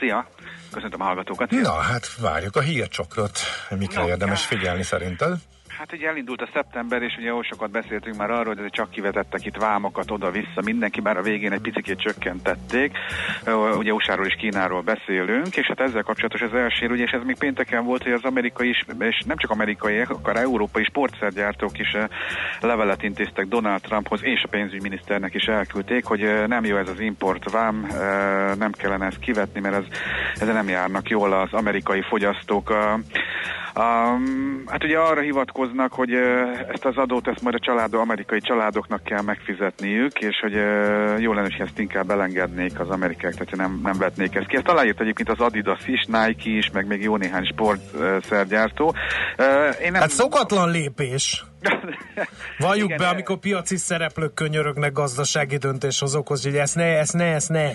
Szia! 0.00 0.26
Köszöntöm 0.72 1.00
a 1.00 1.04
hallgatókat. 1.04 1.50
Na, 1.50 1.72
hát 1.72 2.14
várjuk 2.16 2.56
a 2.56 2.60
hírcsokrot. 2.60 3.38
Mikre 3.78 4.00
No, 4.00 4.08
érdemes 4.08 4.44
figyelni 4.44 4.82
szerinted? 4.82 5.32
Hát 5.80 5.92
ugye 5.92 6.08
elindult 6.08 6.42
a 6.42 6.48
szeptember, 6.52 7.02
és 7.02 7.16
ugye 7.18 7.32
sokat 7.42 7.70
beszéltünk 7.70 8.16
már 8.16 8.30
arról, 8.30 8.54
hogy 8.54 8.70
csak 8.70 8.90
kivetettek 8.90 9.46
itt 9.46 9.56
vámokat 9.56 10.10
oda-vissza, 10.10 10.60
mindenki 10.64 11.00
bár 11.00 11.16
a 11.16 11.22
végén 11.22 11.52
egy 11.52 11.60
picit 11.60 12.00
csökkentették. 12.00 12.98
Ugye 13.76 13.92
USA-ról 13.92 14.26
és 14.26 14.34
Kínáról 14.38 14.80
beszélünk, 14.80 15.56
és 15.56 15.66
hát 15.66 15.80
ezzel 15.80 16.02
kapcsolatos 16.02 16.40
az 16.40 16.54
első, 16.54 16.86
ugye, 16.86 17.02
és 17.02 17.10
ez 17.10 17.22
még 17.24 17.38
pénteken 17.38 17.84
volt, 17.84 18.02
hogy 18.02 18.12
az 18.12 18.24
amerikai 18.24 18.68
is, 18.68 18.84
és 18.98 19.22
nem 19.26 19.36
csak 19.36 19.50
amerikai, 19.50 20.00
akár 20.00 20.36
európai 20.36 20.84
sportszergyártók 20.84 21.78
is 21.78 21.96
levelet 22.60 23.02
intéztek 23.02 23.46
Donald 23.46 23.80
Trumphoz, 23.80 24.24
és 24.24 24.42
a 24.42 24.48
pénzügyminiszternek 24.48 25.34
is 25.34 25.44
elküldték, 25.44 26.04
hogy 26.04 26.46
nem 26.46 26.64
jó 26.64 26.76
ez 26.76 26.88
az 26.88 27.00
import 27.00 27.50
vám, 27.50 27.86
nem 28.58 28.72
kellene 28.72 29.06
ezt 29.06 29.18
kivetni, 29.18 29.60
mert 29.60 29.74
ez, 29.74 29.84
ezzel 30.34 30.54
nem 30.54 30.68
járnak 30.68 31.08
jól 31.08 31.32
az 31.32 31.52
amerikai 31.52 32.02
fogyasztók. 32.02 32.72
Um, 33.76 34.62
hát 34.66 34.84
ugye 34.84 34.98
arra 34.98 35.20
hivatkoznak, 35.20 35.92
hogy 35.92 36.14
uh, 36.14 36.58
ezt 36.72 36.84
az 36.84 36.96
adót 36.96 37.28
ezt 37.28 37.42
majd 37.42 37.54
a 37.54 37.58
család, 37.58 37.94
amerikai 37.94 38.40
családoknak 38.40 39.02
kell 39.02 39.22
megfizetniük, 39.22 40.20
és 40.20 40.38
hogy 40.40 40.54
uh, 40.54 41.20
jó 41.20 41.32
lenne, 41.32 41.48
hogy 41.56 41.66
ezt 41.66 41.78
inkább 41.78 42.10
elengednék 42.10 42.80
az 42.80 42.88
amerikák, 42.88 43.34
tehát 43.34 43.56
nem, 43.56 43.80
nem 43.82 43.98
vetnék 43.98 44.34
ezt 44.34 44.46
ki. 44.46 44.56
Ezt 44.56 44.68
aláírt 44.68 45.00
egyébként 45.00 45.28
az 45.28 45.40
Adidas 45.40 45.86
is, 45.86 46.04
Nike 46.06 46.50
is, 46.50 46.70
meg 46.70 46.86
még 46.86 47.02
jó 47.02 47.16
néhány 47.16 47.44
sportszergyártó. 47.44 48.94
Uh, 49.38 49.84
én 49.84 49.92
nem... 49.92 50.00
Hát 50.00 50.10
szokatlan 50.10 50.70
lépés. 50.70 51.44
Valljuk 52.58 52.84
Igen, 52.84 52.98
be, 52.98 53.08
amikor 53.08 53.38
piaci 53.38 53.76
szereplők 53.76 54.34
könyörögnek 54.34 54.92
gazdasági 54.92 55.56
döntéshozókhoz, 55.56 56.42
hogy 56.42 56.56
ezt 56.56 56.74
ne, 56.74 56.98
ezt 56.98 57.12
ne, 57.12 57.24
ezt 57.24 57.48
ne. 57.48 57.70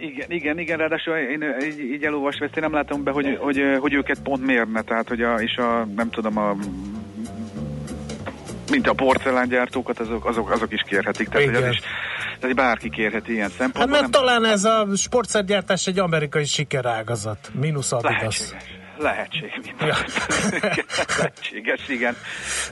Igen, 0.00 0.30
igen, 0.30 0.58
igen, 0.58 0.78
ráadásul 0.78 1.16
én 1.16 1.54
így, 1.62 1.78
így 1.80 2.04
elolvasva 2.04 2.44
ezt 2.44 2.56
én 2.56 2.62
nem 2.62 2.72
látom 2.72 3.04
be, 3.04 3.10
hogy, 3.10 3.36
hogy, 3.40 3.62
hogy 3.80 3.92
őket 3.92 4.18
pont 4.22 4.46
mérne, 4.46 4.82
tehát 4.82 5.08
hogy 5.08 5.22
a, 5.22 5.34
és 5.34 5.56
a, 5.56 5.86
nem 5.96 6.10
tudom, 6.10 6.38
a 6.38 6.56
mint 8.70 8.88
a 8.88 8.92
porcelángyártókat, 8.92 9.98
azok, 9.98 10.24
azok, 10.26 10.50
azok 10.50 10.72
is 10.72 10.82
kérhetik. 10.86 11.28
Tehát, 11.28 11.46
hogy 11.46 11.54
az 11.54 11.60
Igen. 11.60 11.72
is, 11.72 11.80
tehát 12.40 12.56
bárki 12.56 12.90
kérheti 12.90 13.32
ilyen 13.32 13.42
Hát 13.48 13.58
szempontból. 13.58 13.86
mert 14.00 14.02
nem- 14.02 14.10
talán 14.10 14.44
ez 14.44 14.64
a 14.64 14.86
sportszergyártás 14.96 15.86
egy 15.86 15.98
amerikai 15.98 16.44
sikerágazat. 16.44 17.50
Minusz 17.60 17.92
Adidas. 17.92 18.18
Lehetséges. 18.20 18.76
Lehetség. 18.98 19.74
Ja. 19.80 19.86
Lehetséges, 21.18 21.88
igen. 21.88 22.16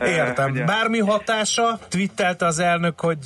Értem. 0.00 0.50
Ugye- 0.50 0.64
Bármi 0.64 0.98
hatása? 0.98 1.78
Twittelte 1.88 2.46
az 2.46 2.58
elnök, 2.58 3.00
hogy 3.00 3.18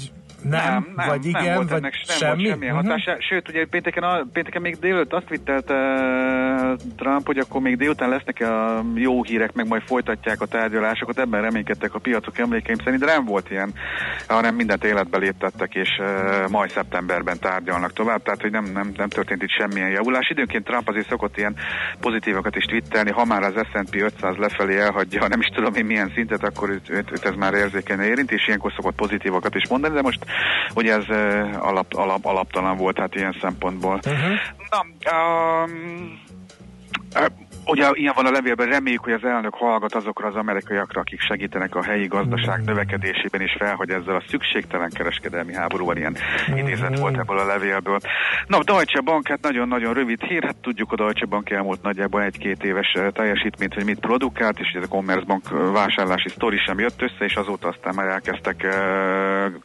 nem, 0.42 0.60
nem, 0.64 0.92
nem, 0.96 1.06
vagy 1.08 1.24
igen, 1.26 1.44
nem 1.44 1.54
volt 1.54 1.68
vagy 1.68 1.78
ennek, 1.78 1.92
nem 2.06 2.16
semmi? 2.16 2.42
volt 2.42 2.50
semmilyen 2.52 2.74
Mhm. 2.74 2.86
hatása. 2.86 3.16
Sőt, 3.28 3.48
ugye 3.48 3.66
pénteken, 3.66 4.02
a, 4.02 4.24
pénteken 4.32 4.62
még 4.62 4.78
délőtt 4.78 5.12
azt 5.12 5.28
vittelte 5.28 5.74
uh, 5.74 6.76
Trump, 6.96 7.26
hogy 7.26 7.38
akkor 7.38 7.60
még 7.60 7.76
délután 7.76 8.08
lesznek 8.08 8.40
a 8.40 8.82
jó 8.94 9.22
hírek, 9.24 9.52
meg 9.52 9.68
majd 9.68 9.82
folytatják 9.86 10.40
a 10.40 10.46
tárgyalásokat. 10.46 11.18
Ebben 11.18 11.42
reménykedtek 11.42 11.94
a 11.94 11.98
piacok 11.98 12.38
emlékeim 12.38 12.76
szerint, 12.84 13.00
de 13.00 13.06
nem 13.12 13.24
volt 13.24 13.50
ilyen, 13.50 13.72
hanem 14.28 14.54
mindent 14.54 14.84
életbe 14.84 15.18
léptettek, 15.18 15.74
és 15.74 15.88
uh, 15.98 16.48
majd 16.50 16.70
szeptemberben 16.70 17.38
tárgyalnak 17.38 17.92
tovább. 17.92 18.22
Tehát, 18.22 18.40
hogy 18.40 18.50
nem, 18.50 18.64
nem, 18.64 18.92
nem 18.96 19.08
történt 19.08 19.42
itt 19.42 19.50
semmilyen 19.58 19.90
javulás. 19.90 20.30
Időnként 20.30 20.64
Trump 20.64 20.88
azért 20.88 21.08
szokott 21.08 21.36
ilyen 21.36 21.56
pozitívakat 22.00 22.56
is 22.56 22.64
twittelni, 22.64 23.10
ha 23.10 23.24
már 23.24 23.42
az 23.42 23.54
S&P 23.72 23.94
500 23.94 24.36
lefelé 24.36 24.78
elhagyja, 24.78 25.28
nem 25.28 25.40
is 25.40 25.46
tudom 25.54 25.74
én 25.74 25.84
milyen 25.84 26.12
szintet, 26.14 26.42
akkor 26.44 26.70
őt, 26.70 26.90
őt, 26.90 27.10
őt 27.12 27.24
ez 27.24 27.34
már 27.34 27.54
érzékenyen 27.54 28.06
érint, 28.06 28.30
és 28.32 28.46
ilyenkor 28.46 28.72
szokott 28.76 28.94
pozitívakat 28.94 29.54
is 29.54 29.68
mondani, 29.68 29.94
de 29.94 30.02
most 30.02 30.24
ugye 30.74 30.94
ez 30.94 31.04
eh, 31.08 31.66
alap, 31.66 31.94
alap, 31.94 32.24
alaptalan 32.24 32.76
volt 32.76 32.98
hát 32.98 33.14
ilyen 33.14 33.36
szempontból. 33.40 34.00
Uh-huh. 34.06 34.36
Na, 34.70 34.84
um, 35.12 36.18
Ugye 37.70 37.88
ilyen 37.92 38.12
van 38.16 38.26
a 38.26 38.30
levélben, 38.30 38.66
reméljük, 38.66 39.04
hogy 39.04 39.12
az 39.12 39.24
elnök 39.24 39.54
hallgat 39.54 39.94
azokra 39.94 40.28
az 40.28 40.34
amerikaiakra, 40.34 41.00
akik 41.00 41.20
segítenek 41.20 41.74
a 41.74 41.82
helyi 41.82 42.06
gazdaság 42.06 42.64
növekedésében, 42.64 43.40
és 43.40 43.56
felhagy 43.58 43.90
ezzel 43.90 44.16
a 44.16 44.22
szükségtelen 44.28 44.90
kereskedelmi 44.90 45.54
háborúval, 45.54 45.96
ilyen 45.96 46.16
idézet 46.54 46.98
volt 46.98 47.18
ebből 47.18 47.38
a 47.38 47.46
levélből. 47.46 47.98
Na, 48.46 48.58
a 48.58 48.64
Deutsche 48.64 49.00
Bank, 49.00 49.28
hát 49.28 49.40
nagyon-nagyon 49.40 49.94
rövid 49.94 50.22
hír, 50.22 50.44
hát 50.44 50.56
tudjuk, 50.56 50.92
a 50.92 50.96
Deutsche 50.96 51.26
Bank 51.26 51.50
elmúlt 51.50 51.82
nagyjából 51.82 52.22
egy-két 52.22 52.64
éves 52.64 52.92
eh, 52.92 53.10
teljesítményt, 53.10 53.74
hogy 53.74 53.84
mit 53.84 54.00
produkált, 54.00 54.58
és 54.58 54.72
ez 54.74 54.82
a 54.82 54.88
Commerzbank 54.88 55.44
eh, 55.52 55.72
vásárlási 55.72 56.28
sztori 56.28 56.58
sem 56.66 56.78
jött 56.78 57.02
össze, 57.02 57.24
és 57.24 57.34
azóta 57.34 57.68
aztán 57.68 57.94
már 57.94 58.06
elkezdtek 58.06 58.62
eh, 58.62 58.70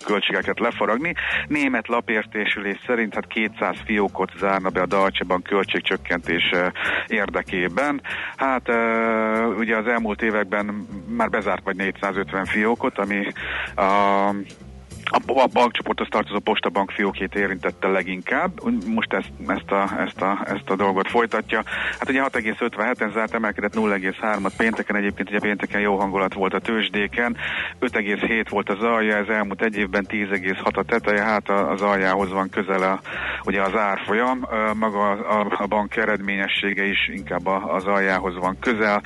költségeket 0.05 0.59
lefaragni. 0.59 1.13
Német 1.47 1.87
lapértésülés 1.87 2.77
szerint 2.85 3.13
hát 3.13 3.27
200 3.27 3.75
fiókot 3.85 4.31
zárna 4.37 4.69
be 4.69 4.81
a 4.81 4.85
Deutsche 4.85 5.25
Bank 5.25 5.43
költségcsökkentés 5.43 6.49
eh, 6.51 6.71
érdekében. 7.95 8.01
Hát 8.35 8.69
ugye 9.57 9.77
az 9.77 9.87
elmúlt 9.87 10.21
években 10.21 10.87
már 11.07 11.29
bezárt 11.29 11.63
vagy 11.63 11.75
450 11.75 12.45
fiókot, 12.45 12.97
ami 12.97 13.25
a 13.75 14.29
a, 15.11 15.39
a 15.41 15.47
bankcsoporthoz 15.53 16.07
tartozó 16.09 16.39
postabank 16.39 16.91
fiókét 16.91 17.35
érintette 17.35 17.87
leginkább. 17.87 18.51
Most 18.85 19.13
ezt, 19.13 19.31
ezt, 19.47 19.71
a, 19.71 19.89
ezt, 19.99 20.21
a, 20.21 20.41
ezt 20.45 20.69
a 20.69 20.75
dolgot 20.75 21.09
folytatja. 21.09 21.63
Hát 21.99 22.09
ugye 22.09 22.21
6,57-en 22.21 23.13
zárt, 23.13 23.33
emelkedett 23.33 23.73
0,3-at 23.75 24.51
pénteken, 24.57 24.95
egyébként 24.95 25.29
ugye 25.29 25.39
pénteken 25.39 25.81
jó 25.81 25.97
hangulat 25.97 26.33
volt 26.33 26.53
a 26.53 26.59
tőzsdéken, 26.59 27.37
5,7 27.79 28.45
volt 28.49 28.69
az 28.69 28.81
alja, 28.81 29.15
ez 29.15 29.27
elmúlt 29.27 29.61
egy 29.61 29.77
évben 29.77 30.05
10,6 30.09 30.75
a 30.75 30.83
teteje, 30.83 31.23
hát 31.23 31.49
az 31.49 31.81
aljához 31.81 32.31
van 32.31 32.49
közel 32.49 32.81
a, 32.81 32.99
ugye 33.45 33.61
az 33.61 33.75
árfolyam, 33.75 34.47
maga 34.73 35.09
a, 35.09 35.55
a, 35.57 35.67
bank 35.67 35.95
eredményessége 35.95 36.83
is 36.83 37.09
inkább 37.13 37.45
az 37.45 37.85
aljához 37.85 38.37
van 38.37 38.57
közel, 38.59 39.01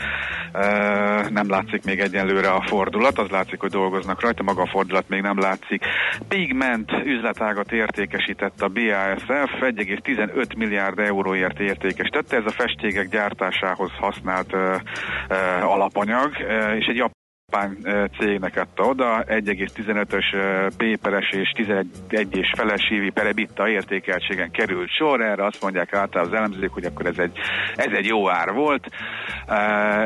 nem 1.29 1.49
látszik 1.49 1.83
még 1.83 1.99
egyenlőre 1.99 2.49
a 2.49 2.65
fordulat, 2.67 3.17
az 3.17 3.29
látszik, 3.29 3.59
hogy 3.59 3.71
dolgoznak 3.71 4.21
rajta, 4.21 4.43
maga 4.43 4.61
a 4.61 4.69
fordulat 4.71 5.09
még 5.09 5.21
nem 5.21 5.39
látszik. 5.39 5.83
Pigment 6.27 6.91
üzletágat 7.03 7.71
értékesített 7.71 8.61
a 8.61 8.67
BASF, 8.67 9.27
1,15 9.59 10.57
milliárd 10.57 10.99
euróért 10.99 11.59
értékesítette, 11.59 12.37
ez 12.37 12.45
a 12.45 12.51
festségek 12.51 13.09
gyártásához 13.09 13.91
használt 13.99 14.53
ö, 14.53 14.75
ö, 15.29 15.35
alapanyag, 15.61 16.31
ö, 16.39 16.71
és 16.75 16.85
egy 16.85 16.97
japán 17.51 17.77
cégnek 18.19 18.57
adta 18.57 18.83
oda, 18.83 19.23
1,15-ös 19.27 20.33
ö, 20.33 20.67
péperes 20.77 21.29
és 21.29 21.51
11 21.51 21.87
és 22.29 22.51
feles 22.57 22.89
évi 22.89 23.09
perebitta 23.09 23.69
értékeltségen 23.69 24.51
került 24.51 24.89
sor, 24.89 25.21
erre 25.21 25.45
azt 25.45 25.61
mondják 25.61 25.93
általában 25.93 26.31
az 26.31 26.37
elemzők, 26.37 26.73
hogy 26.73 26.85
akkor 26.85 27.05
ez 27.05 27.17
egy, 27.17 27.31
ez 27.75 27.91
egy 27.93 28.05
jó 28.05 28.29
ár 28.29 28.53
volt. 28.53 28.87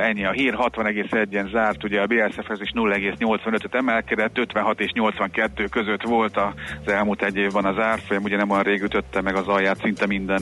Ennyi 0.02 0.26
a 0.26 0.32
hír, 0.32 0.54
60,1-en 0.58 1.52
zárt, 1.52 1.84
ugye 1.84 2.02
a 2.02 2.06
BSF-hez 2.06 2.62
is 2.62 2.72
0,85-öt 2.74 3.76
emelkedett, 3.76 4.38
56 4.38 4.80
és 4.80 4.91
82 4.91 5.66
között 5.66 6.02
volt 6.02 6.38
az 6.38 6.91
elmúlt 6.91 7.24
egy 7.24 7.38
évben 7.38 7.66
az 7.66 7.78
árfolyam, 7.80 8.24
ugye 8.24 8.38
nem 8.38 8.50
olyan 8.50 8.64
rég 8.64 8.82
ütötte 8.82 9.22
meg 9.22 9.36
az 9.36 9.48
alját 9.48 9.82
szinte 9.82 10.08
minden 10.08 10.41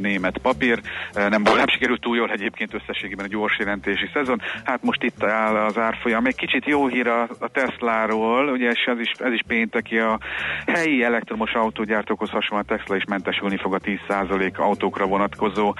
német 0.00 0.38
papír, 0.38 0.80
nem, 1.12 1.42
nem 1.42 1.66
sikerült 1.66 2.00
túl 2.00 2.16
jól 2.16 2.30
egyébként 2.30 2.74
összességében 2.74 3.24
a 3.24 3.28
gyors 3.28 3.58
jelentési 3.58 4.10
szezon, 4.12 4.40
hát 4.64 4.82
most 4.82 5.02
itt 5.02 5.22
áll 5.22 5.56
az 5.56 5.78
árfolyam. 5.78 6.23
Egy 6.26 6.36
kicsit 6.36 6.66
jó 6.66 6.86
hír 6.86 7.06
a, 7.06 7.22
a 7.38 7.48
Tesláról, 7.48 8.48
ugye 8.48 8.68
ez 8.68 8.98
is, 8.98 9.10
ez 9.18 9.32
is 9.32 9.42
pénteki 9.46 9.98
a 9.98 10.18
helyi 10.66 11.02
elektromos 11.02 11.52
autógyártókhoz 11.52 12.30
hasonlóan 12.30 12.66
a 12.68 12.76
Tesla 12.76 12.96
is 12.96 13.04
mentesülni 13.04 13.56
fog 13.56 13.74
a 13.74 13.78
10% 13.78 14.56
autókra 14.56 15.06
vonatkozó 15.06 15.68
uh, 15.68 15.74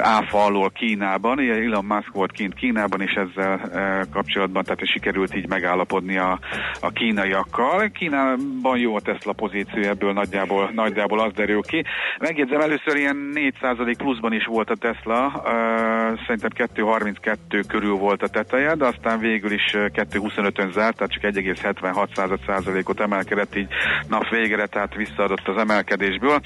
áfa 0.00 0.44
alól 0.44 0.70
Kínában. 0.70 1.38
Ugye 1.38 1.54
Elon 1.54 1.84
Musk 1.84 2.12
volt 2.12 2.32
kint 2.32 2.54
Kínában, 2.54 3.00
és 3.00 3.12
ezzel 3.12 3.60
uh, 3.64 4.12
kapcsolatban 4.12 4.64
tehát 4.64 4.86
sikerült 4.86 5.36
így 5.36 5.48
megállapodni 5.48 6.18
a, 6.18 6.38
a 6.80 6.90
kínaiakkal. 6.90 7.90
Kínában 7.90 8.78
jó 8.78 8.96
a 8.96 9.00
Tesla 9.00 9.32
pozíció, 9.32 9.82
ebből 9.82 10.12
nagyjából, 10.12 10.70
nagyjából 10.74 11.20
az 11.20 11.32
derül 11.32 11.62
ki. 11.62 11.84
Megjegyzem, 12.18 12.60
először 12.60 12.96
ilyen 12.96 13.32
4% 13.34 13.94
pluszban 13.98 14.32
is 14.32 14.44
volt 14.44 14.70
a 14.70 14.76
Tesla, 14.76 15.26
uh, 15.26 16.20
szerintem 16.26 16.50
2,32 16.74 17.64
körül 17.68 17.94
volt 17.94 18.22
a 18.22 18.28
teteje, 18.28 18.74
de 18.74 18.86
aztán 18.86 19.18
végül 19.18 19.52
is 19.52 19.76
2,25-ön 19.92 20.72
zárt, 20.72 20.96
tehát 20.96 21.12
csak 21.12 21.22
1,76 21.22 22.38
százalékot 22.46 23.00
emelkedett 23.00 23.56
így 23.56 23.68
nap 24.08 24.28
végére, 24.28 24.66
tehát 24.66 24.94
visszaadott 24.94 25.48
az 25.48 25.56
emelkedésből. 25.56 26.40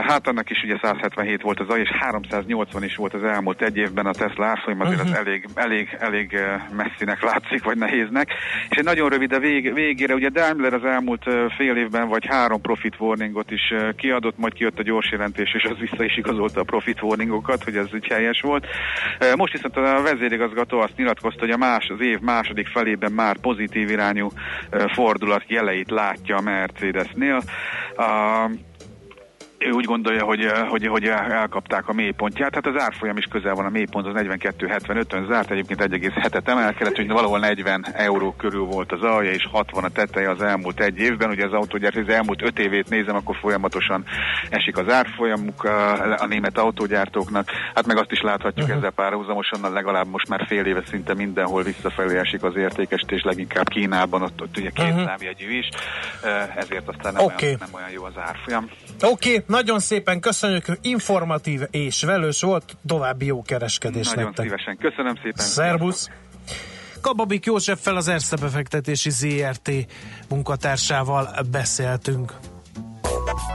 Hát 0.00 0.26
annak 0.26 0.50
is 0.50 0.62
ugye 0.62 0.78
177 0.82 1.42
volt 1.42 1.60
az 1.60 1.68
A, 1.68 1.76
és 1.76 1.90
380 1.90 2.84
is 2.84 2.96
volt 2.96 3.14
az 3.14 3.24
elmúlt 3.24 3.62
egy 3.62 3.76
évben 3.76 4.06
a 4.06 4.12
Tesla 4.12 4.46
árfolyam, 4.46 4.80
azért 4.80 5.00
uh-huh. 5.00 5.12
az 5.12 5.18
elég, 5.18 5.48
elég, 5.54 5.96
elég 5.98 6.38
messzinek 6.76 7.22
látszik, 7.22 7.64
vagy 7.64 7.76
nehéznek. 7.76 8.28
És 8.68 8.76
egy 8.76 8.84
nagyon 8.84 9.08
rövid 9.08 9.32
a 9.32 9.38
vég, 9.38 9.74
végére, 9.74 10.14
ugye 10.14 10.28
Daimler 10.28 10.74
az 10.74 10.84
elmúlt 10.84 11.24
fél 11.56 11.76
évben 11.76 12.08
vagy 12.08 12.26
három 12.26 12.60
profit 12.60 12.94
warningot 12.98 13.50
is 13.50 13.74
kiadott, 13.96 14.38
majd 14.38 14.52
kijött 14.52 14.78
a 14.78 14.82
gyors 14.82 15.10
jelentés, 15.10 15.54
és 15.54 15.64
az 15.64 15.78
vissza 15.78 16.04
is 16.04 16.16
igazolta 16.16 16.60
a 16.60 16.64
profit 16.64 17.02
warningokat, 17.02 17.64
hogy 17.64 17.76
ez 17.76 17.86
úgy 17.94 18.06
helyes 18.06 18.40
volt. 18.40 18.66
Most 19.36 19.52
viszont 19.52 19.76
a 19.76 20.02
vezérigazgató 20.02 20.78
azt 20.78 20.96
nyilatkozta, 20.96 21.40
hogy 21.40 21.50
a 21.50 21.56
más, 21.56 21.88
az 21.88 22.00
év 22.00 22.20
második 22.46 22.66
felében 22.66 23.12
már 23.12 23.36
pozitív 23.36 23.90
irányú 23.90 24.28
fordulat 24.94 25.44
jeleit 25.46 25.90
látja 25.90 26.36
a 26.36 26.40
Mercedesnél. 26.40 27.42
Ő 29.58 29.70
úgy 29.70 29.84
gondolja, 29.84 30.24
hogy, 30.24 30.40
eh, 30.40 30.68
hogy, 30.68 30.86
hogy 30.86 31.04
elkapták 31.04 31.88
a 31.88 31.92
mélypontját. 31.92 32.54
Hát 32.54 32.66
az 32.66 32.80
árfolyam 32.82 33.16
is 33.16 33.24
közel 33.24 33.54
van 33.54 33.64
a 33.64 33.70
mélypont, 33.70 34.06
az 34.06 34.12
42-75-ön 34.14 35.26
zárt, 35.26 35.50
egyébként 35.50 35.80
1,7-et 35.80 36.48
emelkedett, 36.48 36.96
hogy 36.96 37.08
valahol 37.08 37.38
40 37.38 37.86
euró 37.92 38.34
körül 38.38 38.64
volt 38.64 38.92
az 38.92 39.02
alja, 39.02 39.30
és 39.30 39.46
60 39.50 39.84
a 39.84 39.88
teteje 39.88 40.30
az 40.30 40.42
elmúlt 40.42 40.80
egy 40.80 40.98
évben. 40.98 41.30
Ugye 41.30 41.46
az 41.46 41.52
autógyárt, 41.52 41.96
az 41.96 42.08
elmúlt 42.08 42.42
5 42.42 42.58
évét 42.58 42.88
nézem, 42.88 43.16
akkor 43.16 43.36
folyamatosan 43.36 44.04
esik 44.50 44.76
az 44.76 44.92
árfolyamuk 44.92 45.64
a, 45.64 46.20
a 46.22 46.26
német 46.26 46.58
autógyártóknak. 46.58 47.50
Hát 47.74 47.86
meg 47.86 47.98
azt 47.98 48.12
is 48.12 48.20
láthatjuk 48.20 48.66
uh-huh. 48.66 48.76
ezzel 48.76 48.90
párhuzamosan, 48.90 49.72
legalább 49.72 50.06
most 50.06 50.28
már 50.28 50.44
fél 50.46 50.64
éve 50.64 50.82
szinte 50.90 51.14
mindenhol 51.14 51.62
visszafelé 51.62 52.18
esik 52.18 52.42
az 52.42 52.56
értékesítés, 52.56 53.22
leginkább 53.22 53.68
Kínában, 53.68 54.22
ott, 54.22 54.42
ott 54.42 54.56
ugye 54.56 54.70
két 54.70 54.84
uh-huh. 54.84 55.04
számjegyű 55.04 55.58
is, 55.58 55.68
eh, 56.22 56.56
ezért 56.56 56.88
aztán 56.88 57.12
nem, 57.12 57.24
okay. 57.24 57.46
olyan, 57.46 57.56
nem 57.60 57.74
olyan 57.74 57.90
jó 57.90 58.04
az 58.04 58.16
árfolyam. 58.16 58.70
Oké, 59.02 59.34
okay. 59.34 59.44
Nagyon 59.46 59.78
szépen 59.78 60.20
köszönjük, 60.20 60.64
informatív 60.80 61.60
és 61.70 62.02
velős 62.02 62.40
volt, 62.40 62.76
további 62.86 63.26
jó 63.26 63.42
kereskedés 63.42 64.08
Nagyon 64.08 64.24
nektek. 64.24 64.44
szívesen, 64.44 64.76
köszönöm 64.76 65.14
szépen. 65.14 65.44
Szerbusz! 65.44 66.10
Kababik 67.00 67.44
Józseffel 67.44 67.96
az 67.96 68.08
Erste 68.08 68.36
befektetési 68.36 69.10
ZRT 69.10 69.70
munkatársával 70.28 71.28
beszéltünk. 71.50 72.32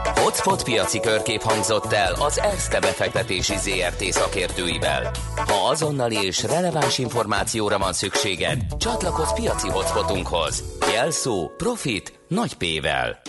Hotspot 0.03 0.63
piaci 0.63 0.99
körkép 0.99 1.41
hangzott 1.41 1.93
el 1.93 2.13
az 2.13 2.39
Erste 2.39 2.79
befektetési 2.79 3.57
ZRT 3.57 4.03
szakértőivel. 4.03 5.11
Ha 5.35 5.69
azonnali 5.69 6.25
és 6.25 6.43
releváns 6.43 6.97
információra 6.97 7.77
van 7.77 7.93
szükséged, 7.93 8.77
csatlakozz 8.77 9.31
piaci 9.31 9.69
hotspotunkhoz. 9.69 10.63
Jelszó 10.93 11.51
Profit 11.57 12.19
nagy 12.27 12.53
P-vel. 12.53 13.21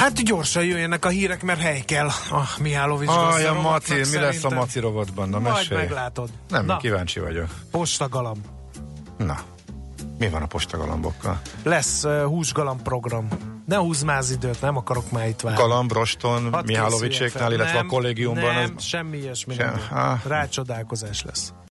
Hát 0.00 0.22
gyorsan 0.22 0.64
jöjjenek 0.64 1.04
a 1.04 1.08
hírek, 1.08 1.42
mert 1.42 1.60
hely 1.60 1.80
kell 1.80 2.06
a 2.30 2.56
Mihálovics 2.60 3.10
Aj, 3.10 3.46
a 3.46 3.60
Maci, 3.60 3.94
mi 3.94 4.16
lesz 4.16 4.44
a 4.44 4.48
Maci 4.48 4.78
rovatban? 4.80 5.28
Na, 5.28 5.38
Majd 5.38 5.54
mesélj. 5.54 5.80
meglátod. 5.80 6.30
Nem, 6.48 6.64
Na. 6.64 6.76
kíváncsi 6.76 7.20
vagyok. 7.20 7.48
Postagalamb. 7.70 8.44
Na, 9.16 9.38
mi 10.18 10.28
van 10.28 10.42
a 10.42 10.46
postagalambokkal? 10.46 11.40
Lesz 11.62 12.04
uh, 12.04 12.22
húsgalamb 12.22 12.82
program. 12.82 13.28
Ne 13.66 13.76
húzz 13.76 14.02
már 14.02 14.18
az 14.18 14.30
időt, 14.30 14.60
nem 14.60 14.76
akarok 14.76 15.10
már 15.10 15.28
itt 15.28 15.40
várni. 15.40 15.58
Galamb, 15.58 15.92
Roston, 15.92 16.56
Mihálovicséknál, 16.64 17.52
illetve 17.52 17.72
nem, 17.72 17.86
a 17.86 17.88
kollégiumban. 17.88 18.54
Nem, 18.54 18.72
az... 18.76 18.84
semmi 18.84 19.16
ilyesmi. 19.16 19.54
Sem, 19.54 19.80
nem. 19.90 20.20
Rácsodálkozás 20.26 21.22
lesz. 21.22 21.52